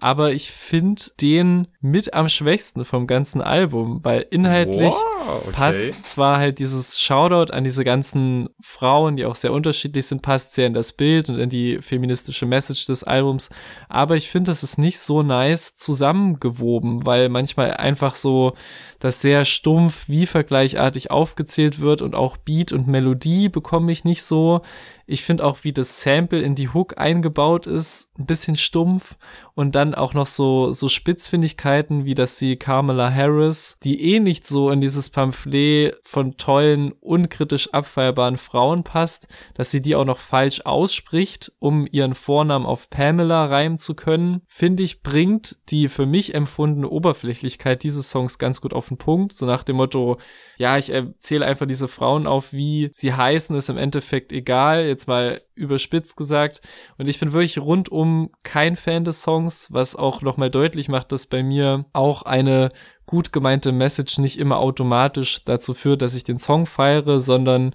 aber 0.04 0.34
ich 0.34 0.52
finde 0.52 1.02
den 1.22 1.68
mit 1.80 2.14
am 2.14 2.28
schwächsten 2.28 2.84
vom 2.84 3.08
ganzen 3.08 3.40
Album, 3.40 4.02
weil 4.04 4.26
inhaltlich 4.32 4.92
wow, 4.92 5.44
okay. 5.44 5.52
passt 5.54 6.06
zwar 6.06 6.40
halt 6.40 6.60
dieses 6.60 7.00
Shoutout 7.00 7.54
an 7.54 7.64
diese 7.64 7.86
ganzen 7.86 8.50
Frauen, 8.62 9.16
die 9.16 9.24
auch 9.24 9.38
sehr 9.38 9.54
unterschiedlich 9.54 10.06
sind, 10.06 10.22
passt 10.22 10.56
sehr 10.56 10.68
in 10.68 10.74
das 10.74 10.92
Bild 10.92 11.30
und 11.30 11.40
in 11.40 11.48
die 11.48 11.80
feministische 11.82 12.46
Message 12.46 12.86
des 12.86 13.06
Albums, 13.06 13.50
aber 13.88 14.18
ich 14.18 14.30
finde, 14.30 14.52
das 14.52 14.62
ist 14.62 14.78
nicht 14.78 15.00
so 15.00 15.24
nice 15.24 15.74
zusammengewoben, 15.76 17.06
weil 17.06 17.30
manchmal 17.30 17.72
einfach 17.72 18.16
so 18.16 18.56
das 19.00 19.22
sehr 19.22 19.46
stumpf 19.46 20.10
wie 20.10 20.26
vergleichartig 20.26 21.12
aufgezählt 21.12 21.80
wird 21.80 22.02
und 22.02 22.14
auch 22.14 22.36
Beat 22.36 22.74
und 22.74 22.88
Melodie 22.88 23.48
bekomme 23.48 23.92
ich 23.94 24.04
nicht 24.04 24.24
so. 24.24 24.64
Ich 25.06 25.24
finde 25.24 25.46
auch, 25.46 25.64
wie 25.64 25.74
das 25.74 26.02
Sample 26.02 26.42
in 26.42 26.56
die 26.56 26.70
Hook 26.70 26.98
eingebaut 26.98 27.68
ist, 27.68 28.12
ein 28.18 28.26
bisschen 28.26 28.56
stumpf 28.56 29.18
und 29.56 29.76
dann 29.76 29.94
auch 29.94 30.14
noch 30.14 30.26
so, 30.26 30.72
so 30.72 30.90
Spitzfindigkeiten, 30.90 32.06
wie 32.06 32.16
dass 32.16 32.38
sie 32.38 32.56
Kamala 32.56 33.14
Harris, 33.14 33.78
die 33.84 34.14
eh 34.14 34.20
nicht 34.20 34.48
so 34.48 34.72
in 34.72 34.82
dieses 34.82 35.10
Pamphlet 35.10 35.98
von 36.04 36.38
tollen, 36.38 36.92
unkritisch 36.94 37.74
abfeierbaren 37.74 38.38
Frauen 38.38 38.84
passt, 38.84 39.28
dass 39.54 39.72
sie 39.72 39.82
die 39.82 39.96
auch 39.96 40.06
noch 40.06 40.20
falsch 40.20 40.62
ausspricht, 40.66 41.52
um 41.60 41.88
ihren 41.92 42.16
Vornamen 42.16 42.66
auf 42.66 42.90
Pamela 42.90 43.46
reimen 43.46 43.78
zu 43.78 43.96
können, 43.96 44.42
finde 44.48 44.84
ich, 44.84 45.04
bringt 45.04 45.58
die 45.70 45.90
für 45.90 46.06
mich 46.06 46.34
empfundene 46.34 46.90
Oberflächlichkeit 46.90 47.84
dieses 47.84 48.10
Songs 48.10 48.40
ganz 48.40 48.62
gut 48.62 48.74
auf 48.74 48.88
den 48.88 48.98
Punkt, 48.98 49.34
so 49.34 49.46
nach 49.46 49.64
dem 49.64 49.76
Motto, 49.76 50.18
ja, 50.58 50.78
ich 50.78 50.90
erzähle 50.90 51.46
einfach 51.46 51.68
diese 51.68 51.88
Frauen 51.88 52.26
auf, 52.26 52.54
wie 52.54 52.90
sie 52.94 53.14
heißen, 53.14 53.56
ist 53.56 53.70
im 53.70 53.78
Endeffekt 53.78 54.32
egal, 54.32 54.86
jetzt 54.86 55.03
mal 55.08 55.42
überspitzt 55.56 56.18
gesagt. 56.18 56.62
Und 56.98 57.08
ich 57.08 57.20
bin 57.20 57.34
wirklich 57.34 57.58
rundum 57.58 58.32
kein 58.44 58.76
Fan 58.76 59.04
des 59.04 59.22
Songs, 59.22 59.68
was 59.72 59.96
auch 59.96 60.22
nochmal 60.22 60.50
deutlich 60.50 60.90
macht, 60.90 61.12
dass 61.12 61.26
bei 61.26 61.44
mir 61.44 61.86
auch 61.94 62.24
eine 62.24 62.72
gut 63.06 63.34
gemeinte 63.34 63.72
Message 63.72 64.18
nicht 64.18 64.40
immer 64.40 64.58
automatisch 64.60 65.44
dazu 65.46 65.74
führt, 65.74 66.02
dass 66.02 66.16
ich 66.16 66.24
den 66.24 66.38
Song 66.38 66.66
feiere, 66.66 67.20
sondern 67.20 67.74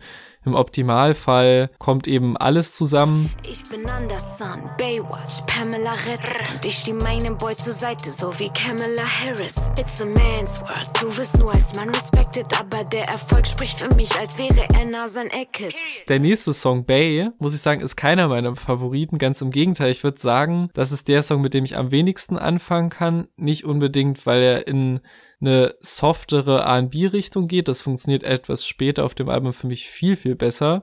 im 0.48 0.54
Optimalfall 0.54 1.70
kommt 1.78 2.08
eben 2.08 2.36
alles 2.36 2.74
zusammen. 2.74 3.30
Ich 3.48 3.62
bin 3.70 3.88
Anderson, 3.88 4.70
Baywatch, 4.78 5.42
Pamela 5.46 5.92
Retter 5.92 6.54
und 6.54 6.64
ich 6.64 6.78
stehe 6.78 6.96
meinem 6.96 7.36
Boy 7.36 7.54
zur 7.56 7.72
Seite, 7.72 8.10
so 8.10 8.32
wie 8.38 8.48
Kamala 8.50 9.02
Harris. 9.02 9.54
It's 9.78 10.00
a 10.00 10.06
man's 10.06 10.62
world, 10.62 10.88
du 11.00 11.16
wirst 11.16 11.38
nur 11.38 11.52
als 11.52 11.74
Mann 11.76 11.90
respected, 11.90 12.46
aber 12.58 12.84
der 12.84 13.06
Erfolg 13.06 13.46
spricht 13.46 13.78
für 13.78 13.94
mich, 13.94 14.18
als 14.18 14.38
wäre 14.38 14.66
er 14.74 14.86
Nasan 14.86 15.28
Eckes. 15.28 15.74
Der 16.08 16.18
nächste 16.18 16.54
Song, 16.54 16.84
Bay, 16.84 17.30
muss 17.38 17.54
ich 17.54 17.60
sagen, 17.60 17.82
ist 17.82 17.96
keiner 17.96 18.28
meiner 18.28 18.56
Favoriten, 18.56 19.18
ganz 19.18 19.42
im 19.42 19.50
Gegenteil. 19.50 19.90
Ich 19.90 20.02
würde 20.02 20.20
sagen, 20.20 20.70
das 20.72 20.92
ist 20.92 21.08
der 21.08 21.22
Song, 21.22 21.42
mit 21.42 21.52
dem 21.52 21.64
ich 21.64 21.76
am 21.76 21.90
wenigsten 21.90 22.38
anfangen 22.38 22.88
kann. 22.88 23.28
Nicht 23.36 23.64
unbedingt, 23.64 24.24
weil 24.26 24.40
er 24.40 24.66
in 24.66 25.00
eine 25.40 25.74
softere 25.80 26.60
R&B-Richtung 26.60 27.48
geht. 27.48 27.68
Das 27.68 27.82
funktioniert 27.82 28.22
etwas 28.22 28.66
später 28.66 29.04
auf 29.04 29.14
dem 29.14 29.28
Album 29.28 29.52
für 29.52 29.66
mich 29.66 29.88
viel, 29.88 30.16
viel 30.16 30.34
besser. 30.34 30.82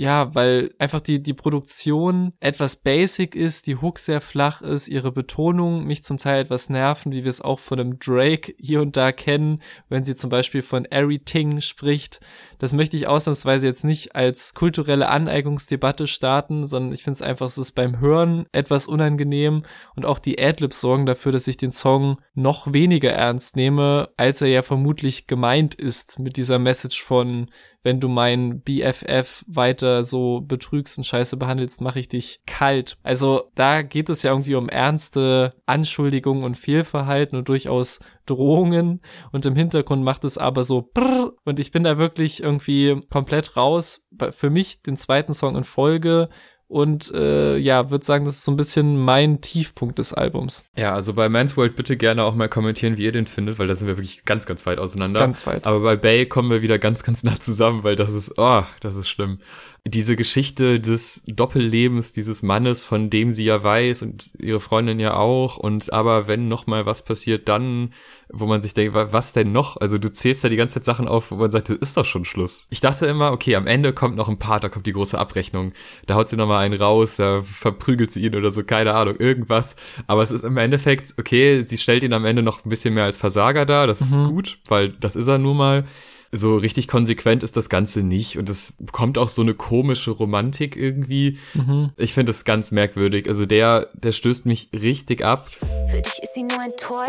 Ja, 0.00 0.32
weil 0.32 0.76
einfach 0.78 1.00
die, 1.00 1.20
die 1.20 1.34
Produktion 1.34 2.32
etwas 2.38 2.76
basic 2.76 3.34
ist, 3.34 3.66
die 3.66 3.74
Hook 3.74 3.98
sehr 3.98 4.20
flach 4.20 4.62
ist, 4.62 4.86
ihre 4.86 5.10
Betonung 5.10 5.86
mich 5.86 6.04
zum 6.04 6.18
Teil 6.18 6.42
etwas 6.42 6.70
nerven, 6.70 7.10
wie 7.10 7.24
wir 7.24 7.30
es 7.30 7.40
auch 7.40 7.58
von 7.58 7.80
einem 7.80 7.98
Drake 7.98 8.54
hier 8.60 8.80
und 8.80 8.96
da 8.96 9.10
kennen, 9.10 9.60
wenn 9.88 10.04
sie 10.04 10.14
zum 10.14 10.30
Beispiel 10.30 10.62
von 10.62 10.84
Everything 10.84 11.60
spricht. 11.60 12.20
Das 12.60 12.72
möchte 12.72 12.96
ich 12.96 13.08
ausnahmsweise 13.08 13.66
jetzt 13.66 13.84
nicht 13.84 14.14
als 14.14 14.54
kulturelle 14.54 15.08
Aneignungsdebatte 15.08 16.06
starten, 16.06 16.68
sondern 16.68 16.92
ich 16.92 17.02
finde 17.02 17.16
es 17.16 17.22
einfach, 17.22 17.46
es 17.46 17.58
ist 17.58 17.72
beim 17.72 17.98
Hören 17.98 18.46
etwas 18.52 18.86
unangenehm 18.86 19.64
und 19.96 20.06
auch 20.06 20.20
die 20.20 20.40
Adlibs 20.40 20.80
sorgen 20.80 21.06
dafür, 21.06 21.32
dass 21.32 21.48
ich 21.48 21.56
den 21.56 21.72
Song 21.72 22.20
noch 22.34 22.72
weniger 22.72 23.10
ernst 23.10 23.56
nehme, 23.56 24.10
als 24.16 24.42
er 24.42 24.48
ja 24.48 24.62
vermutlich 24.62 25.26
gemeint 25.26 25.74
ist 25.74 26.20
mit 26.20 26.36
dieser 26.36 26.60
Message 26.60 27.02
von 27.02 27.50
wenn 27.82 28.00
du 28.00 28.08
meinen 28.08 28.60
BFF 28.60 29.44
weiter 29.46 30.04
so 30.04 30.40
betrügst 30.40 30.98
und 30.98 31.04
scheiße 31.04 31.36
behandelst, 31.36 31.80
mache 31.80 32.00
ich 32.00 32.08
dich 32.08 32.40
kalt. 32.46 32.98
Also 33.02 33.50
da 33.54 33.82
geht 33.82 34.08
es 34.08 34.22
ja 34.22 34.32
irgendwie 34.32 34.56
um 34.56 34.68
ernste 34.68 35.54
Anschuldigungen 35.66 36.44
und 36.44 36.58
Fehlverhalten 36.58 37.38
und 37.38 37.48
durchaus 37.48 38.00
Drohungen 38.26 39.00
und 39.32 39.46
im 39.46 39.56
Hintergrund 39.56 40.02
macht 40.02 40.24
es 40.24 40.36
aber 40.38 40.64
so 40.64 40.90
brrr, 40.92 41.32
und 41.44 41.58
ich 41.60 41.70
bin 41.70 41.84
da 41.84 41.98
wirklich 41.98 42.42
irgendwie 42.42 43.00
komplett 43.10 43.56
raus. 43.56 44.06
Für 44.30 44.50
mich 44.50 44.82
den 44.82 44.96
zweiten 44.96 45.34
Song 45.34 45.56
in 45.56 45.64
Folge 45.64 46.28
und 46.68 47.12
äh, 47.14 47.56
ja, 47.56 47.90
würde 47.90 48.04
sagen, 48.04 48.26
das 48.26 48.36
ist 48.36 48.44
so 48.44 48.52
ein 48.52 48.56
bisschen 48.56 48.98
mein 48.98 49.40
Tiefpunkt 49.40 49.98
des 49.98 50.12
Albums. 50.12 50.66
Ja, 50.76 50.94
also 50.94 51.14
bei 51.14 51.30
Man's 51.30 51.56
World 51.56 51.76
bitte 51.76 51.96
gerne 51.96 52.22
auch 52.24 52.34
mal 52.34 52.48
kommentieren, 52.48 52.98
wie 52.98 53.04
ihr 53.04 53.12
den 53.12 53.26
findet, 53.26 53.58
weil 53.58 53.66
da 53.66 53.74
sind 53.74 53.86
wir 53.86 53.96
wirklich 53.96 54.26
ganz, 54.26 54.44
ganz 54.44 54.66
weit 54.66 54.78
auseinander. 54.78 55.18
Ganz 55.20 55.46
weit. 55.46 55.66
Aber 55.66 55.80
bei 55.80 55.96
Bay 55.96 56.26
kommen 56.26 56.50
wir 56.50 56.60
wieder 56.60 56.78
ganz, 56.78 57.02
ganz 57.02 57.24
nah 57.24 57.40
zusammen, 57.40 57.84
weil 57.84 57.96
das 57.96 58.12
ist, 58.12 58.34
oh, 58.36 58.62
das 58.80 58.96
ist 58.96 59.08
schlimm 59.08 59.38
diese 59.84 60.16
Geschichte 60.16 60.80
des 60.80 61.22
Doppellebens 61.26 62.12
dieses 62.12 62.42
Mannes, 62.42 62.84
von 62.84 63.10
dem 63.10 63.32
sie 63.32 63.44
ja 63.44 63.62
weiß 63.62 64.02
und 64.02 64.32
ihre 64.38 64.60
Freundin 64.60 65.00
ja 65.00 65.14
auch 65.14 65.56
und 65.56 65.92
aber 65.92 66.28
wenn 66.28 66.48
noch 66.48 66.66
mal 66.66 66.86
was 66.86 67.04
passiert, 67.04 67.48
dann, 67.48 67.92
wo 68.28 68.46
man 68.46 68.60
sich 68.62 68.74
denkt, 68.74 68.94
was 68.94 69.32
denn 69.32 69.52
noch? 69.52 69.76
Also 69.78 69.98
du 69.98 70.12
zählst 70.12 70.44
da 70.44 70.48
die 70.48 70.56
ganze 70.56 70.74
Zeit 70.74 70.84
Sachen 70.84 71.08
auf, 71.08 71.30
wo 71.30 71.36
man 71.36 71.50
sagt, 71.50 71.70
das 71.70 71.78
ist 71.78 71.96
doch 71.96 72.04
schon 72.04 72.24
Schluss. 72.24 72.66
Ich 72.70 72.80
dachte 72.80 73.06
immer, 73.06 73.32
okay, 73.32 73.56
am 73.56 73.66
Ende 73.66 73.92
kommt 73.92 74.16
noch 74.16 74.28
ein 74.28 74.38
Part, 74.38 74.64
da 74.64 74.68
kommt 74.68 74.86
die 74.86 74.92
große 74.92 75.18
Abrechnung, 75.18 75.72
da 76.06 76.14
haut 76.14 76.28
sie 76.28 76.36
noch 76.36 76.48
mal 76.48 76.58
einen 76.58 76.78
raus, 76.78 77.16
da 77.16 77.42
verprügelt 77.42 78.12
sie 78.12 78.24
ihn 78.24 78.34
oder 78.34 78.50
so, 78.50 78.64
keine 78.64 78.94
Ahnung, 78.94 79.16
irgendwas. 79.18 79.76
Aber 80.06 80.22
es 80.22 80.30
ist 80.30 80.44
im 80.44 80.56
Endeffekt, 80.56 81.14
okay, 81.18 81.62
sie 81.62 81.78
stellt 81.78 82.04
ihn 82.04 82.12
am 82.12 82.24
Ende 82.24 82.42
noch 82.42 82.64
ein 82.64 82.68
bisschen 82.68 82.94
mehr 82.94 83.04
als 83.04 83.18
Versager 83.18 83.64
dar, 83.64 83.86
das 83.86 84.00
mhm. 84.00 84.06
ist 84.06 84.28
gut, 84.28 84.58
weil 84.68 84.90
das 84.90 85.16
ist 85.16 85.28
er 85.28 85.38
nun 85.38 85.56
mal 85.56 85.84
so 86.32 86.56
richtig 86.56 86.88
konsequent 86.88 87.42
ist 87.42 87.56
das 87.56 87.68
Ganze 87.68 88.02
nicht 88.02 88.38
und 88.38 88.48
es 88.48 88.74
bekommt 88.78 89.18
auch 89.18 89.28
so 89.28 89.42
eine 89.42 89.54
komische 89.54 90.10
Romantik 90.10 90.76
irgendwie. 90.76 91.38
Mhm. 91.54 91.90
Ich 91.96 92.14
finde 92.14 92.30
das 92.30 92.44
ganz 92.44 92.70
merkwürdig. 92.70 93.28
Also 93.28 93.46
der, 93.46 93.88
der 93.94 94.12
stößt 94.12 94.46
mich 94.46 94.70
richtig 94.72 95.24
ab. 95.24 95.50
Für 95.88 96.02
dich 96.02 96.18
ist 96.22 96.34
sie 96.34 96.42
nur 96.42 96.60
ein 96.60 96.72
Toy, 96.76 97.06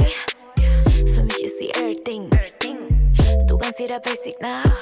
für 1.06 1.24
mich 1.24 1.44
ist 1.44 1.60
sie 1.60 1.70
everything. 1.72 2.30
Du 3.48 3.58
kannst 3.58 3.80
jeder 3.80 4.00
Basic 4.00 4.36
nach. 4.42 4.78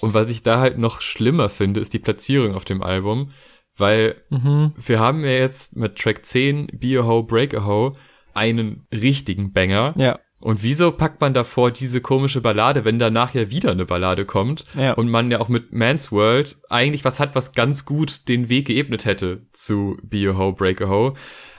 Und 0.00 0.14
was 0.14 0.28
ich 0.28 0.42
da 0.42 0.60
halt 0.60 0.78
noch 0.78 1.00
schlimmer 1.00 1.48
finde, 1.48 1.80
ist 1.80 1.92
die 1.92 1.98
Platzierung 1.98 2.54
auf 2.54 2.64
dem 2.64 2.82
Album, 2.82 3.30
weil 3.76 4.22
mhm. 4.30 4.72
wir 4.76 5.00
haben 5.00 5.24
ja 5.24 5.30
jetzt 5.30 5.76
mit 5.76 5.96
Track 5.96 6.24
10 6.24 6.68
Be 6.74 6.98
a 6.98 7.06
Ho, 7.06 7.22
Break 7.22 7.54
a 7.54 7.64
Ho 7.64 7.96
einen 8.34 8.86
richtigen 8.92 9.52
Banger. 9.52 9.94
Ja. 9.96 10.18
Und 10.46 10.62
wieso 10.62 10.92
packt 10.92 11.20
man 11.20 11.34
davor 11.34 11.72
diese 11.72 12.00
komische 12.00 12.40
Ballade, 12.40 12.84
wenn 12.84 13.00
danach 13.00 13.34
ja 13.34 13.50
wieder 13.50 13.72
eine 13.72 13.84
Ballade 13.84 14.24
kommt 14.24 14.64
ja. 14.78 14.92
und 14.92 15.08
man 15.08 15.28
ja 15.28 15.40
auch 15.40 15.48
mit 15.48 15.72
Man's 15.72 16.12
World 16.12 16.54
eigentlich 16.70 17.04
was 17.04 17.18
hat, 17.18 17.34
was 17.34 17.50
ganz 17.50 17.84
gut 17.84 18.28
den 18.28 18.48
Weg 18.48 18.68
geebnet 18.68 19.06
hätte 19.06 19.40
zu 19.52 19.98
Be 20.04 20.30
a 20.30 20.38
Ho, 20.38 20.52
Break 20.52 20.82
a 20.82 20.88
Ho. 20.88 21.14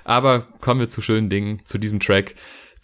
Aber 0.05 0.47
kommen 0.61 0.79
wir 0.79 0.87
zu 0.87 1.01
schönen 1.01 1.27
Dingen, 1.27 1.65
zu 1.65 1.79
diesem 1.79 1.99
Track 1.99 2.35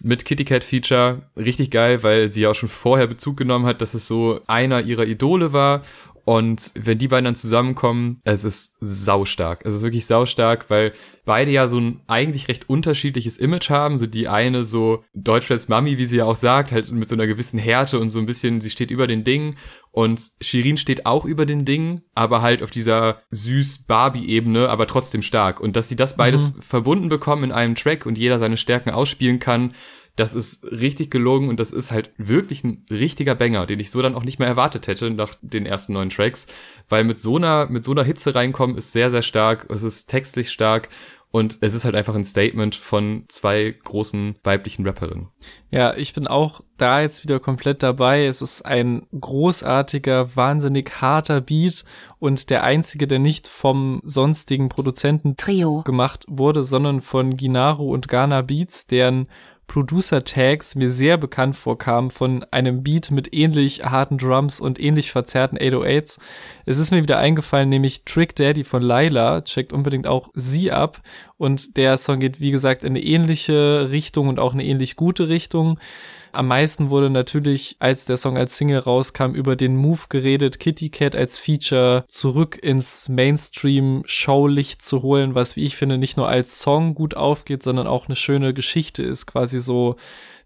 mit 0.04 0.26
Kitty 0.26 0.44
Cat 0.44 0.66
Feature. 0.66 1.20
Richtig 1.38 1.72
geil, 1.72 2.04
weil 2.04 2.30
sie 2.30 2.42
ja 2.42 2.50
auch 2.50 2.56
schon 2.56 2.68
vorher 2.68 3.08
Bezug 3.08 3.38
genommen 3.38 3.66
hat, 3.66 3.82
dass 3.82 3.94
es 3.94 4.06
so 4.06 4.42
einer 4.46 4.82
ihrer 4.82 5.06
Idole 5.06 5.54
war 5.54 5.84
und 6.26 6.72
wenn 6.76 6.98
die 7.00 7.10
beiden 7.10 7.26
dann 7.26 7.36
zusammenkommen, 7.36 8.22
es 8.24 8.46
ist 8.46 8.76
saustark. 8.80 9.60
Es 9.66 9.76
ist 9.76 9.82
wirklich 9.82 10.06
saustark, 10.06 10.70
weil 10.70 10.94
beide 11.26 11.52
ja 11.52 11.68
so 11.68 11.80
ein 11.80 12.00
eigentlich 12.08 12.48
recht 12.48 12.70
unterschiedliches 12.70 13.38
Image 13.38 13.70
haben. 13.70 13.98
So 13.98 14.08
die 14.08 14.30
eine 14.30 14.64
so 14.64 15.04
Deutschlands 15.14 15.68
Mami, 15.68 15.98
wie 15.98 16.06
sie 16.06 16.18
ja 16.18 16.26
auch 16.26 16.38
sagt, 16.38 16.72
halt 16.72 16.92
mit 16.92 17.10
so 17.10 17.16
einer 17.16 17.28
gewissen 17.28 17.60
Härte 17.60 18.00
und 18.00 18.10
so 18.10 18.20
ein 18.20 18.26
bisschen, 18.26 18.62
sie 18.62 18.70
steht 18.70 18.90
über 18.90 19.06
den 19.06 19.26
Dingen. 19.26 19.58
Und 19.92 20.22
Shirin 20.40 20.78
steht 20.78 21.06
auch 21.06 21.26
über 21.26 21.46
den 21.46 21.66
Dingen, 21.66 22.04
aber 22.16 22.42
halt 22.42 22.64
auf 22.64 22.72
dieser 22.72 23.22
süß 23.32 23.80
Barbie-Ebene, 23.86 24.70
aber 24.70 24.88
trotzdem 24.88 25.22
stark. 25.22 25.60
Und 25.60 25.76
dass 25.76 25.90
sie 25.90 25.98
das 25.98 26.16
beides 26.16 26.54
mhm. 26.54 26.62
verbunden 26.62 27.10
bekommen 27.10 27.44
in 27.44 27.52
einem 27.52 27.76
Track 27.76 28.06
und 28.06 28.18
jeder 28.18 28.40
seine 28.40 28.58
Stärken 28.58 28.92
ausspielen 28.92 29.40
kann, 29.40 29.74
das 30.16 30.36
ist 30.36 30.64
richtig 30.66 31.10
gelungen 31.10 31.50
und 31.50 31.60
das 31.60 31.72
ist 31.72 31.92
halt 31.92 32.12
wirklich 32.18 32.64
ein 32.64 32.86
richtiger 32.90 33.36
Banger, 33.36 33.66
den 33.66 33.80
ich 33.80 33.90
so 33.90 34.02
dann 34.02 34.16
auch 34.16 34.24
nicht 34.24 34.40
mehr 34.40 34.48
erwartet 34.48 34.88
hätte 34.88 35.10
nach 35.10 35.36
den 35.42 35.66
ersten 35.66 35.94
neun 35.94 36.10
Tracks, 36.10 36.48
weil 36.88 37.04
mit 37.04 37.20
so 37.20 37.38
einer, 37.38 37.68
mit 37.68 37.84
so 37.84 37.92
einer 37.92 38.04
Hitze 38.04 38.36
reinkommen 38.36 38.78
ist 38.78 38.92
sehr, 38.92 39.10
sehr 39.10 39.24
stark, 39.24 39.66
es 39.70 39.84
ist 39.84 40.08
textlich 40.08 40.52
stark 40.52 40.90
und 41.36 41.58
es 41.62 41.74
ist 41.74 41.84
halt 41.84 41.96
einfach 41.96 42.14
ein 42.14 42.26
Statement 42.26 42.76
von 42.76 43.26
zwei 43.28 43.76
großen 43.84 44.36
weiblichen 44.44 44.86
Rapperinnen. 44.86 45.30
Ja, 45.72 45.96
ich 45.96 46.14
bin 46.14 46.28
auch 46.28 46.62
da 46.78 47.02
jetzt 47.02 47.24
wieder 47.24 47.40
komplett 47.40 47.82
dabei. 47.82 48.28
Es 48.28 48.44
ist 48.44 48.62
ein 48.62 49.08
großartiger, 49.20 50.36
wahnsinnig 50.36 51.02
harter 51.02 51.42
Beat 51.42 51.86
und 52.20 52.52
der 52.52 52.64
einzige, 52.64 53.08
der 53.08 53.18
nicht 53.18 53.48
vom 53.48 54.00
sonstigen 54.06 54.70
Produzenten 54.70 55.36
Trio 55.36 55.82
gemacht 55.82 56.24
wurde, 56.28 56.64
sondern 56.64 57.02
von 57.02 57.36
Ginaru 57.36 57.92
und 57.92 58.08
Ghana 58.08 58.44
Beats, 58.44 58.86
deren 58.86 59.28
Producer-Tags 59.74 60.76
mir 60.76 60.88
sehr 60.88 61.18
bekannt 61.18 61.56
vorkamen 61.56 62.12
von 62.12 62.46
einem 62.52 62.84
Beat 62.84 63.10
mit 63.10 63.34
ähnlich 63.34 63.84
harten 63.84 64.20
Drums 64.20 64.60
und 64.60 64.80
ähnlich 64.80 65.12
verzerrten 65.12 65.58
808s. 65.58 66.20
Es 66.68 66.78
ist 66.78 66.92
mir 66.92 67.02
wieder 67.02 67.18
eingefallen, 67.18 67.70
nämlich 67.70 68.06
Trick 68.06 68.36
Daddy 68.36 68.66
von 68.66 68.84
Laila. 68.84 69.42
Checkt 69.42 69.74
unbedingt 69.74 70.06
auch 70.06 70.30
sie 70.36 70.72
ab. 70.72 71.02
Und 71.38 71.76
der 71.76 71.98
Song 71.98 72.20
geht, 72.20 72.40
wie 72.40 72.52
gesagt, 72.52 72.84
in 72.84 72.92
eine 72.92 73.02
ähnliche 73.02 73.90
Richtung 73.90 74.28
und 74.28 74.40
auch 74.40 74.54
eine 74.54 74.64
ähnlich 74.64 74.96
gute 74.96 75.28
Richtung. 75.28 75.80
Am 76.36 76.48
meisten 76.48 76.90
wurde 76.90 77.12
natürlich, 77.12 77.76
als 77.78 78.06
der 78.06 78.18
Song 78.18 78.40
als 78.40 78.58
Single 78.58 78.80
rauskam, 78.80 79.36
über 79.36 79.56
den 79.56 79.78
Move 79.78 80.06
geredet, 80.10 80.60
Kitty 80.60 80.90
Cat 80.90 81.16
als 81.16 81.38
Feature 81.38 82.06
zurück 82.08 82.58
ins 82.60 83.08
Mainstream-Showlicht 83.08 84.82
zu 84.82 85.04
holen, 85.04 85.36
was, 85.36 85.56
wie 85.56 85.64
ich 85.64 85.76
finde, 85.76 86.00
nicht 86.00 86.18
nur 86.18 86.28
als 86.28 86.58
Song 86.58 86.96
gut 86.96 87.16
aufgeht, 87.16 87.62
sondern 87.62 87.86
auch 87.86 88.08
eine 88.08 88.16
schöne 88.16 88.56
Geschichte 88.56 89.04
ist, 89.04 89.28
quasi 89.28 89.60
so 89.60 89.96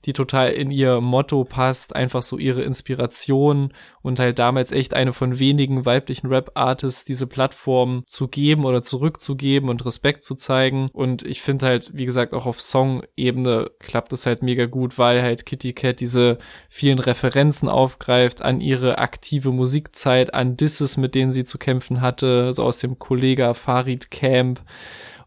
die 0.05 0.13
total 0.13 0.51
in 0.51 0.71
ihr 0.71 1.01
Motto 1.01 1.43
passt, 1.43 1.95
einfach 1.95 2.21
so 2.21 2.37
ihre 2.37 2.61
Inspiration 2.61 3.73
und 4.01 4.19
halt 4.19 4.39
damals 4.39 4.71
echt 4.71 4.93
eine 4.93 5.11
von 5.11 5.37
wenigen 5.39 5.85
weiblichen 5.85 6.27
Rap-Artists 6.27 7.03
diese 7.03 7.27
Plattform 7.27 8.03
zu 8.05 8.27
geben 8.27 8.63
oder 8.65 8.81
zurückzugeben 8.81 9.69
und 9.69 9.85
Respekt 9.85 10.23
zu 10.23 10.35
zeigen. 10.35 10.89
Und 10.93 11.23
ich 11.23 11.41
finde 11.41 11.65
halt, 11.65 11.91
wie 11.93 12.05
gesagt, 12.05 12.33
auch 12.33 12.45
auf 12.45 12.61
Song-Ebene 12.61 13.71
klappt 13.79 14.13
es 14.13 14.25
halt 14.25 14.43
mega 14.43 14.65
gut, 14.65 14.97
weil 14.97 15.21
halt 15.21 15.45
Kitty 15.45 15.73
Cat 15.73 15.99
diese 15.99 16.37
vielen 16.69 16.99
Referenzen 16.99 17.67
aufgreift 17.67 18.41
an 18.41 18.61
ihre 18.61 18.99
aktive 18.99 19.51
Musikzeit, 19.51 20.33
an 20.33 20.55
Disses, 20.55 20.95
mit 20.95 21.13
denen 21.13 21.31
sie 21.31 21.43
zu 21.43 21.57
kämpfen 21.57 21.99
hatte, 21.99 22.53
so 22.53 22.63
aus 22.63 22.79
dem 22.79 22.99
Kollega 22.99 23.53
Farid 23.53 24.09
Camp 24.09 24.61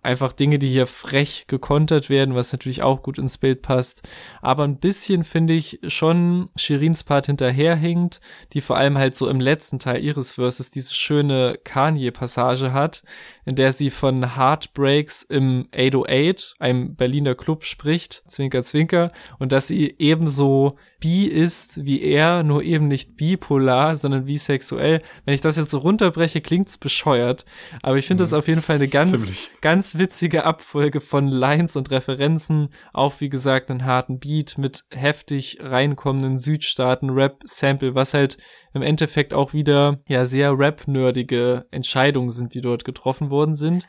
Einfach 0.03 0.33
Dinge, 0.33 0.59
die 0.59 0.69
hier 0.69 0.87
frech 0.87 1.45
gekontert 1.47 2.09
werden, 2.09 2.35
was 2.35 2.53
natürlich 2.53 2.83
auch 2.83 3.03
gut 3.03 3.19
ins 3.19 3.37
Bild 3.39 3.63
passt. 3.63 4.09
Aber 4.41 4.65
ein 4.65 4.79
bisschen 4.79 5.25
finde 5.25 5.55
ich 5.55 5.79
schon 5.89 6.49
Shirins 6.57 7.05
Part 7.05 7.27
hinterherhinkt, 7.27 8.21
die 8.53 8.61
vor 8.61 8.77
allem 8.77 8.97
halt 8.97 9.15
so 9.15 9.29
im 9.29 9.41
letzten 9.41 9.79
Teil 9.79 10.03
ihres 10.03 10.33
Verses 10.33 10.71
diese 10.71 10.95
schöne 10.95 11.59
Kanye-Passage 11.65 12.73
hat, 12.73 13.03
in 13.45 13.57
der 13.57 13.73
sie 13.73 13.91
von 13.91 14.37
Heartbreaks 14.37 15.23
im 15.23 15.69
808, 15.75 16.55
einem 16.59 16.95
Berliner 16.95 17.35
Club, 17.35 17.65
spricht, 17.65 18.23
Zwinker, 18.27 18.63
Zwinker, 18.63 19.13
und 19.39 19.53
dass 19.53 19.67
sie 19.67 19.95
ebenso 19.99 20.79
bi 21.01 21.27
ist 21.27 21.85
wie 21.85 22.03
er, 22.03 22.43
nur 22.43 22.63
eben 22.63 22.87
nicht 22.87 23.17
bipolar, 23.17 23.97
sondern 23.97 24.27
bisexuell. 24.27 25.03
Wenn 25.25 25.35
ich 25.35 25.41
das 25.41 25.57
jetzt 25.57 25.71
so 25.71 25.79
runterbreche, 25.79 26.41
klingt's 26.41 26.77
bescheuert. 26.77 27.45
Aber 27.83 27.97
ich 27.97 28.07
finde 28.07 28.23
mhm. 28.23 28.25
das 28.25 28.35
auf 28.35 28.47
jeden 28.47 28.63
Fall 28.63 28.77
eine 28.77 28.89
ganz, 28.89 29.11
Ziemlich. 29.13 29.51
ganz 29.61 29.99
witzige 29.99 30.45
Abfolge 30.45 31.01
von 31.01 31.27
Lines 31.27 31.77
und 31.77 31.91
Referenzen 31.91 32.69
auf, 32.93 33.21
wie 33.21 33.31
gesagt, 33.31 33.71
einen 33.71 33.87
harten 33.87 34.21
Beat 34.21 34.59
mit 34.59 34.85
heftig 34.91 35.59
reinkommenden 35.61 36.39
Südstaaten-Rap-Sample, 36.39 37.95
was 37.95 38.15
halt 38.15 38.37
im 38.73 38.83
Endeffekt 38.83 39.35
auch 39.35 39.53
wieder 39.53 40.01
ja 40.07 40.25
sehr 40.25 40.57
rap-nerdige 40.59 41.67
Entscheidungen 41.71 42.31
sind, 42.31 42.55
die 42.55 42.61
dort 42.61 42.85
getroffen 42.85 43.31
worden 43.31 43.57
sind. 43.57 43.87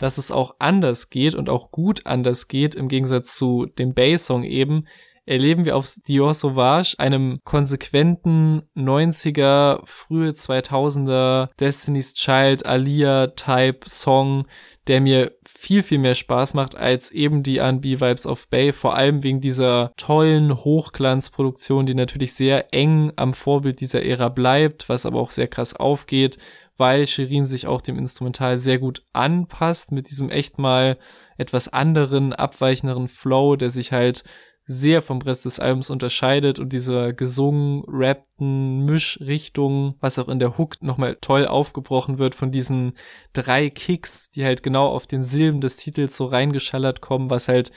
Dass 0.00 0.18
es 0.18 0.30
auch 0.30 0.54
anders 0.58 1.10
geht 1.10 1.34
und 1.34 1.48
auch 1.48 1.70
gut 1.70 2.06
anders 2.06 2.48
geht, 2.48 2.74
im 2.74 2.88
Gegensatz 2.88 3.34
zu 3.34 3.66
dem 3.66 3.94
Bass-Song 3.94 4.44
eben, 4.44 4.86
erleben 5.26 5.64
wir 5.64 5.76
auf 5.76 5.88
Dior 6.06 6.34
Sauvage, 6.34 6.94
einem 6.98 7.40
konsequenten 7.44 8.62
90er, 8.76 9.80
frühe 9.84 10.30
2000er 10.30 11.48
Destiny's 11.58 12.14
Child, 12.14 12.66
Alia-Type 12.66 13.80
Song, 13.86 14.46
der 14.86 15.00
mir 15.00 15.32
viel, 15.46 15.82
viel 15.82 15.98
mehr 15.98 16.14
Spaß 16.14 16.54
macht 16.54 16.76
als 16.76 17.10
eben 17.10 17.42
die 17.42 17.58
R&B-Vibes 17.58 18.26
of 18.26 18.48
Bay, 18.48 18.72
vor 18.72 18.94
allem 18.94 19.22
wegen 19.22 19.40
dieser 19.40 19.92
tollen 19.96 20.54
Hochglanzproduktion, 20.54 21.86
die 21.86 21.94
natürlich 21.94 22.34
sehr 22.34 22.74
eng 22.74 23.12
am 23.16 23.32
Vorbild 23.32 23.80
dieser 23.80 24.02
Ära 24.02 24.28
bleibt, 24.28 24.88
was 24.88 25.06
aber 25.06 25.20
auch 25.20 25.30
sehr 25.30 25.48
krass 25.48 25.74
aufgeht, 25.74 26.36
weil 26.76 27.06
Shirin 27.06 27.46
sich 27.46 27.66
auch 27.66 27.80
dem 27.80 27.98
Instrumental 27.98 28.58
sehr 28.58 28.78
gut 28.78 29.04
anpasst 29.12 29.92
mit 29.92 30.10
diesem 30.10 30.30
echt 30.30 30.58
mal 30.58 30.98
etwas 31.38 31.72
anderen, 31.72 32.32
abweichenderen 32.32 33.08
Flow, 33.08 33.56
der 33.56 33.70
sich 33.70 33.92
halt 33.92 34.24
sehr 34.66 35.02
vom 35.02 35.20
Rest 35.20 35.44
des 35.44 35.60
Albums 35.60 35.90
unterscheidet 35.90 36.58
und 36.58 36.72
dieser 36.72 37.12
gesungen, 37.12 37.84
rappten 37.86 38.84
Mischrichtung, 38.86 39.96
was 40.00 40.18
auch 40.18 40.28
in 40.28 40.38
der 40.38 40.56
Hook 40.56 40.82
nochmal 40.82 41.18
toll 41.20 41.46
aufgebrochen 41.46 42.18
wird 42.18 42.34
von 42.34 42.50
diesen 42.50 42.94
drei 43.34 43.68
Kicks, 43.68 44.30
die 44.30 44.44
halt 44.44 44.62
genau 44.62 44.88
auf 44.88 45.06
den 45.06 45.22
Silben 45.22 45.60
des 45.60 45.76
Titels 45.76 46.16
so 46.16 46.24
reingeschallert 46.26 47.02
kommen, 47.02 47.28
was 47.28 47.48
halt 47.48 47.72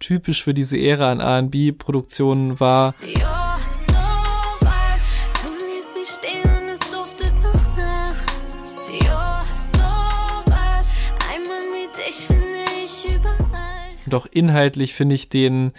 typisch 0.00 0.42
für 0.42 0.52
diese 0.52 0.78
Ära 0.78 1.12
an 1.12 1.20
R&B-Produktionen 1.20 2.58
war. 2.58 2.94
Doch 14.06 14.26
inhaltlich 14.26 14.92
finde 14.92 15.14
ich 15.14 15.30
den 15.30 15.72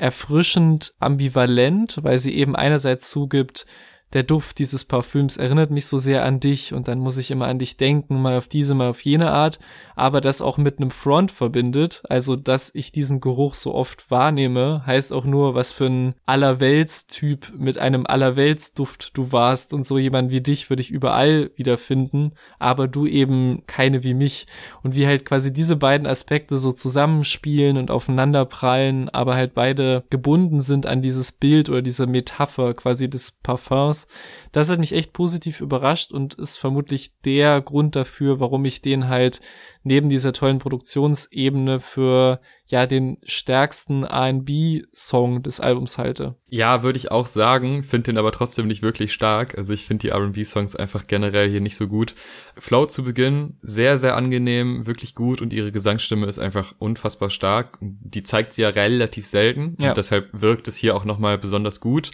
erfrischend 0.00 0.94
ambivalent, 0.98 1.98
weil 2.02 2.18
sie 2.18 2.34
eben 2.34 2.56
einerseits 2.56 3.10
zugibt, 3.10 3.66
der 4.12 4.24
Duft 4.24 4.58
dieses 4.58 4.84
Parfüms 4.84 5.36
erinnert 5.36 5.70
mich 5.70 5.86
so 5.86 5.98
sehr 5.98 6.24
an 6.24 6.40
dich 6.40 6.74
und 6.74 6.88
dann 6.88 6.98
muss 6.98 7.16
ich 7.16 7.30
immer 7.30 7.46
an 7.46 7.60
dich 7.60 7.76
denken, 7.76 8.20
mal 8.20 8.36
auf 8.36 8.48
diese, 8.48 8.74
mal 8.74 8.88
auf 8.88 9.02
jene 9.02 9.30
Art, 9.30 9.60
aber 10.00 10.22
das 10.22 10.40
auch 10.40 10.56
mit 10.56 10.78
einem 10.78 10.90
Front 10.90 11.30
verbindet, 11.30 12.02
also 12.08 12.34
dass 12.34 12.74
ich 12.74 12.90
diesen 12.90 13.20
Geruch 13.20 13.54
so 13.54 13.74
oft 13.74 14.10
wahrnehme, 14.10 14.82
heißt 14.86 15.12
auch 15.12 15.26
nur, 15.26 15.54
was 15.54 15.72
für 15.72 15.86
ein 15.86 16.14
Allerweltstyp 16.24 17.52
mit 17.58 17.76
einem 17.76 18.06
Allerweltsduft 18.06 19.14
du 19.14 19.30
warst 19.30 19.74
und 19.74 19.86
so 19.86 19.98
jemand 19.98 20.30
wie 20.30 20.40
dich 20.40 20.70
würde 20.70 20.80
ich 20.80 20.90
überall 20.90 21.50
wiederfinden, 21.56 22.32
aber 22.58 22.88
du 22.88 23.06
eben 23.06 23.64
keine 23.66 24.02
wie 24.02 24.14
mich 24.14 24.46
und 24.82 24.94
wie 24.94 25.06
halt 25.06 25.26
quasi 25.26 25.52
diese 25.52 25.76
beiden 25.76 26.06
Aspekte 26.06 26.56
so 26.56 26.72
zusammenspielen 26.72 27.76
und 27.76 27.90
aufeinander 27.90 28.46
prallen, 28.46 29.10
aber 29.10 29.34
halt 29.34 29.52
beide 29.52 30.04
gebunden 30.08 30.60
sind 30.60 30.86
an 30.86 31.02
dieses 31.02 31.30
Bild 31.30 31.68
oder 31.68 31.82
diese 31.82 32.06
Metapher 32.06 32.72
quasi 32.72 33.10
des 33.10 33.32
Parfums. 33.32 34.08
Das 34.52 34.68
hat 34.68 34.80
mich 34.80 34.92
echt 34.92 35.12
positiv 35.12 35.60
überrascht 35.60 36.10
und 36.10 36.34
ist 36.34 36.56
vermutlich 36.56 37.12
der 37.24 37.60
Grund 37.60 37.94
dafür, 37.94 38.40
warum 38.40 38.64
ich 38.64 38.82
den 38.82 39.08
halt 39.08 39.40
neben 39.82 40.08
dieser 40.08 40.32
tollen 40.32 40.58
Produktionsebene 40.58 41.78
für 41.78 42.40
ja 42.66 42.86
den 42.86 43.18
stärksten 43.24 44.04
R&B-Song 44.04 45.42
des 45.42 45.60
Albums 45.60 45.98
halte. 45.98 46.36
Ja, 46.48 46.82
würde 46.82 46.98
ich 46.98 47.10
auch 47.10 47.26
sagen, 47.26 47.82
finde 47.82 48.12
den 48.12 48.18
aber 48.18 48.32
trotzdem 48.32 48.66
nicht 48.66 48.82
wirklich 48.82 49.12
stark. 49.12 49.56
Also 49.56 49.72
ich 49.72 49.86
finde 49.86 50.02
die 50.02 50.12
R&B-Songs 50.12 50.76
einfach 50.76 51.06
generell 51.06 51.48
hier 51.48 51.60
nicht 51.60 51.76
so 51.76 51.86
gut. 51.86 52.14
Flow 52.56 52.86
zu 52.86 53.04
Beginn 53.04 53.56
sehr, 53.60 53.98
sehr 53.98 54.16
angenehm, 54.16 54.86
wirklich 54.86 55.14
gut 55.14 55.40
und 55.40 55.52
ihre 55.52 55.72
Gesangsstimme 55.72 56.26
ist 56.26 56.38
einfach 56.38 56.74
unfassbar 56.78 57.30
stark. 57.30 57.78
Die 57.80 58.24
zeigt 58.24 58.52
sie 58.52 58.62
ja 58.62 58.68
relativ 58.68 59.26
selten 59.26 59.76
ja. 59.80 59.90
und 59.90 59.96
deshalb 59.96 60.28
wirkt 60.32 60.66
es 60.68 60.76
hier 60.76 60.96
auch 60.96 61.04
nochmal 61.04 61.38
besonders 61.38 61.80
gut 61.80 62.10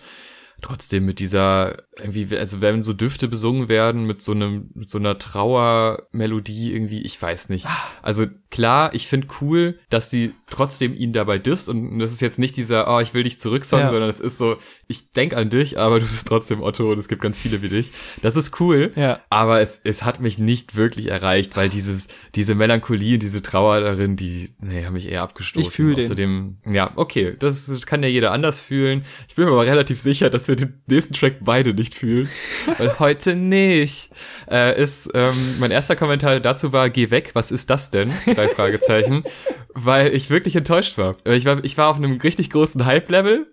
trotzdem 0.62 1.04
mit 1.04 1.18
dieser 1.18 1.76
irgendwie, 1.98 2.36
also 2.36 2.60
wenn 2.60 2.82
so 2.82 2.92
Düfte 2.92 3.28
besungen 3.28 3.68
werden 3.68 4.04
mit 4.04 4.20
so 4.20 4.32
einem, 4.32 4.70
mit 4.74 4.90
so 4.90 4.98
einer 4.98 5.18
Trauermelodie 5.18 6.72
irgendwie, 6.72 7.02
ich 7.02 7.20
weiß 7.20 7.48
nicht. 7.48 7.66
Also 8.02 8.26
klar, 8.50 8.94
ich 8.94 9.06
finde 9.06 9.28
cool, 9.40 9.78
dass 9.88 10.08
die 10.08 10.32
trotzdem 10.46 10.94
ihn 10.94 11.12
dabei 11.12 11.38
disst 11.38 11.68
und 11.68 11.98
das 11.98 12.12
ist 12.12 12.20
jetzt 12.20 12.38
nicht 12.38 12.56
dieser, 12.56 12.94
oh, 12.94 13.00
ich 13.00 13.14
will 13.14 13.22
dich 13.22 13.38
zurück 13.38 13.64
Song, 13.64 13.80
ja. 13.80 13.90
sondern 13.90 14.08
es 14.08 14.20
ist 14.20 14.38
so, 14.38 14.56
ich 14.88 15.12
denk 15.12 15.34
an 15.34 15.50
dich, 15.50 15.78
aber 15.78 16.00
du 16.00 16.06
bist 16.06 16.28
trotzdem 16.28 16.62
Otto 16.62 16.92
und 16.92 16.98
es 16.98 17.08
gibt 17.08 17.22
ganz 17.22 17.38
viele 17.38 17.62
wie 17.62 17.68
dich. 17.68 17.92
Das 18.22 18.36
ist 18.36 18.60
cool, 18.60 18.92
ja. 18.96 19.20
aber 19.30 19.60
es, 19.60 19.80
es 19.84 20.04
hat 20.04 20.20
mich 20.20 20.38
nicht 20.38 20.76
wirklich 20.76 21.08
erreicht, 21.08 21.56
weil 21.56 21.68
dieses, 21.68 22.08
diese 22.34 22.54
Melancholie 22.54 23.14
und 23.14 23.22
diese 23.22 23.42
Trauer 23.42 23.80
darin, 23.80 24.16
die, 24.16 24.50
nee, 24.60 24.84
haben 24.84 24.94
mich 24.94 25.08
eher 25.08 25.22
abgestoßen. 25.22 25.68
Ich 25.68 25.74
fühle 25.74 25.96
Außerdem, 25.96 26.52
ja, 26.66 26.92
okay, 26.96 27.36
das 27.38 27.86
kann 27.86 28.02
ja 28.02 28.08
jeder 28.08 28.32
anders 28.32 28.60
fühlen. 28.60 29.04
Ich 29.28 29.34
bin 29.34 29.46
mir 29.46 29.52
aber 29.52 29.64
relativ 29.66 30.00
sicher, 30.00 30.30
dass 30.30 30.46
wir 30.48 30.56
den 30.56 30.82
nächsten 30.88 31.14
Track 31.14 31.38
beide 31.40 31.74
nicht 31.74 31.85
fühlen, 31.94 32.28
weil 32.78 32.98
heute 32.98 33.36
nicht. 33.36 34.10
Äh, 34.50 34.80
ist, 34.80 35.10
ähm, 35.14 35.56
mein 35.58 35.70
erster 35.70 35.96
Kommentar 35.96 36.40
dazu 36.40 36.72
war, 36.72 36.90
geh 36.90 37.10
weg, 37.10 37.30
was 37.34 37.52
ist 37.52 37.70
das 37.70 37.90
denn? 37.90 38.12
Drei 38.26 38.48
Fragezeichen. 38.48 39.22
weil 39.78 40.14
ich 40.14 40.30
wirklich 40.30 40.56
enttäuscht 40.56 40.96
war. 40.96 41.16
Ich 41.26 41.44
war, 41.44 41.62
ich 41.62 41.76
war 41.76 41.90
auf 41.90 41.96
einem 41.96 42.18
richtig 42.18 42.48
großen 42.48 42.86
Hype-Level 42.86 43.46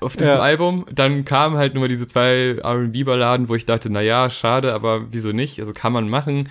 auf 0.00 0.16
diesem 0.16 0.36
ja. 0.36 0.40
Album. 0.40 0.86
Dann 0.90 1.26
kamen 1.26 1.58
halt 1.58 1.74
nur 1.74 1.86
diese 1.86 2.06
zwei 2.06 2.56
R&B-Balladen, 2.62 3.50
wo 3.50 3.54
ich 3.54 3.66
dachte, 3.66 3.90
na 3.90 4.00
ja, 4.00 4.30
schade, 4.30 4.72
aber 4.72 5.12
wieso 5.12 5.32
nicht? 5.32 5.60
Also 5.60 5.74
kann 5.74 5.92
man 5.92 6.08
machen. 6.08 6.48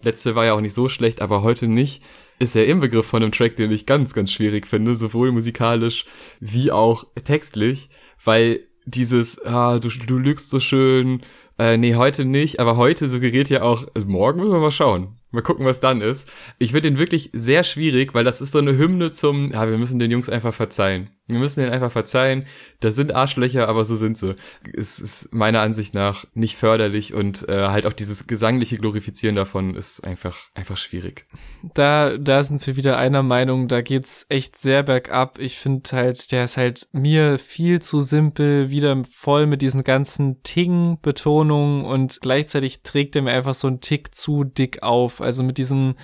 Letzte 0.00 0.34
war 0.34 0.46
ja 0.46 0.54
auch 0.54 0.62
nicht 0.62 0.72
so 0.72 0.88
schlecht, 0.88 1.20
aber 1.20 1.42
heute 1.42 1.68
nicht. 1.68 2.02
Ist 2.38 2.54
der 2.54 2.66
Inbegriff 2.66 3.06
von 3.06 3.22
einem 3.22 3.32
Track, 3.32 3.56
den 3.56 3.70
ich 3.70 3.84
ganz, 3.84 4.14
ganz 4.14 4.32
schwierig 4.32 4.66
finde, 4.66 4.96
sowohl 4.96 5.32
musikalisch 5.32 6.06
wie 6.40 6.70
auch 6.70 7.04
textlich, 7.24 7.90
weil 8.24 8.60
dieses, 8.86 9.44
ah, 9.44 9.78
du, 9.78 9.88
du 9.88 10.18
lügst 10.18 10.48
so 10.48 10.60
schön, 10.60 11.22
äh, 11.58 11.76
nee, 11.76 11.94
heute 11.94 12.24
nicht, 12.24 12.60
aber 12.60 12.76
heute 12.76 13.08
suggeriert 13.08 13.50
ja 13.50 13.62
auch, 13.62 13.86
also 13.94 14.08
morgen 14.08 14.40
müssen 14.40 14.52
wir 14.52 14.60
mal 14.60 14.70
schauen. 14.70 15.16
Mal 15.32 15.42
gucken, 15.42 15.66
was 15.66 15.80
dann 15.80 16.00
ist. 16.00 16.28
Ich 16.58 16.70
finde 16.70 16.90
den 16.90 16.98
wirklich 16.98 17.30
sehr 17.32 17.64
schwierig, 17.64 18.14
weil 18.14 18.24
das 18.24 18.40
ist 18.40 18.52
so 18.52 18.58
eine 18.58 18.78
Hymne 18.78 19.12
zum, 19.12 19.52
ja, 19.52 19.68
wir 19.68 19.76
müssen 19.76 19.98
den 19.98 20.10
Jungs 20.10 20.28
einfach 20.28 20.54
verzeihen. 20.54 21.10
Wir 21.28 21.40
müssen 21.40 21.60
denen 21.60 21.72
einfach 21.72 21.90
verzeihen. 21.90 22.46
Das 22.80 22.94
sind 22.94 23.14
Arschlöcher, 23.14 23.68
aber 23.68 23.84
so 23.84 23.96
sind 23.96 24.16
sie. 24.16 24.36
Es 24.72 25.00
ist 25.00 25.34
meiner 25.34 25.60
Ansicht 25.60 25.92
nach 25.92 26.24
nicht 26.34 26.56
förderlich 26.56 27.14
und 27.14 27.48
äh, 27.48 27.68
halt 27.68 27.86
auch 27.86 27.92
dieses 27.92 28.28
gesangliche 28.28 28.78
Glorifizieren 28.78 29.34
davon 29.34 29.74
ist 29.74 30.04
einfach 30.04 30.36
einfach 30.54 30.76
schwierig. 30.76 31.26
Da 31.74 32.16
da 32.16 32.42
sind 32.44 32.64
wir 32.66 32.76
wieder 32.76 32.96
einer 32.96 33.24
Meinung. 33.24 33.66
Da 33.66 33.82
geht's 33.82 34.26
echt 34.28 34.56
sehr 34.56 34.84
bergab. 34.84 35.40
Ich 35.40 35.58
finde 35.58 35.90
halt, 35.92 36.30
der 36.30 36.44
ist 36.44 36.56
halt 36.56 36.88
mir 36.92 37.38
viel 37.38 37.82
zu 37.82 38.00
simpel, 38.00 38.70
wieder 38.70 39.02
voll 39.10 39.46
mit 39.46 39.62
diesen 39.62 39.82
ganzen 39.82 40.42
Ting-Betonungen 40.44 41.84
und 41.84 42.20
gleichzeitig 42.20 42.82
trägt 42.82 43.16
er 43.16 43.22
mir 43.22 43.32
einfach 43.32 43.54
so 43.54 43.66
einen 43.66 43.80
Tick 43.80 44.14
zu 44.14 44.44
dick 44.44 44.82
auf. 44.82 45.20
Also 45.20 45.42
mit 45.42 45.58
diesen 45.58 45.96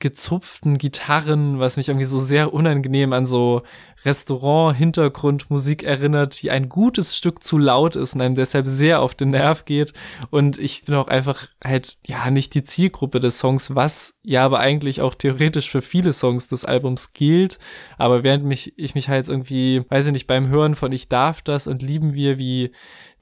gezupften 0.00 0.78
Gitarren, 0.78 1.60
was 1.60 1.76
mich 1.76 1.88
irgendwie 1.88 2.06
so 2.06 2.18
sehr 2.18 2.52
unangenehm 2.52 3.12
an 3.12 3.26
so 3.26 3.62
Restaurant-Hintergrundmusik 4.04 5.82
erinnert, 5.82 6.42
die 6.42 6.50
ein 6.50 6.68
gutes 6.68 7.16
Stück 7.16 7.42
zu 7.44 7.58
laut 7.58 7.96
ist 7.96 8.14
und 8.14 8.22
einem 8.22 8.34
deshalb 8.34 8.66
sehr 8.66 9.00
auf 9.02 9.14
den 9.14 9.30
Nerv 9.30 9.66
geht. 9.66 9.92
Und 10.30 10.58
ich 10.58 10.84
bin 10.84 10.94
auch 10.94 11.08
einfach 11.08 11.48
halt, 11.62 11.98
ja, 12.06 12.30
nicht 12.30 12.54
die 12.54 12.62
Zielgruppe 12.62 13.20
des 13.20 13.38
Songs, 13.38 13.74
was 13.74 14.18
ja 14.22 14.44
aber 14.44 14.60
eigentlich 14.60 15.02
auch 15.02 15.14
theoretisch 15.14 15.70
für 15.70 15.82
viele 15.82 16.12
Songs 16.12 16.48
des 16.48 16.64
Albums 16.64 17.12
gilt. 17.12 17.58
Aber 17.98 18.24
während 18.24 18.44
mich, 18.44 18.72
ich 18.78 18.94
mich 18.94 19.08
halt 19.10 19.28
irgendwie, 19.28 19.84
weiß 19.90 20.06
ich 20.06 20.12
nicht, 20.12 20.26
beim 20.26 20.48
Hören 20.48 20.74
von 20.74 20.92
Ich 20.92 21.08
darf 21.08 21.42
das 21.42 21.66
und 21.66 21.82
lieben 21.82 22.14
wir 22.14 22.38
wie 22.38 22.72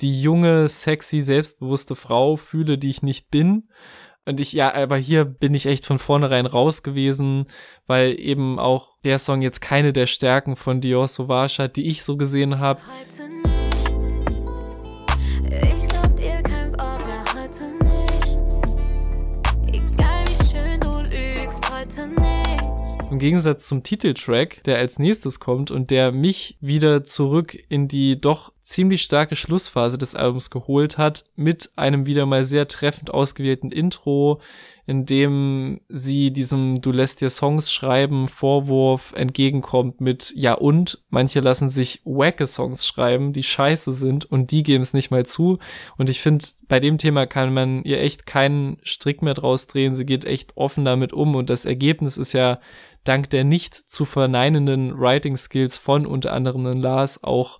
die 0.01 0.22
junge, 0.22 0.68
sexy, 0.68 1.20
selbstbewusste 1.20 1.97
Frau 1.97 2.37
fühle, 2.37 2.79
die 2.79 2.91
ich 2.91 3.03
nicht 3.03 3.31
bin, 3.33 3.64
und 4.29 4.41
ich, 4.41 4.53
ja, 4.53 4.74
aber 4.74 4.99
hier 4.99 5.24
bin 5.24 5.55
ich 5.55 5.64
echt 5.64 5.87
von 5.87 5.99
vornherein 5.99 6.45
raus 6.45 6.83
gewesen, 6.83 7.47
weil 7.87 8.20
eben 8.20 8.59
auch 8.59 8.99
der 9.03 9.18
Song 9.18 9.41
jetzt 9.41 9.61
keine 9.61 9.95
der 9.95 10.07
Stärken 10.07 10.55
von 10.55 10.83
Dior 10.83 11.09
Sauvage 11.09 11.62
hat, 11.62 11.76
die 11.76 11.87
ich 11.87 12.03
so 12.03 12.18
gesehen 12.18 12.59
habe. 12.59 12.81
Im 23.19 23.23
Gegensatz 23.23 23.66
zum 23.66 23.83
Titeltrack, 23.83 24.62
der 24.62 24.79
als 24.79 25.01
nächstes 25.01 25.41
kommt 25.41 25.73
und 25.73 25.91
der 25.91 26.12
mich 26.12 26.57
wieder 26.61 27.03
zurück 27.03 27.59
in 27.69 27.89
die 27.89 28.16
doch 28.16 28.53
ziemlich 28.69 29.03
starke 29.03 29.35
Schlussphase 29.35 29.97
des 29.97 30.14
Albums 30.14 30.51
geholt 30.51 30.99
hat, 30.99 31.25
mit 31.35 31.73
einem 31.75 32.05
wieder 32.07 32.27
mal 32.27 32.45
sehr 32.45 32.69
treffend 32.69 33.11
ausgewählten 33.11 33.73
Intro, 33.73 34.41
in 34.87 35.07
dem 35.07 35.81
sie 35.89 36.31
diesem 36.31 36.83
Du 36.83 36.93
lässt 36.93 37.23
dir 37.23 37.31
Songs 37.31 37.73
schreiben 37.73 38.29
Vorwurf 38.29 39.14
entgegenkommt 39.16 40.03
mit 40.03 40.33
Ja 40.37 40.55
und, 40.55 41.03
manche 41.09 41.41
lassen 41.41 41.71
sich 41.71 42.03
wacke 42.05 42.47
Songs 42.47 42.87
schreiben, 42.87 43.33
die 43.33 43.43
scheiße 43.43 43.93
sind 43.93 44.27
und 44.27 44.51
die 44.51 44.62
geben 44.62 44.83
es 44.83 44.95
nicht 44.95 45.11
mal 45.11 45.25
zu. 45.25 45.59
Und 45.97 46.11
ich 46.11 46.21
finde, 46.21 46.45
bei 46.69 46.79
dem 46.79 46.99
Thema 46.99 47.27
kann 47.27 47.55
man 47.55 47.83
ihr 47.85 48.01
echt 48.01 48.27
keinen 48.27 48.77
Strick 48.83 49.23
mehr 49.23 49.35
draus 49.35 49.66
drehen. 49.66 49.95
Sie 49.95 50.07
geht 50.07 50.27
echt 50.27 50.57
offen 50.59 50.85
damit 50.85 51.14
um 51.14 51.37
und 51.37 51.49
das 51.49 51.64
Ergebnis 51.64 52.19
ist 52.19 52.35
ja 52.35 52.61
dank 53.09 53.31
der 53.31 53.45
nicht 53.45 53.75
zu 53.75 54.05
verneinenden 54.05 54.99
Writing 54.99 55.37
Skills 55.37 55.77
von 55.77 56.07
unter 56.07 56.33
anderem 56.33 56.65
Lars 56.81 57.25
auch 57.25 57.59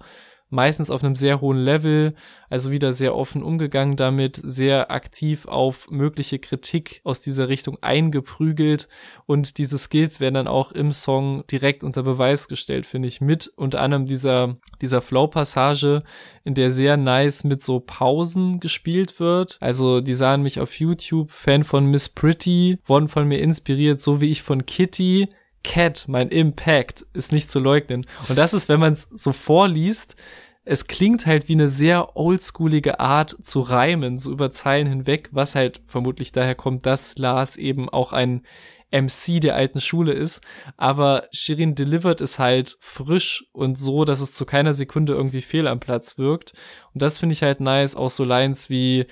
meistens 0.51 0.91
auf 0.91 1.05
einem 1.05 1.17
sehr 1.17 1.41
hohen 1.41 1.59
Level, 1.59 2.15
also 2.49 2.71
wieder 2.71 2.93
sehr 2.93 3.15
offen 3.15 3.43
umgegangen 3.43 3.97
damit, 3.97 4.41
sehr 4.43 4.91
aktiv 4.91 5.47
auf 5.47 5.91
mögliche 5.91 6.39
Kritik 6.39 7.01
aus 7.05 7.21
dieser 7.21 7.49
Richtung 7.49 7.79
eingeprügelt 7.83 8.89
und 9.27 9.59
diese 9.59 9.79
Skills 9.79 10.21
werden 10.21 10.35
dann 10.35 10.49
auch 10.49 10.73
im 10.73 10.93
Song 10.93 11.45
direkt 11.51 11.85
unter 11.85 12.03
Beweis 12.03 12.49
gestellt, 12.49 12.87
finde 12.87 13.09
ich, 13.09 13.21
mit 13.21 13.49
unter 13.57 13.81
anderem 13.81 14.07
dieser, 14.07 14.57
dieser 14.81 15.03
Flow-Passage, 15.03 16.03
in 16.45 16.55
der 16.55 16.71
sehr 16.71 16.97
nice 16.97 17.45
mit 17.45 17.63
so 17.63 17.81
Pausen 17.81 18.61
gespielt 18.61 19.21
wird. 19.21 19.59
Also 19.61 20.01
die 20.01 20.15
sahen 20.15 20.43
mich 20.43 20.61
auf 20.61 20.79
YouTube, 20.79 21.31
Fan 21.31 21.65
von 21.65 21.87
Miss 21.87 22.09
Pretty, 22.09 22.79
wurden 22.87 23.09
von 23.09 23.29
mir 23.29 23.41
inspiriert, 23.41 24.01
so 24.01 24.21
wie 24.21 24.31
ich 24.31 24.43
von 24.43 24.65
Kitty, 24.65 25.29
Cat, 25.65 26.05
mein 26.09 26.29
Impact, 26.29 27.07
ist 27.13 27.33
nicht 27.33 27.51
zu 27.51 27.59
leugnen. 27.61 28.07
Und 28.29 28.39
das 28.39 28.55
ist, 28.55 28.69
wenn 28.69 28.81
man 28.81 28.93
es 28.93 29.09
so 29.15 29.33
vorliest, 29.33 30.17
es 30.65 30.87
klingt 30.87 31.25
halt 31.25 31.49
wie 31.49 31.55
eine 31.55 31.71
sehr 31.71 32.17
oldschoolige 32.17 33.01
Art 33.01 33.37
zu 33.43 33.63
reimen, 33.63 34.19
so 34.19 34.31
über 34.31 34.51
Zeilen 34.51 34.87
hinweg, 34.87 35.31
was 35.33 35.55
halt 35.55 35.81
vermutlich 35.87 36.31
daher 36.31 36.55
kommt, 36.55 36.85
dass 36.85 37.17
Lars 37.17 37.57
eben 37.57 37.89
auch 37.89 38.13
ein 38.13 38.43
MC 38.91 39.41
der 39.41 39.55
alten 39.55 39.81
Schule 39.81 40.13
ist. 40.13 40.43
Aber 40.77 41.27
Shirin 41.33 41.75
delivered 41.75 42.21
es 42.21 42.39
halt 42.39 42.77
frisch 42.81 43.47
und 43.53 43.79
so, 43.79 44.05
dass 44.05 44.21
es 44.21 44.35
zu 44.35 44.45
keiner 44.45 44.75
Sekunde 44.75 45.15
irgendwie 45.15 45.43
fehl 45.43 45.67
am 45.67 45.81
Platz 45.81 46.19
wirkt. 46.19 46.53
Und 46.95 47.03
das 47.03 47.19
finde 47.19 47.35
ich 47.35 47.43
halt 47.43 47.61
nice. 47.61 47.97
Auch 47.97 48.11
so 48.11 48.25
Lines 48.25 48.71
wie, 48.71 49.07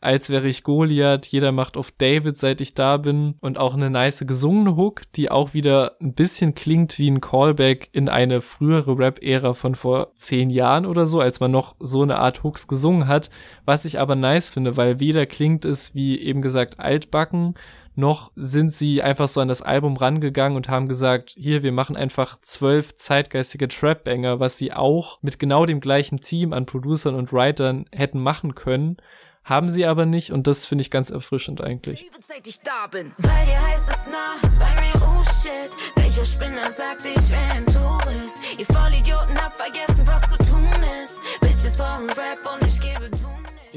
als 0.00 0.30
wäre 0.30 0.46
ich 0.46 0.62
Goliath, 0.62 1.26
jeder 1.26 1.52
macht 1.52 1.76
auf 1.76 1.90
David, 1.90 2.36
seit 2.36 2.60
ich 2.60 2.74
da 2.74 2.96
bin. 2.96 3.34
Und 3.40 3.58
auch 3.58 3.74
eine 3.74 3.90
nice 3.90 4.24
gesungene 4.26 4.76
Hook, 4.76 5.02
die 5.14 5.30
auch 5.30 5.54
wieder 5.54 5.96
ein 6.00 6.14
bisschen 6.14 6.54
klingt 6.54 6.98
wie 6.98 7.10
ein 7.10 7.20
Callback 7.20 7.88
in 7.92 8.08
eine 8.08 8.40
frühere 8.40 8.98
Rap-Ära 8.98 9.54
von 9.54 9.74
vor 9.74 10.12
zehn 10.14 10.50
Jahren 10.50 10.86
oder 10.86 11.06
so, 11.06 11.20
als 11.20 11.40
man 11.40 11.50
noch 11.50 11.76
so 11.80 12.02
eine 12.02 12.18
Art 12.18 12.44
Hooks 12.44 12.68
gesungen 12.68 13.08
hat, 13.08 13.30
was 13.64 13.84
ich 13.84 13.98
aber 13.98 14.14
nice 14.14 14.48
finde, 14.48 14.76
weil 14.76 15.00
weder 15.00 15.26
klingt 15.26 15.64
es 15.64 15.94
wie 15.94 16.18
eben 16.18 16.42
gesagt 16.42 16.78
altbacken, 16.78 17.54
noch 17.96 18.30
sind 18.36 18.72
sie 18.72 19.02
einfach 19.02 19.26
so 19.26 19.40
an 19.40 19.48
das 19.48 19.62
Album 19.62 19.96
rangegangen 19.96 20.56
und 20.56 20.68
haben 20.68 20.86
gesagt, 20.86 21.34
hier, 21.36 21.62
wir 21.62 21.72
machen 21.72 21.96
einfach 21.96 22.38
zwölf 22.42 22.94
zeitgeistige 22.94 23.68
Trap-Banger, 23.68 24.38
was 24.38 24.58
sie 24.58 24.72
auch 24.72 25.18
mit 25.22 25.38
genau 25.38 25.64
dem 25.64 25.80
gleichen 25.80 26.20
Team 26.20 26.52
an 26.52 26.66
Producern 26.66 27.14
und 27.14 27.32
Writern 27.32 27.86
hätten 27.90 28.20
machen 28.20 28.54
können 28.54 28.98
haben 29.46 29.68
sie 29.68 29.86
aber 29.86 30.06
nicht 30.06 30.32
und 30.32 30.46
das 30.46 30.66
finde 30.66 30.82
ich 30.82 30.90
ganz 30.90 31.10
erfrischend 31.10 31.60
eigentlich. 31.60 32.10
Seit 32.20 32.46
ich 32.46 32.60
da 32.60 32.88
bin. 32.88 33.12
Bei 33.18 33.44
dir 33.46 33.64
heißt 33.64 33.88
es 33.88 34.06
nah, 34.08 34.36
bei 34.58 34.74
mir 34.82 35.02
oh 35.02 35.22
shit. 35.24 35.70
Welcher 35.94 36.24
Spinner 36.24 36.70
sagt, 36.70 37.06
ich 37.06 37.30
wäre 37.30 37.52
ein 37.54 37.64
Tourist? 37.66 38.40
Ihr 38.58 38.66
Vollidioten 38.66 39.40
habt 39.40 39.54
vergessen, 39.54 40.04
was 40.04 40.22
zu 40.22 40.36
tun 40.38 40.68
ist. 41.02 41.22
Bitches 41.40 41.76
brauchen 41.76 42.10
Rap 42.10 42.60
und 42.60 42.66
ich 42.66 42.80
gebe 42.80 43.10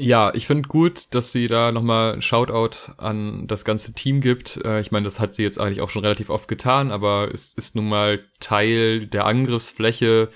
ja, 0.02 0.32
ich 0.34 0.46
finde 0.46 0.66
gut, 0.66 1.14
dass 1.14 1.30
sie 1.30 1.46
da 1.46 1.72
nochmal 1.72 2.14
ein 2.14 2.22
Shoutout 2.22 2.92
an 2.96 3.46
das 3.46 3.66
ganze 3.66 3.92
Team 3.92 4.22
gibt. 4.22 4.56
Äh, 4.64 4.80
ich 4.80 4.92
meine, 4.92 5.04
das 5.04 5.20
hat 5.20 5.34
sie 5.34 5.42
jetzt 5.42 5.60
eigentlich 5.60 5.82
auch 5.82 5.90
schon 5.90 6.02
relativ 6.02 6.30
oft 6.30 6.48
getan, 6.48 6.90
aber 6.90 7.28
es 7.34 7.52
ist 7.52 7.76
nun 7.76 7.86
mal 7.86 8.24
Teil 8.40 9.06
der 9.06 9.26
Angriffsfläche 9.26 10.30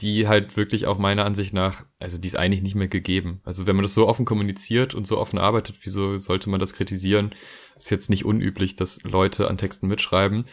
die 0.00 0.26
halt 0.26 0.56
wirklich 0.56 0.86
auch 0.86 0.98
meiner 0.98 1.24
Ansicht 1.24 1.52
nach, 1.52 1.84
also 2.00 2.18
die 2.18 2.28
ist 2.28 2.36
eigentlich 2.36 2.62
nicht 2.62 2.74
mehr 2.74 2.88
gegeben. 2.88 3.40
Also 3.44 3.66
wenn 3.66 3.76
man 3.76 3.84
das 3.84 3.94
so 3.94 4.08
offen 4.08 4.24
kommuniziert 4.24 4.94
und 4.94 5.06
so 5.06 5.18
offen 5.18 5.38
arbeitet, 5.38 5.78
wieso 5.82 6.18
sollte 6.18 6.50
man 6.50 6.58
das 6.58 6.74
kritisieren? 6.74 7.34
Ist 7.76 7.90
jetzt 7.90 8.10
nicht 8.10 8.24
unüblich, 8.24 8.74
dass 8.74 9.02
Leute 9.04 9.48
an 9.48 9.58
Texten 9.58 9.86
mitschreiben. 9.86 10.46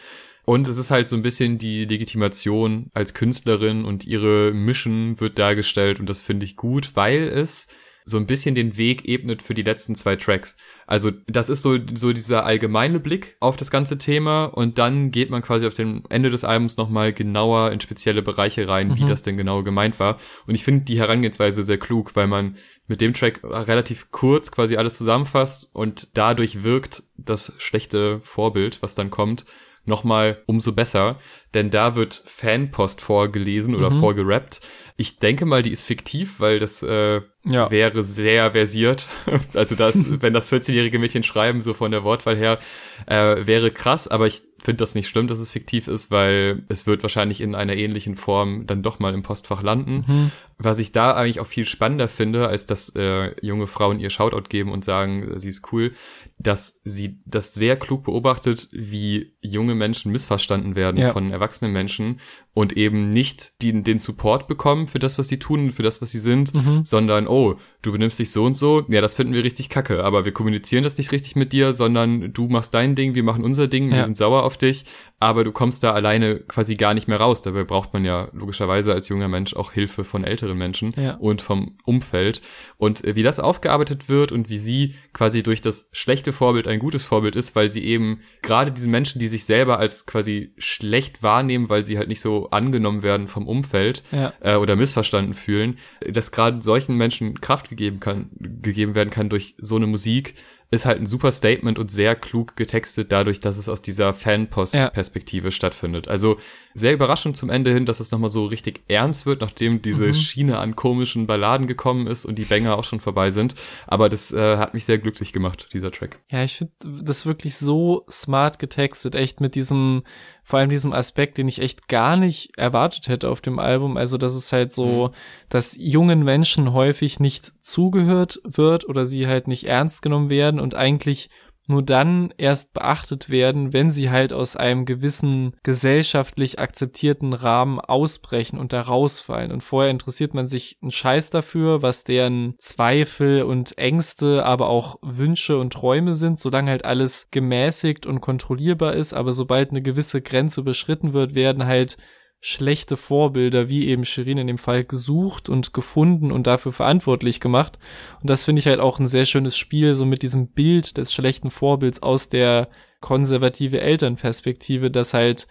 Und 0.44 0.68
es 0.68 0.76
ist 0.76 0.90
halt 0.90 1.08
so 1.08 1.16
ein 1.16 1.22
bisschen 1.22 1.58
die 1.58 1.84
Legitimation 1.84 2.90
als 2.94 3.14
Künstlerin 3.14 3.84
und 3.84 4.04
ihre 4.06 4.52
Mission 4.52 5.20
wird 5.20 5.38
dargestellt 5.38 6.00
und 6.00 6.08
das 6.08 6.20
finde 6.20 6.44
ich 6.44 6.56
gut, 6.56 6.92
weil 6.94 7.28
es 7.28 7.68
so 8.04 8.16
ein 8.16 8.26
bisschen 8.26 8.54
den 8.54 8.76
Weg 8.76 9.06
ebnet 9.06 9.42
für 9.42 9.54
die 9.54 9.62
letzten 9.62 9.94
zwei 9.94 10.16
Tracks. 10.16 10.56
Also 10.86 11.10
das 11.26 11.48
ist 11.48 11.62
so, 11.62 11.78
so 11.94 12.12
dieser 12.12 12.44
allgemeine 12.44 13.00
Blick 13.00 13.36
auf 13.40 13.56
das 13.56 13.70
ganze 13.70 13.98
Thema 13.98 14.44
und 14.44 14.78
dann 14.78 15.10
geht 15.10 15.30
man 15.30 15.42
quasi 15.42 15.66
auf 15.66 15.74
dem 15.74 16.02
Ende 16.08 16.30
des 16.30 16.44
Albums 16.44 16.76
nochmal 16.76 17.12
genauer 17.12 17.70
in 17.70 17.80
spezielle 17.80 18.22
Bereiche 18.22 18.68
rein, 18.68 18.88
mhm. 18.88 18.96
wie 18.96 19.04
das 19.04 19.22
denn 19.22 19.36
genau 19.36 19.62
gemeint 19.62 19.98
war. 20.00 20.18
Und 20.46 20.54
ich 20.54 20.64
finde 20.64 20.84
die 20.84 20.98
Herangehensweise 20.98 21.62
sehr 21.62 21.78
klug, 21.78 22.14
weil 22.16 22.26
man 22.26 22.56
mit 22.88 23.00
dem 23.00 23.14
Track 23.14 23.40
relativ 23.42 24.10
kurz 24.10 24.50
quasi 24.50 24.76
alles 24.76 24.96
zusammenfasst 24.96 25.70
und 25.74 26.16
dadurch 26.16 26.62
wirkt 26.62 27.04
das 27.16 27.52
schlechte 27.58 28.20
Vorbild, 28.20 28.82
was 28.82 28.94
dann 28.94 29.10
kommt, 29.10 29.44
nochmal 29.84 30.42
umso 30.46 30.72
besser, 30.72 31.18
denn 31.54 31.70
da 31.70 31.94
wird 31.94 32.22
Fanpost 32.24 33.00
vorgelesen 33.00 33.74
oder 33.74 33.90
mhm. 33.90 34.00
vorgerappt. 34.00 34.60
Ich 34.96 35.18
denke 35.18 35.46
mal, 35.46 35.62
die 35.62 35.72
ist 35.72 35.84
fiktiv, 35.84 36.38
weil 36.38 36.58
das 36.58 36.82
äh, 36.82 37.22
ja. 37.44 37.70
wäre 37.70 38.04
sehr 38.04 38.52
versiert. 38.52 39.08
also 39.54 39.74
das, 39.74 39.94
wenn 40.22 40.34
das 40.34 40.50
14-jährige 40.50 40.98
Mädchen 40.98 41.22
schreiben, 41.22 41.62
so 41.62 41.74
von 41.74 41.90
der 41.90 42.04
Wortwahl 42.04 42.36
her, 42.36 42.58
äh, 43.06 43.46
wäre 43.46 43.70
krass, 43.70 44.06
aber 44.06 44.26
ich 44.26 44.42
finde 44.62 44.78
das 44.78 44.94
nicht 44.94 45.08
schlimm, 45.08 45.26
dass 45.26 45.40
es 45.40 45.50
fiktiv 45.50 45.88
ist, 45.88 46.12
weil 46.12 46.62
es 46.68 46.86
wird 46.86 47.02
wahrscheinlich 47.02 47.40
in 47.40 47.56
einer 47.56 47.74
ähnlichen 47.74 48.14
Form 48.14 48.66
dann 48.66 48.82
doch 48.82 49.00
mal 49.00 49.12
im 49.12 49.22
Postfach 49.22 49.62
landen. 49.62 50.04
Mhm. 50.06 50.30
Was 50.62 50.78
ich 50.78 50.92
da 50.92 51.12
eigentlich 51.12 51.40
auch 51.40 51.46
viel 51.46 51.66
spannender 51.66 52.08
finde, 52.08 52.48
als 52.48 52.66
dass 52.66 52.94
äh, 52.94 53.34
junge 53.44 53.66
Frauen 53.66 54.00
ihr 54.00 54.10
Shoutout 54.10 54.48
geben 54.48 54.70
und 54.72 54.84
sagen, 54.84 55.38
sie 55.38 55.48
ist 55.48 55.72
cool, 55.72 55.92
dass 56.38 56.80
sie 56.84 57.20
das 57.24 57.54
sehr 57.54 57.76
klug 57.76 58.04
beobachtet, 58.04 58.68
wie 58.72 59.34
junge 59.40 59.74
Menschen 59.74 60.12
missverstanden 60.12 60.76
werden 60.76 61.00
ja. 61.00 61.12
von 61.12 61.30
erwachsenen 61.30 61.72
Menschen 61.72 62.20
und 62.54 62.76
eben 62.76 63.12
nicht 63.12 63.62
die, 63.62 63.82
den 63.82 63.98
Support 63.98 64.46
bekommen 64.46 64.86
für 64.86 64.98
das, 64.98 65.18
was 65.18 65.28
sie 65.28 65.38
tun, 65.38 65.72
für 65.72 65.82
das, 65.82 66.02
was 66.02 66.10
sie 66.10 66.18
sind, 66.18 66.54
mhm. 66.54 66.84
sondern, 66.84 67.26
oh, 67.26 67.56
du 67.80 67.92
benimmst 67.92 68.18
dich 68.18 68.30
so 68.30 68.44
und 68.44 68.54
so, 68.54 68.84
ja, 68.88 69.00
das 69.00 69.14
finden 69.14 69.32
wir 69.32 69.42
richtig 69.42 69.70
kacke, 69.70 70.04
aber 70.04 70.24
wir 70.24 70.32
kommunizieren 70.32 70.84
das 70.84 70.98
nicht 70.98 71.12
richtig 71.12 71.34
mit 71.34 71.52
dir, 71.52 71.72
sondern 71.72 72.32
du 72.32 72.48
machst 72.48 72.74
dein 72.74 72.94
Ding, 72.94 73.14
wir 73.14 73.22
machen 73.22 73.44
unser 73.44 73.68
Ding, 73.68 73.90
ja. 73.90 73.96
wir 73.96 74.04
sind 74.04 74.16
sauer 74.16 74.42
auf 74.42 74.58
dich, 74.58 74.84
aber 75.18 75.44
du 75.44 75.52
kommst 75.52 75.82
da 75.82 75.92
alleine 75.92 76.40
quasi 76.40 76.74
gar 76.74 76.94
nicht 76.94 77.08
mehr 77.08 77.20
raus. 77.20 77.42
Dabei 77.42 77.64
braucht 77.64 77.92
man 77.94 78.04
ja 78.04 78.28
logischerweise 78.32 78.92
als 78.92 79.08
junger 79.08 79.28
Mensch 79.28 79.54
auch 79.54 79.72
Hilfe 79.72 80.04
von 80.04 80.24
älteren 80.24 80.51
Menschen 80.54 80.94
ja. 80.96 81.14
und 81.14 81.42
vom 81.42 81.76
Umfeld. 81.84 82.42
Und 82.78 83.04
äh, 83.04 83.14
wie 83.14 83.22
das 83.22 83.40
aufgearbeitet 83.40 84.08
wird 84.08 84.32
und 84.32 84.48
wie 84.48 84.58
sie 84.58 84.94
quasi 85.12 85.42
durch 85.42 85.62
das 85.62 85.88
schlechte 85.92 86.32
Vorbild 86.32 86.68
ein 86.68 86.78
gutes 86.78 87.04
Vorbild 87.04 87.36
ist, 87.36 87.54
weil 87.56 87.70
sie 87.70 87.84
eben 87.84 88.20
gerade 88.42 88.72
diesen 88.72 88.90
Menschen, 88.90 89.18
die 89.18 89.28
sich 89.28 89.44
selber 89.44 89.78
als 89.78 90.06
quasi 90.06 90.52
schlecht 90.58 91.22
wahrnehmen, 91.22 91.68
weil 91.68 91.84
sie 91.84 91.98
halt 91.98 92.08
nicht 92.08 92.20
so 92.20 92.50
angenommen 92.50 93.02
werden 93.02 93.28
vom 93.28 93.46
Umfeld 93.46 94.02
ja. 94.12 94.32
äh, 94.40 94.56
oder 94.56 94.76
missverstanden 94.76 95.34
fühlen, 95.34 95.78
dass 96.08 96.32
gerade 96.32 96.62
solchen 96.62 96.96
Menschen 96.96 97.40
Kraft 97.40 97.68
gegeben 97.68 98.00
kann, 98.00 98.30
gegeben 98.38 98.94
werden 98.94 99.10
kann 99.10 99.28
durch 99.28 99.54
so 99.58 99.76
eine 99.76 99.86
Musik, 99.86 100.34
ist 100.72 100.86
halt 100.86 100.98
ein 100.98 101.06
super 101.06 101.30
Statement 101.32 101.78
und 101.78 101.90
sehr 101.90 102.16
klug 102.16 102.56
getextet 102.56 103.12
dadurch, 103.12 103.40
dass 103.40 103.58
es 103.58 103.68
aus 103.68 103.82
dieser 103.82 104.14
Fanpost-Perspektive 104.14 105.48
ja. 105.48 105.50
stattfindet. 105.50 106.08
Also 106.08 106.38
sehr 106.74 106.92
überraschend 106.92 107.36
zum 107.36 107.50
Ende 107.50 107.72
hin, 107.72 107.86
dass 107.86 108.00
es 108.00 108.10
nochmal 108.10 108.30
so 108.30 108.46
richtig 108.46 108.82
ernst 108.88 109.26
wird, 109.26 109.40
nachdem 109.40 109.82
diese 109.82 110.08
mhm. 110.08 110.14
Schiene 110.14 110.58
an 110.58 110.76
komischen 110.76 111.26
Balladen 111.26 111.66
gekommen 111.66 112.06
ist 112.06 112.24
und 112.24 112.36
die 112.36 112.44
Banger 112.44 112.78
auch 112.78 112.84
schon 112.84 113.00
vorbei 113.00 113.30
sind. 113.30 113.54
Aber 113.86 114.08
das 114.08 114.32
äh, 114.32 114.56
hat 114.56 114.74
mich 114.74 114.84
sehr 114.84 114.98
glücklich 114.98 115.32
gemacht, 115.32 115.68
dieser 115.72 115.90
Track. 115.90 116.20
Ja, 116.30 116.44
ich 116.44 116.56
finde 116.56 116.72
das 117.02 117.26
wirklich 117.26 117.56
so 117.56 118.04
smart 118.10 118.58
getextet, 118.58 119.14
echt 119.14 119.40
mit 119.40 119.54
diesem, 119.54 120.02
vor 120.42 120.58
allem 120.58 120.70
diesem 120.70 120.92
Aspekt, 120.92 121.38
den 121.38 121.48
ich 121.48 121.60
echt 121.60 121.88
gar 121.88 122.16
nicht 122.16 122.56
erwartet 122.56 123.08
hätte 123.08 123.28
auf 123.28 123.40
dem 123.40 123.58
Album. 123.58 123.96
Also, 123.96 124.18
dass 124.18 124.34
es 124.34 124.52
halt 124.52 124.72
so, 124.72 125.08
mhm. 125.08 125.14
dass 125.48 125.76
jungen 125.78 126.22
Menschen 126.22 126.72
häufig 126.72 127.20
nicht 127.20 127.52
zugehört 127.60 128.40
wird 128.44 128.88
oder 128.88 129.06
sie 129.06 129.26
halt 129.26 129.48
nicht 129.48 129.64
ernst 129.64 130.02
genommen 130.02 130.28
werden 130.28 130.60
und 130.60 130.74
eigentlich 130.74 131.30
nur 131.66 131.82
dann 131.82 132.32
erst 132.38 132.74
beachtet 132.74 133.30
werden, 133.30 133.72
wenn 133.72 133.90
sie 133.90 134.10
halt 134.10 134.32
aus 134.32 134.56
einem 134.56 134.84
gewissen 134.84 135.54
gesellschaftlich 135.62 136.58
akzeptierten 136.58 137.32
Rahmen 137.32 137.78
ausbrechen 137.80 138.58
und 138.58 138.72
da 138.72 138.82
rausfallen. 138.82 139.52
Und 139.52 139.62
vorher 139.62 139.90
interessiert 139.90 140.34
man 140.34 140.46
sich 140.46 140.78
einen 140.82 140.90
Scheiß 140.90 141.30
dafür, 141.30 141.82
was 141.82 142.04
deren 142.04 142.54
Zweifel 142.58 143.42
und 143.42 143.78
Ängste, 143.78 144.44
aber 144.44 144.68
auch 144.68 144.98
Wünsche 145.02 145.58
und 145.58 145.72
Träume 145.72 146.14
sind, 146.14 146.40
solange 146.40 146.70
halt 146.70 146.84
alles 146.84 147.28
gemäßigt 147.30 148.06
und 148.06 148.20
kontrollierbar 148.20 148.94
ist. 148.94 149.12
Aber 149.12 149.32
sobald 149.32 149.70
eine 149.70 149.82
gewisse 149.82 150.20
Grenze 150.20 150.60
überschritten 150.60 151.12
wird, 151.12 151.34
werden 151.34 151.66
halt 151.66 151.96
schlechte 152.44 152.96
Vorbilder, 152.96 153.68
wie 153.68 153.86
eben 153.86 154.04
Shirin 154.04 154.36
in 154.36 154.48
dem 154.48 154.58
Fall, 154.58 154.82
gesucht 154.82 155.48
und 155.48 155.72
gefunden 155.72 156.32
und 156.32 156.48
dafür 156.48 156.72
verantwortlich 156.72 157.38
gemacht. 157.38 157.78
Und 158.20 158.28
das 158.28 158.42
finde 158.44 158.58
ich 158.58 158.66
halt 158.66 158.80
auch 158.80 158.98
ein 158.98 159.06
sehr 159.06 159.26
schönes 159.26 159.56
Spiel, 159.56 159.94
so 159.94 160.04
mit 160.04 160.22
diesem 160.22 160.48
Bild 160.48 160.96
des 160.96 161.14
schlechten 161.14 161.52
Vorbilds 161.52 162.02
aus 162.02 162.28
der 162.28 162.68
konservative 163.00 163.80
Elternperspektive, 163.80 164.90
dass 164.90 165.14
halt 165.14 165.46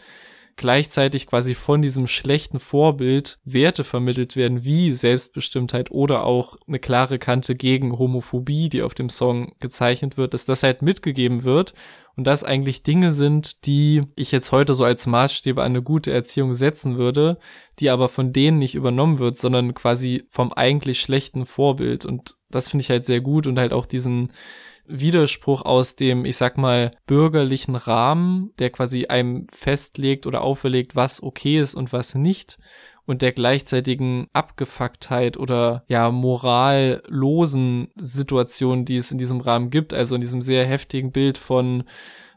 gleichzeitig 0.55 1.27
quasi 1.27 1.55
von 1.55 1.81
diesem 1.81 2.07
schlechten 2.07 2.59
Vorbild 2.59 3.39
Werte 3.43 3.83
vermittelt 3.83 4.35
werden, 4.35 4.63
wie 4.63 4.91
Selbstbestimmtheit 4.91 5.91
oder 5.91 6.23
auch 6.23 6.55
eine 6.67 6.79
klare 6.79 7.19
Kante 7.19 7.55
gegen 7.55 7.97
Homophobie, 7.97 8.69
die 8.69 8.81
auf 8.81 8.93
dem 8.93 9.09
Song 9.09 9.53
gezeichnet 9.59 10.17
wird, 10.17 10.33
dass 10.33 10.45
das 10.45 10.63
halt 10.63 10.81
mitgegeben 10.81 11.43
wird 11.43 11.73
und 12.15 12.27
das 12.27 12.43
eigentlich 12.43 12.83
Dinge 12.83 13.11
sind, 13.11 13.65
die 13.65 14.03
ich 14.15 14.31
jetzt 14.31 14.51
heute 14.51 14.73
so 14.73 14.83
als 14.83 15.07
Maßstäbe 15.07 15.61
an 15.61 15.71
eine 15.71 15.81
gute 15.81 16.11
Erziehung 16.11 16.53
setzen 16.53 16.97
würde, 16.97 17.37
die 17.79 17.89
aber 17.89 18.09
von 18.09 18.33
denen 18.33 18.59
nicht 18.59 18.75
übernommen 18.75 19.19
wird, 19.19 19.37
sondern 19.37 19.73
quasi 19.73 20.25
vom 20.29 20.51
eigentlich 20.51 20.99
schlechten 20.99 21.45
Vorbild. 21.45 22.05
Und 22.05 22.35
das 22.49 22.69
finde 22.69 22.81
ich 22.81 22.89
halt 22.89 23.05
sehr 23.05 23.21
gut 23.21 23.47
und 23.47 23.57
halt 23.57 23.73
auch 23.73 23.85
diesen 23.85 24.31
Widerspruch 24.91 25.63
aus 25.63 25.95
dem, 25.95 26.25
ich 26.25 26.37
sag 26.37 26.57
mal, 26.57 26.91
bürgerlichen 27.07 27.75
Rahmen, 27.75 28.51
der 28.59 28.69
quasi 28.69 29.05
einem 29.07 29.47
festlegt 29.51 30.27
oder 30.27 30.41
auferlegt, 30.41 30.95
was 30.95 31.23
okay 31.23 31.59
ist 31.59 31.75
und 31.75 31.93
was 31.93 32.15
nicht 32.15 32.57
und 33.05 33.21
der 33.21 33.31
gleichzeitigen 33.31 34.27
Abgefucktheit 34.33 35.37
oder 35.37 35.83
ja 35.87 36.11
morallosen 36.11 37.89
Situation, 37.95 38.85
die 38.85 38.97
es 38.97 39.11
in 39.11 39.17
diesem 39.17 39.41
Rahmen 39.41 39.69
gibt, 39.69 39.93
also 39.93 40.15
in 40.15 40.21
diesem 40.21 40.41
sehr 40.41 40.65
heftigen 40.65 41.11
Bild 41.11 41.37
von 41.37 41.83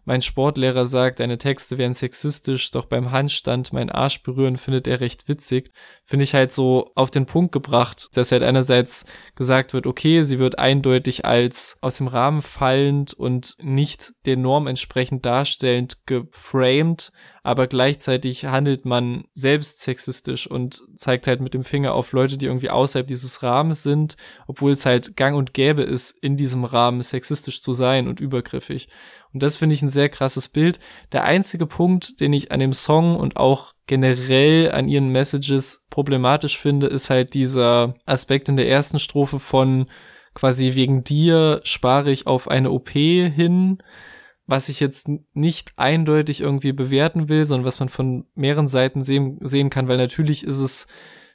mein 0.05 0.23
Sportlehrer 0.23 0.87
sagt, 0.87 1.21
deine 1.21 1.39
Texte 1.39 1.79
wären 1.79 1.93
sexistisch, 1.93 2.71
doch 2.71 2.87
beim 2.87 3.11
Handstand 3.11 3.73
mein 3.73 3.91
Arsch 3.91 4.23
berühren 4.23 4.57
findet 4.57 4.87
er 4.87 5.01
recht 5.01 5.29
witzig. 5.29 5.71
Finde 6.05 6.25
ich 6.25 6.35
halt 6.35 6.53
so 6.53 6.93
auf 6.95 7.11
den 7.11 7.27
Punkt 7.27 7.53
gebracht, 7.53 8.09
dass 8.15 8.33
halt 8.33 8.43
einerseits 8.43 9.07
gesagt 9.35 9.73
wird, 9.73 9.87
okay, 9.87 10.23
sie 10.23 10.39
wird 10.39 10.59
eindeutig 10.59 11.25
als 11.25 11.79
aus 11.81 11.99
dem 11.99 12.09
Rahmen 12.09 12.43
fallend 12.43 13.15
und 13.15 13.57
nicht 13.63 14.13
der 14.27 14.37
Norm 14.37 14.67
entsprechend 14.67 15.25
darstellend 15.25 16.07
geframed, 16.07 17.11
aber 17.45 17.67
gleichzeitig 17.67 18.47
handelt 18.47 18.87
man 18.87 19.27
selbst 19.35 19.83
sexistisch 19.83 20.47
und 20.51 20.83
zeigt 20.97 21.27
halt 21.27 21.43
mit 21.43 21.53
dem 21.53 21.63
Finger 21.63 21.93
auf 21.93 22.13
Leute, 22.13 22.39
die 22.39 22.47
irgendwie 22.47 22.71
außerhalb 22.71 23.07
dieses 23.07 23.43
Rahmens 23.43 23.83
sind, 23.83 24.17
obwohl 24.47 24.73
es 24.73 24.87
halt 24.87 25.15
gang 25.15 25.37
und 25.37 25.53
gäbe 25.53 25.83
ist, 25.83 26.11
in 26.11 26.39
diesem 26.39 26.65
Rahmen 26.65 27.03
sexistisch 27.03 27.61
zu 27.61 27.75
sein 27.75 28.09
und 28.09 28.19
übergriffig. 28.19 28.89
Und 29.35 29.43
das 29.43 29.57
finde 29.57 29.75
ich 29.75 29.83
ein 29.83 29.91
sehr 29.91 30.09
krasses 30.09 30.49
Bild. 30.49 30.81
Der 31.13 31.25
einzige 31.25 31.67
Punkt, 31.67 32.19
den 32.23 32.33
ich 32.33 32.51
an 32.51 32.61
dem 32.61 32.73
Song 32.73 33.15
und 33.15 33.37
auch 33.37 33.75
generell 33.87 34.73
an 34.73 34.89
ihren 34.89 35.11
Messages 35.11 35.85
problematisch 35.91 36.59
finde, 36.59 36.87
ist 36.87 37.11
halt 37.11 37.35
dieser 37.35 37.95
Aspekt 38.07 38.49
in 38.49 38.57
der 38.57 38.71
ersten 38.71 38.99
Strophe 38.99 39.39
von 39.39 39.85
quasi 40.33 40.75
wegen 40.75 41.05
dir 41.05 41.61
spare 41.63 42.11
ich 42.11 42.27
auf 42.27 42.49
eine 42.49 42.71
OP 42.71 42.89
hin 42.89 43.83
was 44.47 44.69
ich 44.69 44.81
jetzt 44.81 45.09
nicht 45.33 45.73
eindeutig 45.77 46.41
irgendwie 46.41 46.73
bewerten 46.73 47.29
will, 47.29 47.45
sondern 47.45 47.67
was 47.67 47.81
man 47.81 47.89
von 47.89 48.27
mehreren 48.35 48.69
Seiten 48.69 49.03
sehen, 49.03 49.39
sehen 49.43 49.71
kann, 49.71 49.89
weil 49.89 49.97
natürlich 49.97 50.45
ist 50.45 50.61
es 50.61 50.87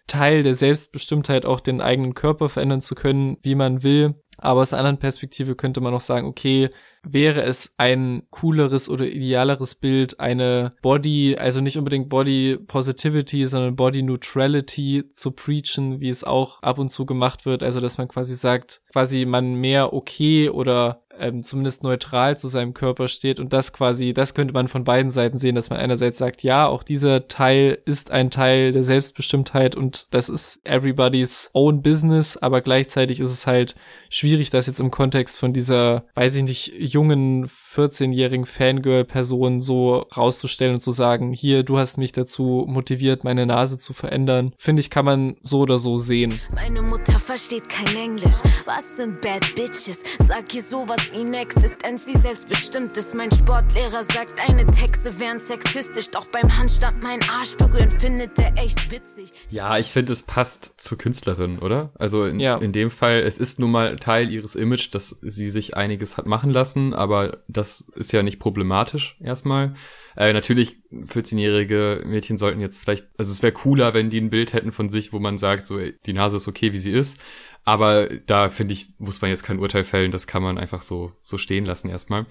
Teil 0.09 0.43
der 0.43 0.55
Selbstbestimmtheit, 0.55 1.45
auch 1.45 1.59
den 1.59 1.81
eigenen 1.81 2.13
Körper 2.15 2.49
verändern 2.49 2.81
zu 2.81 2.95
können, 2.95 3.37
wie 3.41 3.55
man 3.55 3.83
will. 3.83 4.15
Aber 4.41 4.61
aus 4.61 4.73
einer 4.73 4.79
anderen 4.79 4.99
Perspektive 4.99 5.55
könnte 5.55 5.81
man 5.81 5.93
auch 5.93 6.01
sagen, 6.01 6.25
okay, 6.27 6.69
wäre 7.03 7.41
es 7.43 7.75
ein 7.77 8.23
cooleres 8.29 8.89
oder 8.89 9.05
idealeres 9.05 9.75
Bild, 9.75 10.19
eine 10.19 10.73
Body, 10.81 11.35
also 11.37 11.59
nicht 11.61 11.77
unbedingt 11.77 12.09
Body 12.09 12.57
Positivity, 12.67 13.45
sondern 13.45 13.75
Body 13.75 14.01
Neutrality 14.01 15.03
zu 15.09 15.31
preachen, 15.31 15.99
wie 15.99 16.09
es 16.09 16.23
auch 16.23 16.63
ab 16.63 16.79
und 16.79 16.89
zu 16.89 17.05
gemacht 17.05 17.45
wird. 17.45 17.63
Also, 17.63 17.81
dass 17.81 17.97
man 17.97 18.07
quasi 18.07 18.35
sagt, 18.35 18.81
quasi 18.91 19.25
man 19.25 19.55
mehr 19.55 19.93
okay 19.93 20.49
oder 20.49 21.03
ähm, 21.19 21.43
zumindest 21.43 21.83
neutral 21.83 22.37
zu 22.37 22.47
seinem 22.47 22.73
Körper 22.73 23.07
steht 23.07 23.39
und 23.39 23.53
das 23.53 23.73
quasi, 23.73 24.13
das 24.13 24.33
könnte 24.33 24.53
man 24.53 24.67
von 24.67 24.83
beiden 24.83 25.11
Seiten 25.11 25.37
sehen, 25.39 25.55
dass 25.55 25.69
man 25.69 25.79
einerseits 25.79 26.17
sagt, 26.17 26.43
ja, 26.43 26.67
auch 26.67 26.83
dieser 26.83 27.27
Teil 27.27 27.79
ist 27.85 28.11
ein 28.11 28.31
Teil 28.31 28.71
der 28.71 28.83
Selbstbestimmtheit 28.83 29.75
und 29.75 30.07
das 30.11 30.29
ist 30.29 30.59
everybody's 30.63 31.49
own 31.53 31.81
business, 31.81 32.37
aber 32.37 32.61
gleichzeitig 32.61 33.19
ist 33.19 33.31
es 33.31 33.47
halt 33.47 33.75
schwierig, 34.09 34.49
das 34.49 34.67
jetzt 34.67 34.79
im 34.79 34.91
Kontext 34.91 35.37
von 35.37 35.53
dieser, 35.53 36.05
weiß 36.15 36.35
ich 36.37 36.43
nicht, 36.43 36.73
jungen 36.77 37.47
14-jährigen 37.47 38.45
Fangirl-Person 38.45 39.61
so 39.61 40.07
rauszustellen 40.15 40.75
und 40.75 40.81
zu 40.81 40.91
sagen, 40.91 41.31
hier, 41.31 41.63
du 41.63 41.77
hast 41.77 41.97
mich 41.97 42.11
dazu 42.11 42.65
motiviert, 42.67 43.23
meine 43.23 43.45
Nase 43.45 43.77
zu 43.77 43.93
verändern, 43.93 44.53
finde 44.57 44.81
ich, 44.81 44.89
kann 44.89 45.05
man 45.05 45.37
so 45.43 45.59
oder 45.59 45.77
so 45.77 45.97
sehen. 45.97 46.39
Meine 46.53 46.81
Mutter 46.81 47.19
versteht 47.19 47.69
kein 47.69 47.95
Englisch. 47.95 48.37
Was 48.65 48.97
sind 48.97 49.21
Bad 49.21 49.55
Bitches? 49.55 50.01
Sag 50.19 50.53
ihr 50.53 50.63
sowas 50.63 51.08
in 51.13 51.33
Existenz, 51.33 52.05
sie 52.05 52.17
selbstbestimmt 52.17 52.97
ist. 52.97 53.15
Mein 53.15 53.31
Sportlehrer 53.31 54.03
sagt, 54.03 54.35
deine 54.37 54.65
Texte 54.65 55.19
wären 55.19 55.39
sexistisch. 55.39 56.09
Doch 56.09 56.27
beim 56.27 56.57
Handstand 56.57 57.03
mein 57.03 57.19
Arsch 57.23 57.55
berühren 57.57 57.91
findet 57.91 58.37
er 58.37 58.53
echt 58.57 58.91
witzig. 58.91 59.31
Ja, 59.49 59.77
ich 59.77 59.87
finde, 59.87 60.13
es 60.13 60.23
passt 60.23 60.79
zur 60.81 60.97
Künstlerin, 60.97 61.59
oder? 61.59 61.91
Also 61.97 62.25
in, 62.25 62.39
ja. 62.39 62.57
in 62.57 62.71
dem 62.71 62.91
Fall, 62.91 63.19
es 63.19 63.37
ist 63.37 63.59
nun 63.59 63.71
mal 63.71 63.95
Teil 63.97 64.29
ihres 64.29 64.55
Image, 64.55 64.93
dass 64.93 65.19
sie 65.21 65.49
sich 65.49 65.75
einiges 65.75 66.17
hat 66.17 66.25
machen 66.25 66.51
lassen, 66.51 66.93
aber 66.93 67.39
das 67.47 67.81
ist 67.95 68.11
ja 68.11 68.23
nicht 68.23 68.39
problematisch 68.39 69.17
erstmal. 69.19 69.75
Äh, 70.15 70.33
natürlich, 70.33 70.77
14-jährige 70.91 72.03
Mädchen 72.05 72.37
sollten 72.37 72.59
jetzt 72.59 72.79
vielleicht, 72.79 73.07
also 73.17 73.31
es 73.31 73.41
wäre 73.41 73.53
cooler, 73.53 73.93
wenn 73.93 74.09
die 74.09 74.19
ein 74.19 74.29
Bild 74.29 74.53
hätten 74.53 74.71
von 74.71 74.89
sich, 74.89 75.13
wo 75.13 75.19
man 75.19 75.37
sagt, 75.37 75.63
so, 75.63 75.79
ey, 75.79 75.95
die 76.05 76.13
Nase 76.13 76.37
ist 76.37 76.47
okay, 76.47 76.73
wie 76.73 76.77
sie 76.77 76.91
ist. 76.91 77.21
Aber 77.69 78.07
da 78.25 78.49
finde 78.49 78.73
ich, 78.73 78.95
muss 78.97 79.21
man 79.21 79.29
jetzt 79.29 79.43
kein 79.43 79.59
Urteil 79.59 79.83
fällen, 79.83 80.09
das 80.09 80.25
kann 80.25 80.41
man 80.41 80.57
einfach 80.57 80.81
so, 80.81 81.11
so 81.21 81.37
stehen 81.37 81.65
lassen 81.65 81.87
erstmal. 81.87 82.25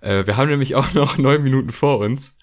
Äh, 0.00 0.26
wir 0.26 0.38
haben 0.38 0.48
nämlich 0.48 0.74
auch 0.76 0.94
noch 0.94 1.18
neun 1.18 1.42
Minuten 1.42 1.68
vor 1.72 1.98
uns, 1.98 2.38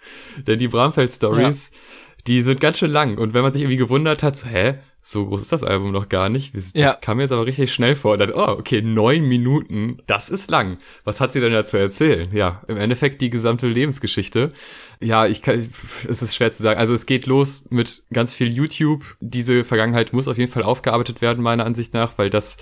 denn 0.46 0.60
die 0.60 0.68
Bramfeld-Stories, 0.68 1.72
ja. 1.74 1.80
die 2.28 2.44
sind 2.44 2.60
ganz 2.60 2.78
schön 2.78 2.92
lang. 2.92 3.18
Und 3.18 3.34
wenn 3.34 3.42
man 3.42 3.52
sich 3.52 3.64
irgendwie 3.64 3.78
gewundert 3.78 4.22
hat, 4.22 4.38
so, 4.38 4.46
hä, 4.46 4.76
so 5.08 5.28
groß 5.28 5.42
ist 5.42 5.52
das 5.52 5.64
Album 5.64 5.92
noch 5.92 6.10
gar 6.10 6.30
nicht. 6.30 6.56
Das 6.56 6.74
ja. 6.74 6.94
kam 6.94 7.18
mir 7.18 7.24
jetzt 7.24 7.32
aber 7.32 7.46
richtig 7.46 7.72
schnell 7.72 7.96
vor. 7.96 8.18
Dachte, 8.18 8.34
oh, 8.36 8.48
okay, 8.48 8.82
neun 8.82 9.26
Minuten, 9.26 10.00
das 10.08 10.30
ist 10.30 10.50
lang. 10.50 10.80
Was 11.04 11.22
hat 11.22 11.32
sie 11.32 11.40
denn 11.40 11.54
dazu 11.54 11.78
erzählen? 11.78 12.28
Ja, 12.34 12.64
im 12.68 12.78
Endeffekt 12.78 13.22
die 13.22 13.30
gesamte 13.30 13.68
Lebensgeschichte. 13.68 14.52
Ja, 15.00 15.28
ich 15.28 15.44
kann, 15.44 15.70
es 16.10 16.24
ist 16.24 16.36
schwer 16.36 16.52
zu 16.52 16.64
sagen. 16.64 16.80
Also 16.80 16.96
es 16.96 17.06
geht 17.06 17.28
los 17.28 17.68
mit 17.70 18.04
ganz 18.12 18.34
viel 18.34 18.52
YouTube. 18.52 19.04
Diese 19.20 19.64
Vergangenheit 19.64 20.12
muss 20.12 20.28
auf 20.28 20.40
jeden 20.40 20.52
Fall 20.52 20.64
aufgearbeitet 20.64 21.22
werden, 21.22 21.44
meiner 21.44 21.66
Ansicht 21.66 21.94
nach, 21.94 22.18
weil 22.18 22.32
das 22.32 22.58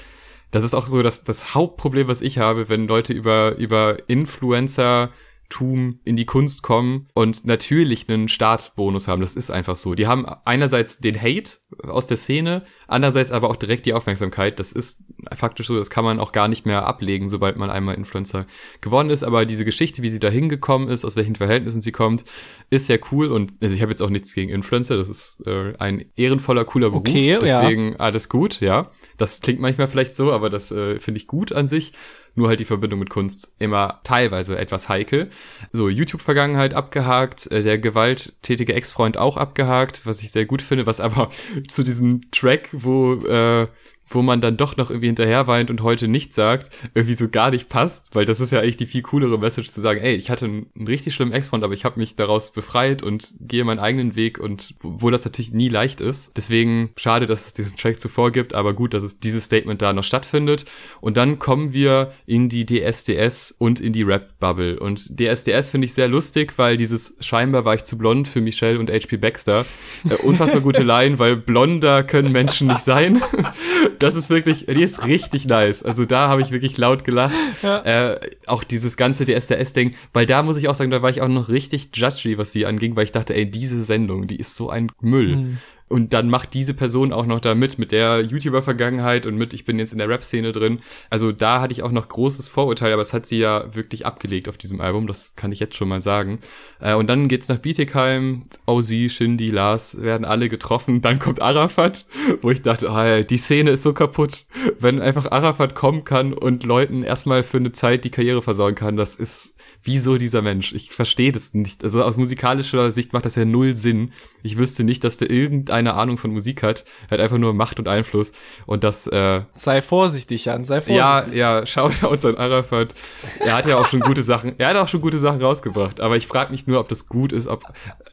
das 0.51 0.63
ist 0.63 0.75
auch 0.75 0.85
so 0.85 1.01
das, 1.01 1.23
das 1.23 1.55
Hauptproblem, 1.55 2.07
was 2.07 2.21
ich 2.21 2.37
habe, 2.37 2.69
wenn 2.69 2.87
Leute 2.87 3.11
über, 3.11 3.55
über 3.55 3.97
Influencer 4.07 5.09
Tum 5.53 5.99
in 6.03 6.15
die 6.15 6.25
Kunst 6.25 6.63
kommen 6.63 7.07
und 7.13 7.45
natürlich 7.45 8.09
einen 8.09 8.27
Startbonus 8.27 9.07
haben. 9.07 9.21
Das 9.21 9.35
ist 9.35 9.51
einfach 9.51 9.75
so. 9.75 9.93
Die 9.93 10.07
haben 10.07 10.25
einerseits 10.45 10.97
den 10.97 11.21
Hate 11.21 11.59
aus 11.83 12.07
der 12.07 12.17
Szene, 12.17 12.65
andererseits 12.93 13.31
aber 13.31 13.49
auch 13.49 13.55
direkt 13.55 13.85
die 13.85 13.93
Aufmerksamkeit. 13.93 14.59
Das 14.59 14.71
ist 14.71 15.03
faktisch 15.35 15.67
so, 15.67 15.75
das 15.75 15.89
kann 15.89 16.03
man 16.03 16.19
auch 16.19 16.31
gar 16.31 16.47
nicht 16.47 16.65
mehr 16.65 16.85
ablegen, 16.85 17.29
sobald 17.29 17.57
man 17.57 17.69
einmal 17.69 17.95
Influencer 17.95 18.45
geworden 18.81 19.09
ist. 19.09 19.23
Aber 19.23 19.45
diese 19.45 19.65
Geschichte, 19.65 20.01
wie 20.01 20.09
sie 20.09 20.19
da 20.19 20.29
hingekommen 20.29 20.89
ist, 20.89 21.03
aus 21.03 21.15
welchen 21.15 21.35
Verhältnissen 21.35 21.81
sie 21.81 21.91
kommt, 21.91 22.23
ist 22.69 22.87
sehr 22.87 22.99
cool. 23.11 23.31
Und 23.31 23.51
also 23.61 23.75
ich 23.75 23.81
habe 23.81 23.91
jetzt 23.91 24.01
auch 24.01 24.09
nichts 24.09 24.33
gegen 24.33 24.49
Influencer. 24.49 24.95
Das 24.95 25.09
ist 25.09 25.45
äh, 25.45 25.73
ein 25.79 26.05
ehrenvoller, 26.15 26.65
cooler 26.65 26.89
Beruf. 26.89 27.01
Okay, 27.07 27.37
Deswegen 27.41 27.91
ja. 27.93 27.99
alles 27.99 28.29
gut, 28.29 28.61
ja. 28.61 28.91
Das 29.17 29.41
klingt 29.41 29.59
manchmal 29.59 29.87
vielleicht 29.87 30.15
so, 30.15 30.31
aber 30.31 30.49
das 30.49 30.71
äh, 30.71 30.99
finde 30.99 31.19
ich 31.19 31.27
gut 31.27 31.51
an 31.51 31.67
sich 31.67 31.93
nur 32.35 32.47
halt 32.47 32.59
die 32.59 32.65
Verbindung 32.65 32.99
mit 32.99 33.09
Kunst 33.09 33.53
immer 33.59 33.99
teilweise 34.03 34.57
etwas 34.57 34.89
heikel. 34.89 35.29
So, 35.71 35.89
YouTube-Vergangenheit 35.89 36.73
abgehakt, 36.73 37.51
äh, 37.51 37.61
der 37.61 37.77
gewalttätige 37.77 38.73
Ex-Freund 38.73 39.17
auch 39.17 39.37
abgehakt, 39.37 40.05
was 40.05 40.23
ich 40.23 40.31
sehr 40.31 40.45
gut 40.45 40.61
finde, 40.61 40.85
was 40.85 40.99
aber 40.99 41.29
zu 41.67 41.83
diesem 41.83 42.31
Track, 42.31 42.69
wo 42.83 43.13
äh, 43.25 43.67
wo 44.07 44.21
man 44.21 44.41
dann 44.41 44.57
doch 44.57 44.77
noch 44.77 44.89
irgendwie 44.89 45.07
hinterher 45.07 45.47
weint 45.47 45.69
und 45.71 45.81
heute 45.81 46.07
nicht 46.07 46.33
sagt, 46.33 46.69
irgendwie 46.93 47.15
so 47.15 47.29
gar 47.29 47.51
nicht 47.51 47.69
passt, 47.69 48.15
weil 48.15 48.25
das 48.25 48.39
ist 48.39 48.51
ja 48.51 48.59
eigentlich 48.59 48.77
die 48.77 48.85
viel 48.85 49.01
coolere 49.01 49.39
Message 49.39 49.71
zu 49.71 49.81
sagen, 49.81 50.01
ey, 50.01 50.15
ich 50.15 50.29
hatte 50.29 50.45
einen, 50.45 50.67
einen 50.75 50.87
richtig 50.87 51.15
schlimmen 51.15 51.31
Ex-Freund, 51.31 51.63
aber 51.63 51.73
ich 51.73 51.85
habe 51.85 51.99
mich 51.99 52.15
daraus 52.15 52.51
befreit 52.51 53.03
und 53.03 53.33
gehe 53.39 53.63
meinen 53.63 53.79
eigenen 53.79 54.15
Weg 54.15 54.39
und 54.39 54.75
wo 54.81 55.09
das 55.09 55.25
natürlich 55.25 55.53
nie 55.53 55.69
leicht 55.69 56.01
ist. 56.01 56.31
Deswegen 56.35 56.91
schade, 56.97 57.25
dass 57.25 57.47
es 57.47 57.53
diesen 57.53 57.77
Track 57.77 57.99
zuvor 57.99 58.31
gibt, 58.31 58.53
aber 58.53 58.73
gut, 58.73 58.93
dass 58.93 59.03
es 59.03 59.19
dieses 59.19 59.45
Statement 59.45 59.81
da 59.81 59.93
noch 59.93 60.03
stattfindet. 60.03 60.65
Und 61.01 61.17
dann 61.17 61.39
kommen 61.39 61.73
wir 61.73 62.11
in 62.25 62.49
die 62.49 62.65
DSDS 62.65 63.55
und 63.57 63.79
in 63.79 63.93
die 63.93 64.03
Rap-Bubble. 64.03 64.79
Und 64.79 65.19
DSDS 65.19 65.69
finde 65.69 65.85
ich 65.85 65.93
sehr 65.93 66.07
lustig, 66.07 66.53
weil 66.57 66.77
dieses 66.77 67.15
scheinbar 67.19 67.65
war 67.65 67.75
ich 67.75 67.83
zu 67.83 67.97
blond 67.97 68.27
für 68.27 68.41
Michelle 68.41 68.79
und 68.79 68.89
HP 68.89 69.17
Baxter. 69.17 69.65
Äh, 70.09 70.15
unfassbar 70.15 70.61
gute 70.61 70.83
Line, 70.83 71.19
weil 71.19 71.35
blonder 71.35 72.03
können 72.03 72.31
Menschen 72.31 72.67
nicht 72.67 72.81
sein. 72.81 73.21
das 73.99 74.15
ist 74.15 74.29
wirklich, 74.29 74.65
die 74.65 74.83
ist 74.83 75.05
richtig 75.05 75.45
nice. 75.45 75.83
Also 75.83 76.05
da 76.05 76.27
habe 76.27 76.41
ich 76.41 76.51
wirklich 76.51 76.77
laut 76.77 77.03
gelacht. 77.03 77.33
Ja. 77.61 77.81
Äh, 77.83 78.19
auch 78.45 78.63
dieses 78.63 78.97
ganze 78.97 79.25
DSDS-Ding, 79.25 79.95
weil 80.11 80.25
da 80.25 80.43
muss 80.43 80.57
ich 80.57 80.67
auch 80.67 80.75
sagen, 80.75 80.91
da 80.91 81.01
war 81.01 81.09
ich 81.09 81.21
auch 81.21 81.27
noch 81.27 81.49
richtig 81.49 81.89
judgy, 81.93 82.37
was 82.37 82.51
sie 82.51 82.65
anging, 82.65 82.95
weil 82.95 83.05
ich 83.05 83.11
dachte, 83.11 83.33
ey, 83.33 83.49
diese 83.49 83.83
Sendung, 83.83 84.27
die 84.27 84.37
ist 84.37 84.55
so 84.55 84.69
ein 84.69 84.91
Müll. 85.01 85.35
Mhm. 85.35 85.57
Und 85.93 86.11
dann 86.11 86.27
macht 86.27 86.55
diese 86.55 86.73
Person 86.73 87.13
auch 87.13 87.27
noch 87.27 87.39
da 87.39 87.53
mit, 87.53 87.77
mit 87.77 87.91
der 87.91 88.21
YouTuber-Vergangenheit 88.21 89.27
und 89.27 89.35
mit, 89.35 89.53
ich 89.53 89.63
bin 89.63 89.77
jetzt 89.77 89.91
in 89.91 89.99
der 89.99 90.09
Rap-Szene 90.09 90.51
drin. 90.51 90.79
Also 91.11 91.31
da 91.31 91.61
hatte 91.61 91.71
ich 91.71 91.83
auch 91.83 91.91
noch 91.91 92.09
großes 92.09 92.47
Vorurteil, 92.47 92.91
aber 92.93 93.03
es 93.03 93.13
hat 93.13 93.27
sie 93.27 93.37
ja 93.37 93.75
wirklich 93.75 94.03
abgelegt 94.03 94.49
auf 94.49 94.57
diesem 94.57 94.81
Album, 94.81 95.05
das 95.05 95.35
kann 95.35 95.51
ich 95.51 95.59
jetzt 95.59 95.75
schon 95.75 95.89
mal 95.89 96.01
sagen. 96.01 96.39
Äh, 96.79 96.95
und 96.95 97.05
dann 97.11 97.27
geht's 97.27 97.47
nach 97.47 97.59
Bietigheim, 97.59 98.41
Ozzy, 98.65 99.07
Shindy, 99.07 99.51
Lars 99.51 100.01
werden 100.01 100.25
alle 100.25 100.49
getroffen. 100.49 101.01
Dann 101.01 101.19
kommt 101.19 101.43
Arafat, 101.43 102.07
wo 102.41 102.49
ich 102.49 102.63
dachte, 102.63 102.89
oh, 102.89 103.23
die 103.23 103.37
Szene 103.37 103.69
ist 103.69 103.83
so 103.83 103.93
kaputt. 103.93 104.47
Wenn 104.79 104.99
einfach 104.99 105.29
Arafat 105.29 105.75
kommen 105.75 106.05
kann 106.05 106.33
und 106.33 106.63
Leuten 106.63 107.03
erstmal 107.03 107.43
für 107.43 107.57
eine 107.57 107.71
Zeit 107.71 108.03
die 108.03 108.09
Karriere 108.09 108.41
versorgen 108.41 108.75
kann, 108.75 108.97
das 108.97 109.15
ist 109.15 109.53
wieso 109.83 110.17
dieser 110.17 110.41
Mensch? 110.41 110.73
Ich 110.73 110.89
verstehe 110.89 111.31
das 111.31 111.53
nicht. 111.53 111.83
Also 111.83 112.03
aus 112.03 112.17
musikalischer 112.17 112.89
Sicht 112.91 113.13
macht 113.13 113.25
das 113.25 113.35
ja 113.35 113.45
null 113.45 113.77
Sinn. 113.77 114.11
Ich 114.43 114.57
wüsste 114.57 114.83
nicht, 114.83 115.03
dass 115.03 115.17
der 115.17 115.29
irgendeine 115.29 115.95
Ahnung 115.95 116.17
von 116.17 116.31
Musik 116.31 116.63
hat. 116.63 116.83
Er 117.07 117.11
hat 117.11 117.19
einfach 117.21 117.37
nur 117.37 117.53
Macht 117.53 117.79
und 117.79 117.87
Einfluss. 117.87 118.33
Und 118.65 118.83
das, 118.83 119.07
äh, 119.07 119.41
Sei 119.53 119.81
vorsichtig, 119.81 120.45
Jan, 120.45 120.65
sei 120.65 120.81
vorsichtig. 120.81 120.97
Ja, 120.97 121.25
ja, 121.59 121.65
Shoutouts 121.65 122.25
an 122.25 122.35
Arafat. 122.35 122.93
Er 123.39 123.55
hat 123.55 123.65
ja 123.65 123.77
auch 123.77 123.87
schon 123.87 124.01
gute 124.01 124.21
Sachen, 124.23 124.53
er 124.57 124.67
hat 124.67 124.75
auch 124.75 124.87
schon 124.87 125.01
gute 125.01 125.17
Sachen 125.17 125.41
rausgebracht. 125.41 126.01
Aber 126.01 126.17
ich 126.17 126.27
frage 126.27 126.51
mich 126.51 126.67
nur, 126.67 126.79
ob 126.79 126.89
das 126.89 127.07
gut 127.07 127.31
ist, 127.31 127.47
ob 127.47 127.63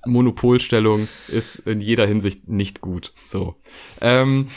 Monopolstellung 0.06 1.08
ist 1.28 1.56
in 1.66 1.80
jeder 1.80 2.06
Hinsicht 2.06 2.48
nicht 2.48 2.80
gut. 2.80 3.12
So. 3.24 3.56
Ähm, 4.00 4.48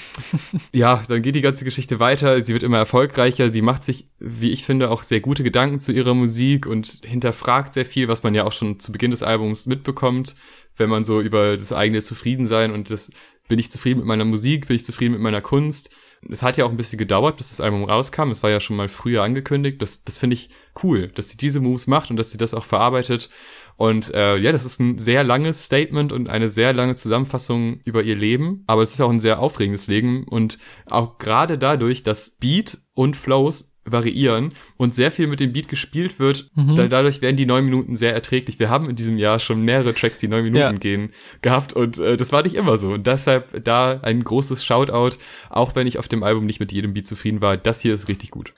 ja, 0.72 1.04
dann 1.08 1.22
geht 1.22 1.36
die 1.36 1.42
ganze 1.42 1.66
Geschichte 1.66 2.00
weiter. 2.00 2.40
Sie 2.42 2.54
wird 2.54 2.64
immer 2.64 2.78
erfolgreicher. 2.78 3.50
Sie 3.50 3.62
macht 3.62 3.84
sich, 3.84 4.08
wie 4.20 4.52
ich 4.52 4.64
finde, 4.64 4.92
auch 4.92 5.04
sehr 5.04 5.22
gute 5.22 5.44
Gedanken 5.44 5.80
zu 5.80 5.92
ihrer 5.92 6.14
Musik 6.14 6.68
und 6.68 7.02
hinterfragt 7.04 7.74
sehr 7.74 7.86
viel, 7.86 8.08
was 8.08 8.24
man 8.24 8.36
ja 8.36 8.44
auch 8.46 8.52
schon 8.52 8.80
zu 8.80 8.92
Beginn 8.92 9.12
des 9.12 9.24
Albums 9.24 9.66
mitbekommt, 9.66 10.36
wenn 10.78 10.90
man 10.90 11.04
so 11.04 11.22
über 11.22 11.54
das 11.54 11.74
eigene 11.74 12.02
Zufriedensein 12.02 12.72
und 12.72 12.90
das 12.90 13.12
bin 13.48 13.60
ich 13.60 13.72
zufrieden 13.72 14.00
mit 14.00 14.08
meiner 14.08 14.26
Musik, 14.26 14.68
bin 14.68 14.76
ich 14.76 14.86
zufrieden 14.86 15.14
mit 15.14 15.22
meiner 15.22 15.42
Kunst. 15.42 15.90
Es 16.30 16.42
hat 16.42 16.58
ja 16.58 16.66
auch 16.66 16.70
ein 16.70 16.78
bisschen 16.78 17.00
gedauert, 17.00 17.36
bis 17.36 17.50
das 17.50 17.60
Album 17.60 17.84
rauskam. 17.84 18.32
Es 18.32 18.44
war 18.44 18.50
ja 18.50 18.62
schon 18.62 18.78
mal 18.78 18.88
früher 18.88 19.24
angekündigt. 19.24 19.82
Das, 19.82 20.06
das 20.06 20.20
finde 20.20 20.36
ich 20.36 20.50
cool, 20.82 21.10
dass 21.10 21.30
sie 21.30 21.38
diese 21.38 21.60
Moves 21.60 21.86
macht 21.86 22.10
und 22.10 22.16
dass 22.16 22.32
sie 22.32 22.38
das 22.38 22.54
auch 22.54 22.64
verarbeitet. 22.64 23.30
Und 23.76 24.14
äh, 24.14 24.38
ja, 24.38 24.54
das 24.54 24.64
ist 24.64 24.80
ein 24.80 24.98
sehr 24.98 25.26
langes 25.26 25.66
Statement 25.66 26.14
und 26.14 26.30
eine 26.30 26.50
sehr 26.50 26.72
lange 26.72 26.96
Zusammenfassung 26.96 27.82
über 27.84 28.04
ihr 28.04 28.16
Leben. 28.16 28.64
Aber 28.68 28.82
es 28.82 28.94
ist 28.94 29.02
auch 29.02 29.10
ein 29.10 29.20
sehr 29.20 29.40
aufregendes 29.40 29.88
Leben. 29.88 30.26
Und 30.26 30.60
auch 30.90 31.18
gerade 31.18 31.58
dadurch, 31.58 32.04
dass 32.04 32.38
Beat 32.38 32.78
und 32.94 33.18
Flows 33.18 33.73
variieren 33.86 34.54
und 34.78 34.96
sehr 34.96 35.12
viel 35.12 35.28
mit 35.28 35.40
dem 35.40 35.54
Beat 35.54 35.68
gespielt 35.68 36.20
wird, 36.20 36.50
mhm. 36.56 36.76
da, 36.76 36.88
dadurch 36.88 37.22
werden 37.22 37.36
die 37.36 37.46
neun 37.46 37.66
Minuten 37.66 37.96
sehr 37.96 38.14
erträglich. 38.14 38.60
Wir 38.60 38.70
haben 38.70 38.90
in 38.90 38.96
diesem 38.96 39.18
Jahr 39.18 39.40
schon 39.40 39.62
mehrere 39.62 39.94
Tracks, 39.94 40.20
die 40.20 40.28
neun 40.28 40.44
Minuten 40.44 40.60
ja. 40.60 40.72
gehen, 40.72 41.12
gehabt 41.42 41.74
und 41.74 41.98
äh, 41.98 42.18
das 42.18 42.32
war 42.32 42.44
nicht 42.44 42.56
immer 42.56 42.78
so. 42.78 42.94
Und 42.94 43.08
deshalb 43.08 43.64
da 43.64 44.00
ein 44.02 44.24
großes 44.24 44.64
Shoutout, 44.64 45.18
auch 45.50 45.76
wenn 45.76 45.88
ich 45.88 46.00
auf 46.00 46.08
dem 46.08 46.24
Album 46.24 46.46
nicht 46.46 46.60
mit 46.60 46.72
jedem 46.72 46.94
Beat 46.94 47.08
zufrieden 47.08 47.42
war. 47.42 47.58
Das 47.58 47.82
hier 47.82 47.94
ist 47.94 48.08
richtig 48.08 48.32
gut. 48.32 48.54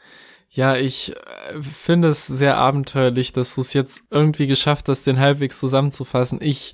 Ja, 0.51 0.77
ich 0.77 1.13
äh, 1.13 1.61
finde 1.61 2.09
es 2.09 2.27
sehr 2.27 2.57
abenteuerlich, 2.57 3.33
dass 3.33 3.55
du 3.55 3.61
es 3.61 3.73
jetzt 3.73 4.03
irgendwie 4.09 4.47
geschafft 4.47 4.87
hast, 4.87 5.05
den 5.05 5.19
halbwegs 5.19 5.59
zusammenzufassen. 5.59 6.39
Ich 6.41 6.73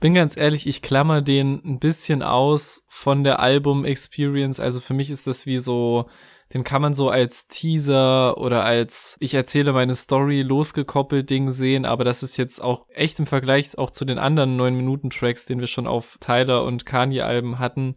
bin 0.00 0.14
ganz 0.14 0.36
ehrlich, 0.36 0.66
ich 0.66 0.82
klammer 0.82 1.22
den 1.22 1.62
ein 1.64 1.78
bisschen 1.78 2.22
aus 2.22 2.84
von 2.88 3.24
der 3.24 3.40
Album-Experience. 3.40 4.60
Also 4.60 4.80
für 4.80 4.94
mich 4.94 5.10
ist 5.10 5.26
das 5.28 5.46
wie 5.46 5.58
so 5.58 6.08
den 6.52 6.64
kann 6.64 6.82
man 6.82 6.94
so 6.94 7.08
als 7.08 7.48
Teaser 7.48 8.36
oder 8.36 8.64
als 8.64 9.16
ich 9.20 9.34
erzähle 9.34 9.72
meine 9.72 9.94
Story 9.94 10.42
losgekoppelt 10.42 11.30
Ding 11.30 11.50
sehen, 11.50 11.86
aber 11.86 12.04
das 12.04 12.22
ist 12.22 12.36
jetzt 12.36 12.62
auch 12.62 12.86
echt 12.92 13.18
im 13.18 13.26
Vergleich 13.26 13.78
auch 13.78 13.90
zu 13.90 14.04
den 14.04 14.18
anderen 14.18 14.56
9 14.56 14.74
Minuten 14.74 15.10
Tracks, 15.10 15.46
den 15.46 15.60
wir 15.60 15.66
schon 15.66 15.86
auf 15.86 16.18
Tyler 16.20 16.64
und 16.64 16.84
Kanye 16.84 17.22
Alben 17.22 17.58
hatten, 17.58 17.96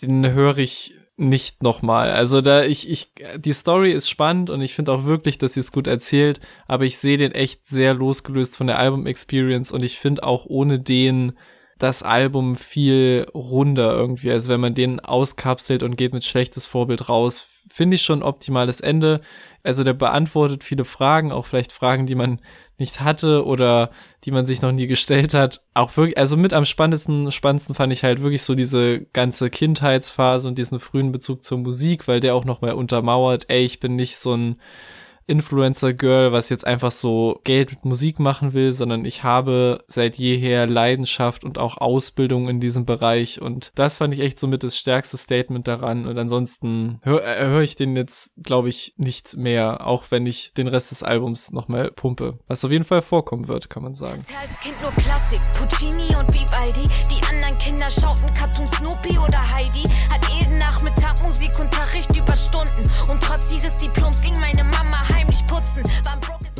den 0.00 0.30
höre 0.32 0.58
ich 0.58 0.94
nicht 1.16 1.64
nochmal. 1.64 2.12
Also 2.12 2.40
da 2.40 2.62
ich, 2.62 2.88
ich, 2.88 3.12
die 3.36 3.52
Story 3.52 3.92
ist 3.92 4.08
spannend 4.08 4.50
und 4.50 4.60
ich 4.60 4.74
finde 4.74 4.92
auch 4.92 5.04
wirklich, 5.04 5.36
dass 5.36 5.54
sie 5.54 5.60
es 5.60 5.72
gut 5.72 5.88
erzählt, 5.88 6.38
aber 6.68 6.84
ich 6.84 6.98
sehe 6.98 7.18
den 7.18 7.32
echt 7.32 7.66
sehr 7.66 7.94
losgelöst 7.94 8.56
von 8.56 8.68
der 8.68 8.78
Album-Experience 8.78 9.72
und 9.72 9.82
ich 9.82 9.98
finde 9.98 10.22
auch 10.22 10.46
ohne 10.46 10.78
den 10.78 11.32
das 11.78 12.02
Album 12.02 12.56
viel 12.56 13.26
runder 13.34 13.92
irgendwie. 13.92 14.30
Also 14.30 14.48
wenn 14.50 14.60
man 14.60 14.74
den 14.74 15.00
auskapselt 15.00 15.82
und 15.82 15.96
geht 15.96 16.12
mit 16.12 16.24
schlechtes 16.24 16.66
Vorbild 16.66 17.08
raus, 17.08 17.46
finde 17.68 17.94
ich 17.94 18.02
schon 18.02 18.22
optimales 18.22 18.80
Ende. 18.80 19.20
Also 19.62 19.84
der 19.84 19.92
beantwortet 19.92 20.64
viele 20.64 20.84
Fragen, 20.84 21.30
auch 21.30 21.46
vielleicht 21.46 21.72
Fragen, 21.72 22.06
die 22.06 22.14
man 22.14 22.40
nicht 22.78 23.00
hatte 23.00 23.44
oder 23.44 23.90
die 24.24 24.30
man 24.30 24.46
sich 24.46 24.62
noch 24.62 24.72
nie 24.72 24.86
gestellt 24.86 25.34
hat. 25.34 25.62
Auch 25.74 25.96
wirklich, 25.96 26.16
also 26.16 26.36
mit 26.36 26.52
am 26.52 26.64
spannendsten, 26.64 27.30
spannendsten 27.30 27.74
fand 27.74 27.92
ich 27.92 28.04
halt 28.04 28.22
wirklich 28.22 28.42
so 28.42 28.54
diese 28.54 29.00
ganze 29.12 29.50
Kindheitsphase 29.50 30.48
und 30.48 30.58
diesen 30.58 30.80
frühen 30.80 31.12
Bezug 31.12 31.44
zur 31.44 31.58
Musik, 31.58 32.08
weil 32.08 32.20
der 32.20 32.34
auch 32.34 32.44
nochmal 32.44 32.72
untermauert, 32.72 33.46
ey, 33.48 33.64
ich 33.64 33.80
bin 33.80 33.96
nicht 33.96 34.16
so 34.16 34.34
ein 34.34 34.56
Influencer-Girl, 35.28 36.32
was 36.32 36.48
jetzt 36.48 36.66
einfach 36.66 36.90
so 36.90 37.40
Geld 37.44 37.70
mit 37.70 37.84
Musik 37.84 38.18
machen 38.18 38.54
will, 38.54 38.72
sondern 38.72 39.04
ich 39.04 39.22
habe 39.22 39.84
seit 39.86 40.16
jeher 40.16 40.66
Leidenschaft 40.66 41.44
und 41.44 41.58
auch 41.58 41.76
Ausbildung 41.78 42.48
in 42.48 42.60
diesem 42.60 42.86
Bereich. 42.86 43.40
Und 43.40 43.70
das 43.74 43.98
fand 43.98 44.14
ich 44.14 44.20
echt 44.20 44.38
somit 44.38 44.64
das 44.64 44.76
stärkste 44.76 45.18
Statement 45.18 45.68
daran. 45.68 46.06
Und 46.06 46.18
ansonsten 46.18 47.00
höre 47.02 47.24
äh, 47.24 47.46
hör 47.46 47.60
ich 47.60 47.76
den 47.76 47.94
jetzt, 47.94 48.32
glaube 48.42 48.70
ich, 48.70 48.94
nicht 48.96 49.36
mehr, 49.36 49.86
auch 49.86 50.04
wenn 50.10 50.26
ich 50.26 50.54
den 50.54 50.66
Rest 50.66 50.90
des 50.90 51.02
Albums 51.02 51.52
nochmal 51.52 51.90
pumpe, 51.90 52.38
was 52.46 52.64
auf 52.64 52.70
jeden 52.70 52.84
Fall 52.84 53.02
vorkommen 53.02 53.48
wird, 53.48 53.68
kann 53.68 53.82
man 53.82 53.94
sagen. 53.94 54.22
Als 54.40 54.58
Kind 54.60 54.80
nur 54.80 54.92
Klassik, 54.92 55.40
Puccini 55.52 56.16
und 56.16 56.32
Vivaldi, 56.32 56.88
die 57.10 57.22
anderen 57.28 57.58
Kinder 57.58 57.90
schauten 57.90 58.32
Cartoon 58.32 58.68
Snoopy 58.68 59.18
oder 59.18 59.40
Heidi, 59.54 59.82
hat 60.10 60.26
jeden 60.38 60.56
Nachmittag 60.58 61.22
Musikunterricht 61.22 62.16
über 62.16 62.34
Stunden. 62.34 62.82
Und 63.10 63.22
trotz 63.22 63.52
ihres 63.52 63.76
Diploms 63.76 64.22
ging 64.22 64.38
meine 64.40 64.64
Mama 64.64 65.08
heim. 65.08 65.17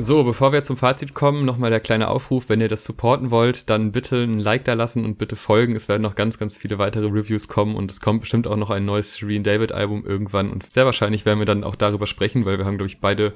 So, 0.00 0.22
bevor 0.22 0.52
wir 0.52 0.62
zum 0.62 0.76
Fazit 0.76 1.12
kommen, 1.12 1.44
nochmal 1.44 1.70
der 1.70 1.80
kleine 1.80 2.08
Aufruf, 2.08 2.48
wenn 2.48 2.60
ihr 2.60 2.68
das 2.68 2.84
supporten 2.84 3.32
wollt, 3.32 3.68
dann 3.68 3.90
bitte 3.90 4.22
ein 4.22 4.38
Like 4.38 4.64
da 4.64 4.74
lassen 4.74 5.04
und 5.04 5.18
bitte 5.18 5.34
folgen. 5.34 5.74
Es 5.74 5.88
werden 5.88 6.02
noch 6.02 6.14
ganz, 6.14 6.38
ganz 6.38 6.56
viele 6.56 6.78
weitere 6.78 7.06
Reviews 7.06 7.48
kommen 7.48 7.74
und 7.74 7.90
es 7.90 8.00
kommt 8.00 8.20
bestimmt 8.20 8.46
auch 8.46 8.56
noch 8.56 8.70
ein 8.70 8.84
neues 8.84 9.14
Serene 9.14 9.42
David 9.42 9.72
Album 9.72 10.06
irgendwann 10.06 10.50
und 10.50 10.72
sehr 10.72 10.86
wahrscheinlich 10.86 11.26
werden 11.26 11.40
wir 11.40 11.46
dann 11.46 11.64
auch 11.64 11.74
darüber 11.74 12.06
sprechen, 12.06 12.44
weil 12.44 12.58
wir 12.58 12.64
haben, 12.64 12.78
glaube 12.78 12.88
ich, 12.88 13.00
beide 13.00 13.34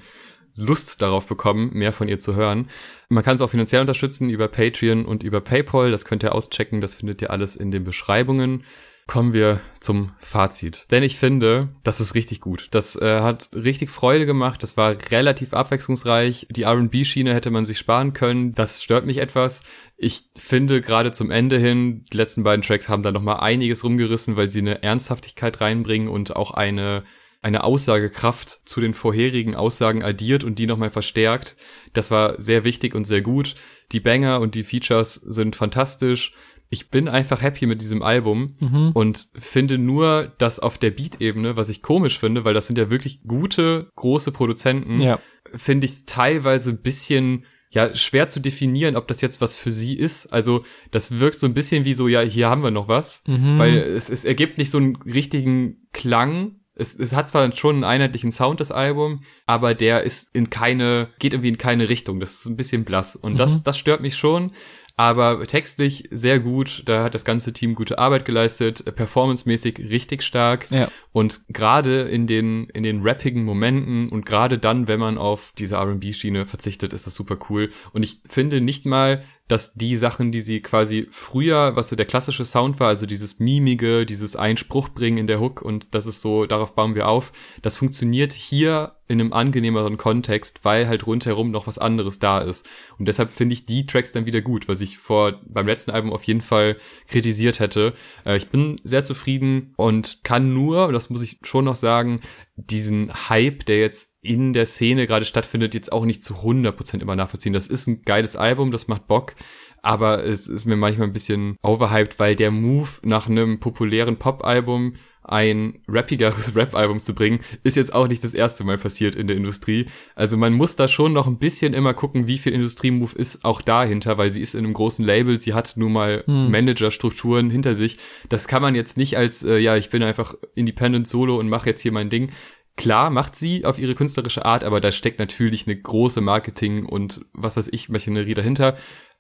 Lust 0.57 1.03
darauf 1.03 1.27
bekommen, 1.27 1.71
mehr 1.73 1.93
von 1.93 2.09
ihr 2.09 2.21
zu 2.21 2.37
hören. 2.37 2.69
Man 3.09 3.25
kann 3.25 3.35
es 3.35 3.43
auch 3.43 3.51
finanziell 3.51 3.81
unterstützen 3.81 4.31
über 4.31 4.49
Patreon 4.49 5.05
und 5.05 5.25
über 5.25 5.41
PayPal. 5.41 5.91
Das 5.91 6.05
könnt 6.05 6.23
ihr 6.23 6.35
auschecken. 6.35 6.81
Das 6.81 6.95
findet 6.95 7.23
ihr 7.23 7.31
alles 7.31 7.57
in 7.57 7.71
den 7.71 7.85
Beschreibungen 7.85 8.63
kommen 9.07 9.33
wir 9.33 9.61
zum 9.81 10.13
Fazit. 10.21 10.87
Denn 10.91 11.03
ich 11.03 11.19
finde, 11.19 11.71
das 11.83 12.01
ist 12.01 12.15
richtig 12.15 12.41
gut. 12.41 12.69
Das 12.71 12.97
äh, 12.97 13.21
hat 13.21 13.51
richtig 13.53 13.91
Freude 13.91 14.27
gemacht. 14.27 14.63
Das 14.63 14.77
war 14.77 14.97
relativ 15.11 15.55
abwechslungsreich. 15.55 16.47
Die 16.51 16.63
R&B-Schiene 16.63 17.35
hätte 17.35 17.51
man 17.51 17.65
sich 17.65 17.79
sparen 17.79 18.13
können. 18.13 18.55
Das 18.55 18.83
stört 18.83 19.05
mich 19.05 19.19
etwas. 19.19 19.65
Ich 19.97 20.25
finde 20.37 20.81
gerade 20.81 21.13
zum 21.13 21.31
Ende 21.31 21.59
hin, 21.59 22.05
die 22.13 22.17
letzten 22.17 22.45
beiden 22.45 22.63
Tracks 22.63 22.89
haben 22.89 23.03
da 23.03 23.13
nochmal 23.13 23.41
einiges 23.41 23.85
rumgerissen, 23.85 24.37
weil 24.37 24.51
sie 24.51 24.61
eine 24.61 24.83
Ernsthaftigkeit 24.83 25.61
reinbringen 25.61 26.09
und 26.09 26.37
auch 26.37 26.53
eine 26.53 27.05
eine 27.43 27.65
Aussagekraft 27.65 28.63
zu 28.65 28.81
den 28.81 28.95
vorherigen 28.95 29.57
Aussagen 29.57 30.05
addiert 30.05 30.45
und 30.45 30.61
die 30.61 30.69
nochmal 30.69 30.91
verstärkt. 30.91 31.57
Das 31.93 32.13
war 32.13 32.41
sehr 32.41 32.63
wichtig 32.63 32.95
und 32.95 33.05
sehr 33.05 33.21
gut. 33.21 33.57
Die 33.91 33.99
Banger 33.99 34.41
und 34.41 34.55
die 34.55 34.63
Features 34.63 35.15
sind 35.15 35.57
fantastisch 35.57 36.35
ich 36.73 36.89
bin 36.89 37.07
einfach 37.07 37.43
happy 37.43 37.67
mit 37.67 37.83
diesem 37.83 38.03
Album 38.03 38.55
mhm. 38.59 38.93
und 38.95 39.29
finde 39.39 39.77
nur, 39.77 40.33
dass 40.39 40.59
auf 40.59 40.79
der 40.79 40.91
Beat-Ebene, 40.91 41.55
was 41.55 41.69
ich 41.69 41.83
komisch 41.83 42.19
finde, 42.19 42.47
weil 42.47 42.55
das 42.55 42.67
sind 42.67 42.79
ja 42.79 42.89
wirklich 42.89 43.21
gute, 43.25 43.91
große 43.95 44.33
Produzenten, 44.33 45.03
ja. 45.03 45.19
finde 45.45 45.85
ich 45.85 46.07
teilweise 46.07 46.71
ein 46.71 46.81
bisschen 46.81 47.45
ja, 47.69 47.95
schwer 47.95 48.29
zu 48.29 48.41
definieren, 48.41 48.97
ob 48.97 49.07
das 49.07 49.21
jetzt 49.21 49.43
was 49.43 49.55
für 49.55 49.71
sie 49.71 49.95
ist. 49.95 50.33
Also, 50.33 50.65
das 50.91 51.19
wirkt 51.19 51.39
so 51.39 51.47
ein 51.47 51.53
bisschen 51.53 51.85
wie 51.85 51.93
so, 51.93 52.09
ja, 52.09 52.23
hier 52.23 52.49
haben 52.49 52.63
wir 52.63 52.71
noch 52.71 52.89
was, 52.89 53.23
mhm. 53.27 53.59
weil 53.59 53.77
es, 53.77 54.09
es 54.09 54.25
ergibt 54.25 54.57
nicht 54.57 54.71
so 54.71 54.79
einen 54.79 54.97
richtigen 54.97 55.87
Klang. 55.93 56.57
Es, 56.75 56.99
es 56.99 57.15
hat 57.15 57.29
zwar 57.29 57.55
schon 57.55 57.77
einen 57.77 57.85
einheitlichen 57.85 58.33
Sound, 58.33 58.61
das 58.61 58.73
Album, 58.73 59.25
aber 59.45 59.75
der 59.75 60.05
ist 60.05 60.35
in 60.35 60.49
keine, 60.49 61.11
geht 61.19 61.35
irgendwie 61.35 61.51
in 61.51 61.59
keine 61.59 61.91
Richtung. 61.91 62.19
Das 62.19 62.33
ist 62.33 62.47
ein 62.47 62.57
bisschen 62.57 62.85
blass. 62.85 63.15
Und 63.15 63.35
mhm. 63.35 63.37
das, 63.37 63.63
das 63.63 63.77
stört 63.77 64.01
mich 64.01 64.17
schon 64.17 64.53
aber 64.97 65.47
textlich 65.47 66.09
sehr 66.11 66.41
gut. 66.41 66.83
Da 66.87 67.05
hat 67.05 67.15
das 67.15 67.25
ganze 67.25 67.53
Team 67.53 67.75
gute 67.75 67.99
Arbeit 67.99 68.25
geleistet, 68.25 68.85
performancemäßig 68.95 69.79
richtig 69.91 70.23
stark. 70.23 70.71
Ja. 70.71 70.89
Und 71.13 71.43
gerade 71.49 72.03
in 72.03 72.27
den, 72.27 72.67
in 72.71 72.83
den 72.83 73.03
rappigen 73.03 73.45
Momenten 73.45 74.09
und 74.09 74.27
gerade 74.27 74.59
dann, 74.59 74.89
wenn 74.89 75.01
man 75.01 75.19
auf 75.19 75.53
diese 75.59 75.77
R&B-Schiene 75.77 76.47
verzichtet, 76.47 76.93
ist 76.93 77.07
das 77.07 77.15
super 77.15 77.39
cool. 77.49 77.71
Und 77.93 78.03
ich 78.03 78.21
finde 78.27 78.61
nicht 78.61 78.87
mal, 78.87 79.23
dass 79.53 79.75
die 79.75 79.97
Sachen, 79.97 80.33
die 80.33 80.41
sie 80.41 80.63
quasi 80.63 81.07
früher, 81.11 81.77
was 81.77 81.91
so 81.91 81.97
der 81.97 82.07
klassische 82.07 82.47
Sound 82.47 82.81
war, 82.81 82.89
also 82.89 83.05
dieses 83.05 83.39
mimige, 83.39 84.07
dieses 84.07 84.35
Einspruch 84.35 84.89
bringen 84.89 85.19
in 85.19 85.27
der 85.27 85.41
Hook 85.41 85.61
und 85.61 85.89
das 85.91 86.07
ist 86.07 86.23
so, 86.23 86.47
darauf 86.47 86.75
bauen 86.75 86.95
wir 86.95 87.07
auf, 87.07 87.35
das 87.61 87.77
funktioniert 87.77 88.33
hier 88.33 88.97
in 89.09 89.21
einem 89.21 89.35
angenehmeren 89.35 89.99
Kontext, 89.99 90.61
weil 90.63 90.89
halt 90.89 91.07
rundherum 91.07 91.51
noch 91.51 91.67
was 91.67 91.77
anderes 91.77 92.19
da 92.19 92.39
ist. 92.39 92.67
Und 92.99 93.09
deshalb 93.09 93.31
finde 93.31 93.53
ich 93.53 93.67
die 93.67 93.85
Tracks 93.85 94.13
dann 94.13 94.25
wieder 94.25 94.41
gut, 94.41 94.69
was 94.69 94.81
ich 94.81 94.97
vor 94.97 95.43
beim 95.47 95.67
letzten 95.67 95.91
Album 95.91 96.15
auf 96.15 96.25
jeden 96.25 96.41
Fall 96.41 96.79
kritisiert 97.09 97.61
hätte. 97.61 97.93
Äh, 98.25 98.39
ich 98.39 98.49
bin 98.49 98.81
sehr 98.85 99.05
zufrieden 99.05 99.75
und 99.77 100.25
kann 100.25 100.55
nur, 100.55 100.93
das 100.93 101.11
muss 101.11 101.21
ich 101.21 101.41
schon 101.43 101.67
noch 101.67 101.77
sagen, 101.77 102.23
diesen 102.57 103.13
Hype, 103.29 103.67
der 103.67 103.81
jetzt 103.81 104.12
in 104.23 104.53
der 104.53 104.67
Szene 104.67 105.07
gerade 105.07 105.25
stattfindet, 105.25 105.75
jetzt 105.75 105.93
auch 105.93 106.05
nicht 106.05 106.25
zu 106.25 106.35
100% 106.37 107.01
immer 107.01 107.17
nachvollziehen. 107.17 107.53
Das 107.53 107.67
ist 107.67 107.89
ein 107.89 108.03
geiles 108.05 108.37
Album, 108.37 108.71
das 108.71 108.87
macht 108.87 109.09
Bock, 109.09 109.35
aber 109.83 110.25
es 110.25 110.47
ist 110.47 110.65
mir 110.65 110.77
manchmal 110.77 111.09
ein 111.09 111.13
bisschen 111.13 111.57
overhyped, 111.63 112.19
weil 112.21 112.37
der 112.37 112.53
Move 112.53 112.89
nach 113.03 113.29
einem 113.29 113.59
populären 113.59 114.17
Pop-Album 114.17 114.95
ein 115.25 115.81
rappigeres 115.89 116.55
Rap-Album 116.57 117.01
zu 117.01 117.15
bringen, 117.15 117.41
ist 117.63 117.77
jetzt 117.77 117.95
auch 117.95 118.09
nicht 118.09 118.25
das 118.25 118.35
erste 118.35 118.65
Mal 118.65 118.79
passiert 118.79 119.15
in 119.15 119.27
der 119.27 119.37
Industrie. 119.37 119.87
Also 120.15 120.37
man 120.37 120.53
muss 120.53 120.77
da 120.77 120.89
schon 120.89 121.13
noch 121.13 121.27
ein 121.27 121.39
bisschen 121.39 121.75
immer 121.75 121.95
gucken, 121.95 122.27
wie 122.27 122.39
viel 122.39 122.53
Industriemove 122.53 123.15
ist 123.15 123.45
auch 123.45 123.61
dahinter, 123.61 124.19
weil 124.19 124.31
sie 124.31 124.41
ist 124.41 124.55
in 124.55 124.65
einem 124.65 124.75
großen 124.75 125.05
Label, 125.05 125.39
sie 125.39 125.55
hat 125.55 125.77
nun 125.77 125.93
mal 125.93 126.25
hm. 126.27 126.51
Managerstrukturen 126.51 127.51
hinter 127.51 127.75
sich. 127.75 127.99
Das 128.29 128.49
kann 128.49 128.63
man 128.63 128.75
jetzt 128.75 128.97
nicht 128.97 129.17
als, 129.17 129.43
äh, 129.43 129.59
ja, 129.59 129.77
ich 129.77 129.91
bin 129.91 130.03
einfach 130.03 130.35
Independent 130.55 131.07
Solo 131.07 131.39
und 131.39 131.49
mache 131.49 131.71
jetzt 131.71 131.83
hier 131.83 131.93
mein 131.93 132.11
Ding. 132.11 132.31
Klar 132.77 133.11
macht 133.11 133.37
sie 133.37 133.65
auf 133.65 133.79
ihre 133.79 133.95
künstlerische 133.95 134.45
Art, 134.45 134.65
aber 134.65 134.81
da 134.81 134.93
steckt 134.93 135.19
natürlich 135.19 135.67
eine 135.67 135.77
große 135.77 136.21
Marketing 136.21 136.87
und 136.87 137.25
was 137.33 137.57
weiß 137.57 137.69
ich, 137.73 137.89
Maschinerie 137.89 138.35
dahinter. 138.35 138.77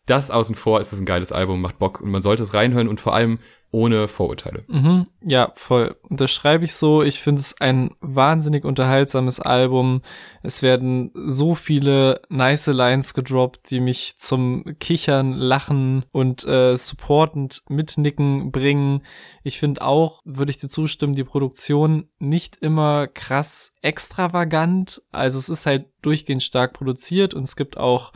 Das 0.06 0.30
außen 0.30 0.54
vor 0.54 0.80
ist 0.80 0.92
es 0.92 0.98
ein 0.98 1.06
geiles 1.06 1.32
Album, 1.32 1.60
macht 1.60 1.78
Bock 1.78 2.00
und 2.00 2.10
man 2.10 2.22
sollte 2.22 2.42
es 2.42 2.54
reinhören 2.54 2.88
und 2.88 3.00
vor 3.00 3.14
allem 3.14 3.38
ohne 3.72 4.06
Vorurteile. 4.06 4.64
Mhm, 4.68 5.06
ja, 5.22 5.50
voll. 5.56 5.96
Das 6.10 6.30
schreibe 6.30 6.64
ich 6.64 6.74
so. 6.74 7.02
Ich 7.02 7.20
finde 7.20 7.40
es 7.40 7.58
ein 7.60 7.94
wahnsinnig 8.00 8.64
unterhaltsames 8.64 9.40
Album. 9.40 10.02
Es 10.42 10.62
werden 10.62 11.10
so 11.14 11.54
viele 11.54 12.20
nice 12.28 12.66
Lines 12.66 13.14
gedroppt, 13.14 13.70
die 13.70 13.80
mich 13.80 14.14
zum 14.18 14.76
Kichern, 14.78 15.32
Lachen 15.32 16.04
und 16.12 16.46
äh, 16.46 16.76
supportend 16.76 17.62
mitnicken 17.68 18.52
bringen. 18.52 19.02
Ich 19.42 19.58
finde 19.58 19.82
auch, 19.82 20.20
würde 20.24 20.50
ich 20.50 20.58
dir 20.58 20.68
zustimmen, 20.68 21.14
die 21.14 21.24
Produktion 21.24 22.10
nicht 22.18 22.58
immer 22.58 23.06
krass 23.06 23.74
extravagant. 23.80 25.02
Also 25.12 25.38
es 25.38 25.48
ist 25.48 25.64
halt 25.64 25.86
durchgehend 26.02 26.42
stark 26.42 26.74
produziert 26.74 27.32
und 27.32 27.44
es 27.44 27.56
gibt 27.56 27.78
auch 27.78 28.12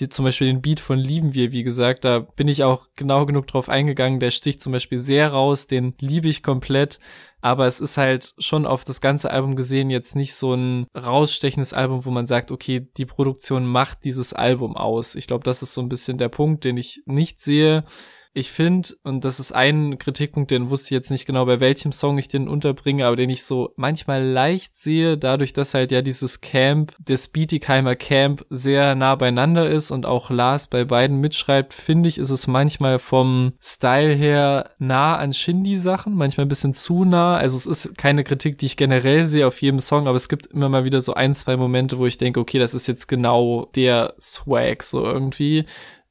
die 0.00 0.08
zum 0.08 0.24
Beispiel 0.24 0.46
den 0.46 0.62
Beat 0.62 0.80
von 0.80 0.98
Lieben 0.98 1.34
wir, 1.34 1.52
wie 1.52 1.62
gesagt, 1.62 2.04
da 2.04 2.20
bin 2.20 2.48
ich 2.48 2.64
auch 2.64 2.88
genau 2.96 3.26
genug 3.26 3.46
drauf 3.46 3.68
eingegangen. 3.68 4.20
Der 4.20 4.30
sticht 4.30 4.62
zum 4.62 4.72
Beispiel 4.72 4.98
sehr 4.98 5.32
raus, 5.32 5.66
den 5.66 5.94
liebe 6.00 6.28
ich 6.28 6.42
komplett. 6.42 7.00
Aber 7.40 7.66
es 7.66 7.80
ist 7.80 7.96
halt 7.96 8.34
schon 8.38 8.66
auf 8.66 8.84
das 8.84 9.00
ganze 9.00 9.30
Album 9.30 9.54
gesehen 9.54 9.90
jetzt 9.90 10.16
nicht 10.16 10.34
so 10.34 10.54
ein 10.54 10.86
rausstechendes 10.96 11.72
Album, 11.72 12.04
wo 12.04 12.10
man 12.10 12.26
sagt, 12.26 12.50
okay, 12.50 12.88
die 12.96 13.06
Produktion 13.06 13.64
macht 13.64 14.04
dieses 14.04 14.32
Album 14.32 14.76
aus. 14.76 15.14
Ich 15.14 15.28
glaube, 15.28 15.44
das 15.44 15.62
ist 15.62 15.74
so 15.74 15.80
ein 15.80 15.88
bisschen 15.88 16.18
der 16.18 16.28
Punkt, 16.28 16.64
den 16.64 16.76
ich 16.76 17.02
nicht 17.06 17.40
sehe 17.40 17.84
ich 18.34 18.50
finde, 18.50 18.88
und 19.02 19.24
das 19.24 19.40
ist 19.40 19.52
ein 19.52 19.98
Kritikpunkt, 19.98 20.50
den 20.50 20.70
wusste 20.70 20.88
ich 20.88 20.90
jetzt 20.90 21.10
nicht 21.10 21.26
genau, 21.26 21.46
bei 21.46 21.60
welchem 21.60 21.92
Song 21.92 22.18
ich 22.18 22.28
den 22.28 22.48
unterbringe, 22.48 23.06
aber 23.06 23.16
den 23.16 23.30
ich 23.30 23.44
so 23.44 23.72
manchmal 23.76 24.22
leicht 24.22 24.76
sehe, 24.76 25.18
dadurch, 25.18 25.52
dass 25.52 25.74
halt 25.74 25.90
ja 25.90 26.02
dieses 26.02 26.40
Camp, 26.40 26.94
das 26.98 27.28
Bietigheimer 27.28 27.96
Camp 27.96 28.44
sehr 28.50 28.94
nah 28.94 29.14
beieinander 29.14 29.68
ist 29.68 29.90
und 29.90 30.06
auch 30.06 30.30
Lars 30.30 30.68
bei 30.68 30.84
beiden 30.84 31.20
mitschreibt, 31.20 31.74
finde 31.74 32.08
ich, 32.08 32.18
ist 32.18 32.30
es 32.30 32.46
manchmal 32.46 32.98
vom 32.98 33.54
Style 33.60 34.14
her 34.14 34.70
nah 34.78 35.16
an 35.16 35.32
Shindy-Sachen, 35.32 36.14
manchmal 36.14 36.46
ein 36.46 36.50
bisschen 36.50 36.74
zu 36.74 37.04
nah. 37.04 37.36
Also 37.36 37.56
es 37.56 37.66
ist 37.66 37.98
keine 37.98 38.24
Kritik, 38.24 38.58
die 38.58 38.66
ich 38.66 38.76
generell 38.76 39.24
sehe 39.24 39.46
auf 39.46 39.60
jedem 39.60 39.78
Song, 39.78 40.06
aber 40.06 40.16
es 40.16 40.28
gibt 40.28 40.46
immer 40.46 40.68
mal 40.68 40.84
wieder 40.84 41.00
so 41.00 41.14
ein, 41.14 41.34
zwei 41.34 41.56
Momente, 41.56 41.98
wo 41.98 42.06
ich 42.06 42.18
denke, 42.18 42.40
okay, 42.40 42.58
das 42.58 42.74
ist 42.74 42.86
jetzt 42.86 43.08
genau 43.08 43.68
der 43.74 44.14
Swag 44.20 44.82
so 44.82 45.04
irgendwie 45.04 45.64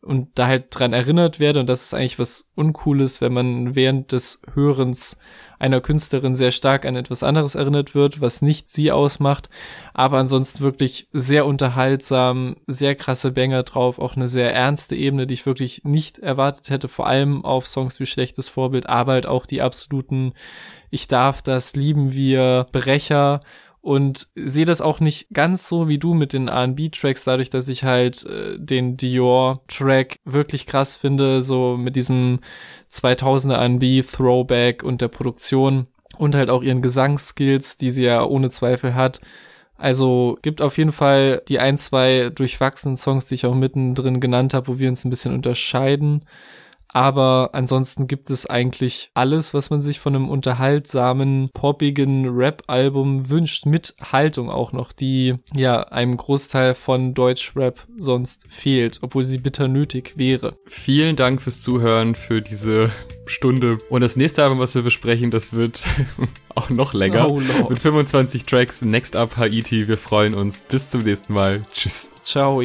und 0.07 0.29
da 0.35 0.47
halt 0.47 0.67
dran 0.71 0.93
erinnert 0.93 1.39
werde. 1.39 1.59
Und 1.59 1.67
das 1.67 1.83
ist 1.83 1.93
eigentlich 1.93 2.19
was 2.19 2.49
Uncooles, 2.55 3.21
wenn 3.21 3.33
man 3.33 3.75
während 3.75 4.11
des 4.11 4.41
Hörens 4.53 5.17
einer 5.59 5.81
Künstlerin 5.81 6.35
sehr 6.35 6.51
stark 6.51 6.85
an 6.85 6.95
etwas 6.95 7.23
anderes 7.23 7.55
erinnert 7.55 7.95
wird, 7.95 8.21
was 8.21 8.41
nicht 8.41 8.69
sie 8.69 8.91
ausmacht. 8.91 9.49
Aber 9.93 10.17
ansonsten 10.17 10.61
wirklich 10.61 11.09
sehr 11.13 11.45
unterhaltsam, 11.45 12.57
sehr 12.67 12.95
krasse 12.95 13.31
Banger 13.31 13.63
drauf, 13.63 13.99
auch 13.99 14.15
eine 14.15 14.27
sehr 14.27 14.53
ernste 14.53 14.95
Ebene, 14.95 15.27
die 15.27 15.33
ich 15.33 15.45
wirklich 15.45 15.81
nicht 15.83 16.19
erwartet 16.19 16.69
hätte, 16.69 16.87
vor 16.87 17.07
allem 17.07 17.43
auf 17.43 17.67
Songs 17.67 17.99
wie 17.99 18.05
Schlechtes 18.05 18.49
Vorbild, 18.49 18.87
aber 18.87 19.13
halt 19.13 19.25
auch 19.25 19.45
die 19.45 19.61
absoluten 19.61 20.33
Ich 20.89 21.07
darf 21.07 21.41
das, 21.41 21.75
lieben 21.75 22.13
wir, 22.13 22.67
Brecher 22.71 23.41
und 23.87 24.27
sehe 24.35 24.65
das 24.65 24.81
auch 24.81 24.99
nicht 24.99 25.29
ganz 25.31 25.69
so 25.69 25.87
wie 25.87 25.97
du 25.97 26.13
mit 26.13 26.33
den 26.33 26.49
R&B-Tracks, 26.49 27.23
dadurch, 27.23 27.49
dass 27.49 27.69
ich 27.69 27.85
halt 27.85 28.25
äh, 28.25 28.59
den 28.59 28.97
Dior-Track 28.97 30.19
wirklich 30.25 30.65
krass 30.65 30.97
finde, 30.97 31.41
so 31.41 31.77
mit 31.77 31.95
diesem 31.95 32.41
2000er 32.91 33.53
R&B-Throwback 33.53 34.83
und 34.83 34.99
der 34.99 35.07
Produktion 35.07 35.87
und 36.17 36.35
halt 36.35 36.49
auch 36.49 36.63
ihren 36.63 36.81
Gesangsskills, 36.81 37.77
die 37.77 37.89
sie 37.89 38.03
ja 38.03 38.25
ohne 38.25 38.49
Zweifel 38.49 38.93
hat. 38.93 39.21
Also 39.77 40.37
gibt 40.41 40.61
auf 40.61 40.77
jeden 40.77 40.91
Fall 40.91 41.41
die 41.47 41.59
ein, 41.59 41.77
zwei 41.77 42.29
durchwachsenen 42.35 42.97
Songs, 42.97 43.27
die 43.27 43.35
ich 43.35 43.45
auch 43.45 43.55
mittendrin 43.55 44.19
genannt 44.19 44.53
habe, 44.53 44.67
wo 44.67 44.79
wir 44.79 44.89
uns 44.89 45.05
ein 45.05 45.09
bisschen 45.09 45.33
unterscheiden. 45.33 46.25
Aber 46.89 47.49
ansonsten 47.53 48.07
gibt 48.07 48.29
es 48.29 48.45
eigentlich 48.45 49.11
alles, 49.13 49.53
was 49.53 49.69
man 49.69 49.81
sich 49.81 49.99
von 49.99 50.15
einem 50.15 50.29
unterhaltsamen, 50.29 51.49
poppigen 51.53 52.27
Rap-Album 52.29 53.29
wünscht, 53.29 53.65
mit 53.65 53.95
Haltung 54.11 54.49
auch 54.49 54.71
noch, 54.71 54.91
die 54.91 55.35
ja 55.55 55.81
einem 55.83 56.17
Großteil 56.17 56.75
von 56.75 57.13
Deutsch-Rap 57.13 57.85
sonst 57.97 58.47
fehlt, 58.49 58.99
obwohl 59.01 59.23
sie 59.23 59.37
bitter 59.37 59.67
nötig 59.67 60.13
wäre. 60.17 60.53
Vielen 60.65 61.15
Dank 61.15 61.41
fürs 61.41 61.61
Zuhören, 61.61 62.15
für 62.15 62.41
diese 62.41 62.91
Stunde. 63.25 63.77
Und 63.89 64.01
das 64.01 64.15
nächste 64.15 64.43
Album, 64.43 64.59
was 64.59 64.75
wir 64.75 64.81
besprechen, 64.81 65.31
das 65.31 65.53
wird 65.53 65.83
auch 66.55 66.69
noch 66.69 66.93
länger. 66.93 67.29
Oh 67.29 67.39
mit 67.69 67.79
25 67.79 68.43
Tracks. 68.43 68.81
Next 68.81 69.15
Up 69.15 69.37
Haiti. 69.37 69.87
Wir 69.87 69.97
freuen 69.97 70.33
uns. 70.33 70.61
Bis 70.61 70.89
zum 70.89 71.01
nächsten 71.01 71.33
Mal. 71.33 71.63
Tschüss. 71.73 72.11
Ciao. 72.23 72.61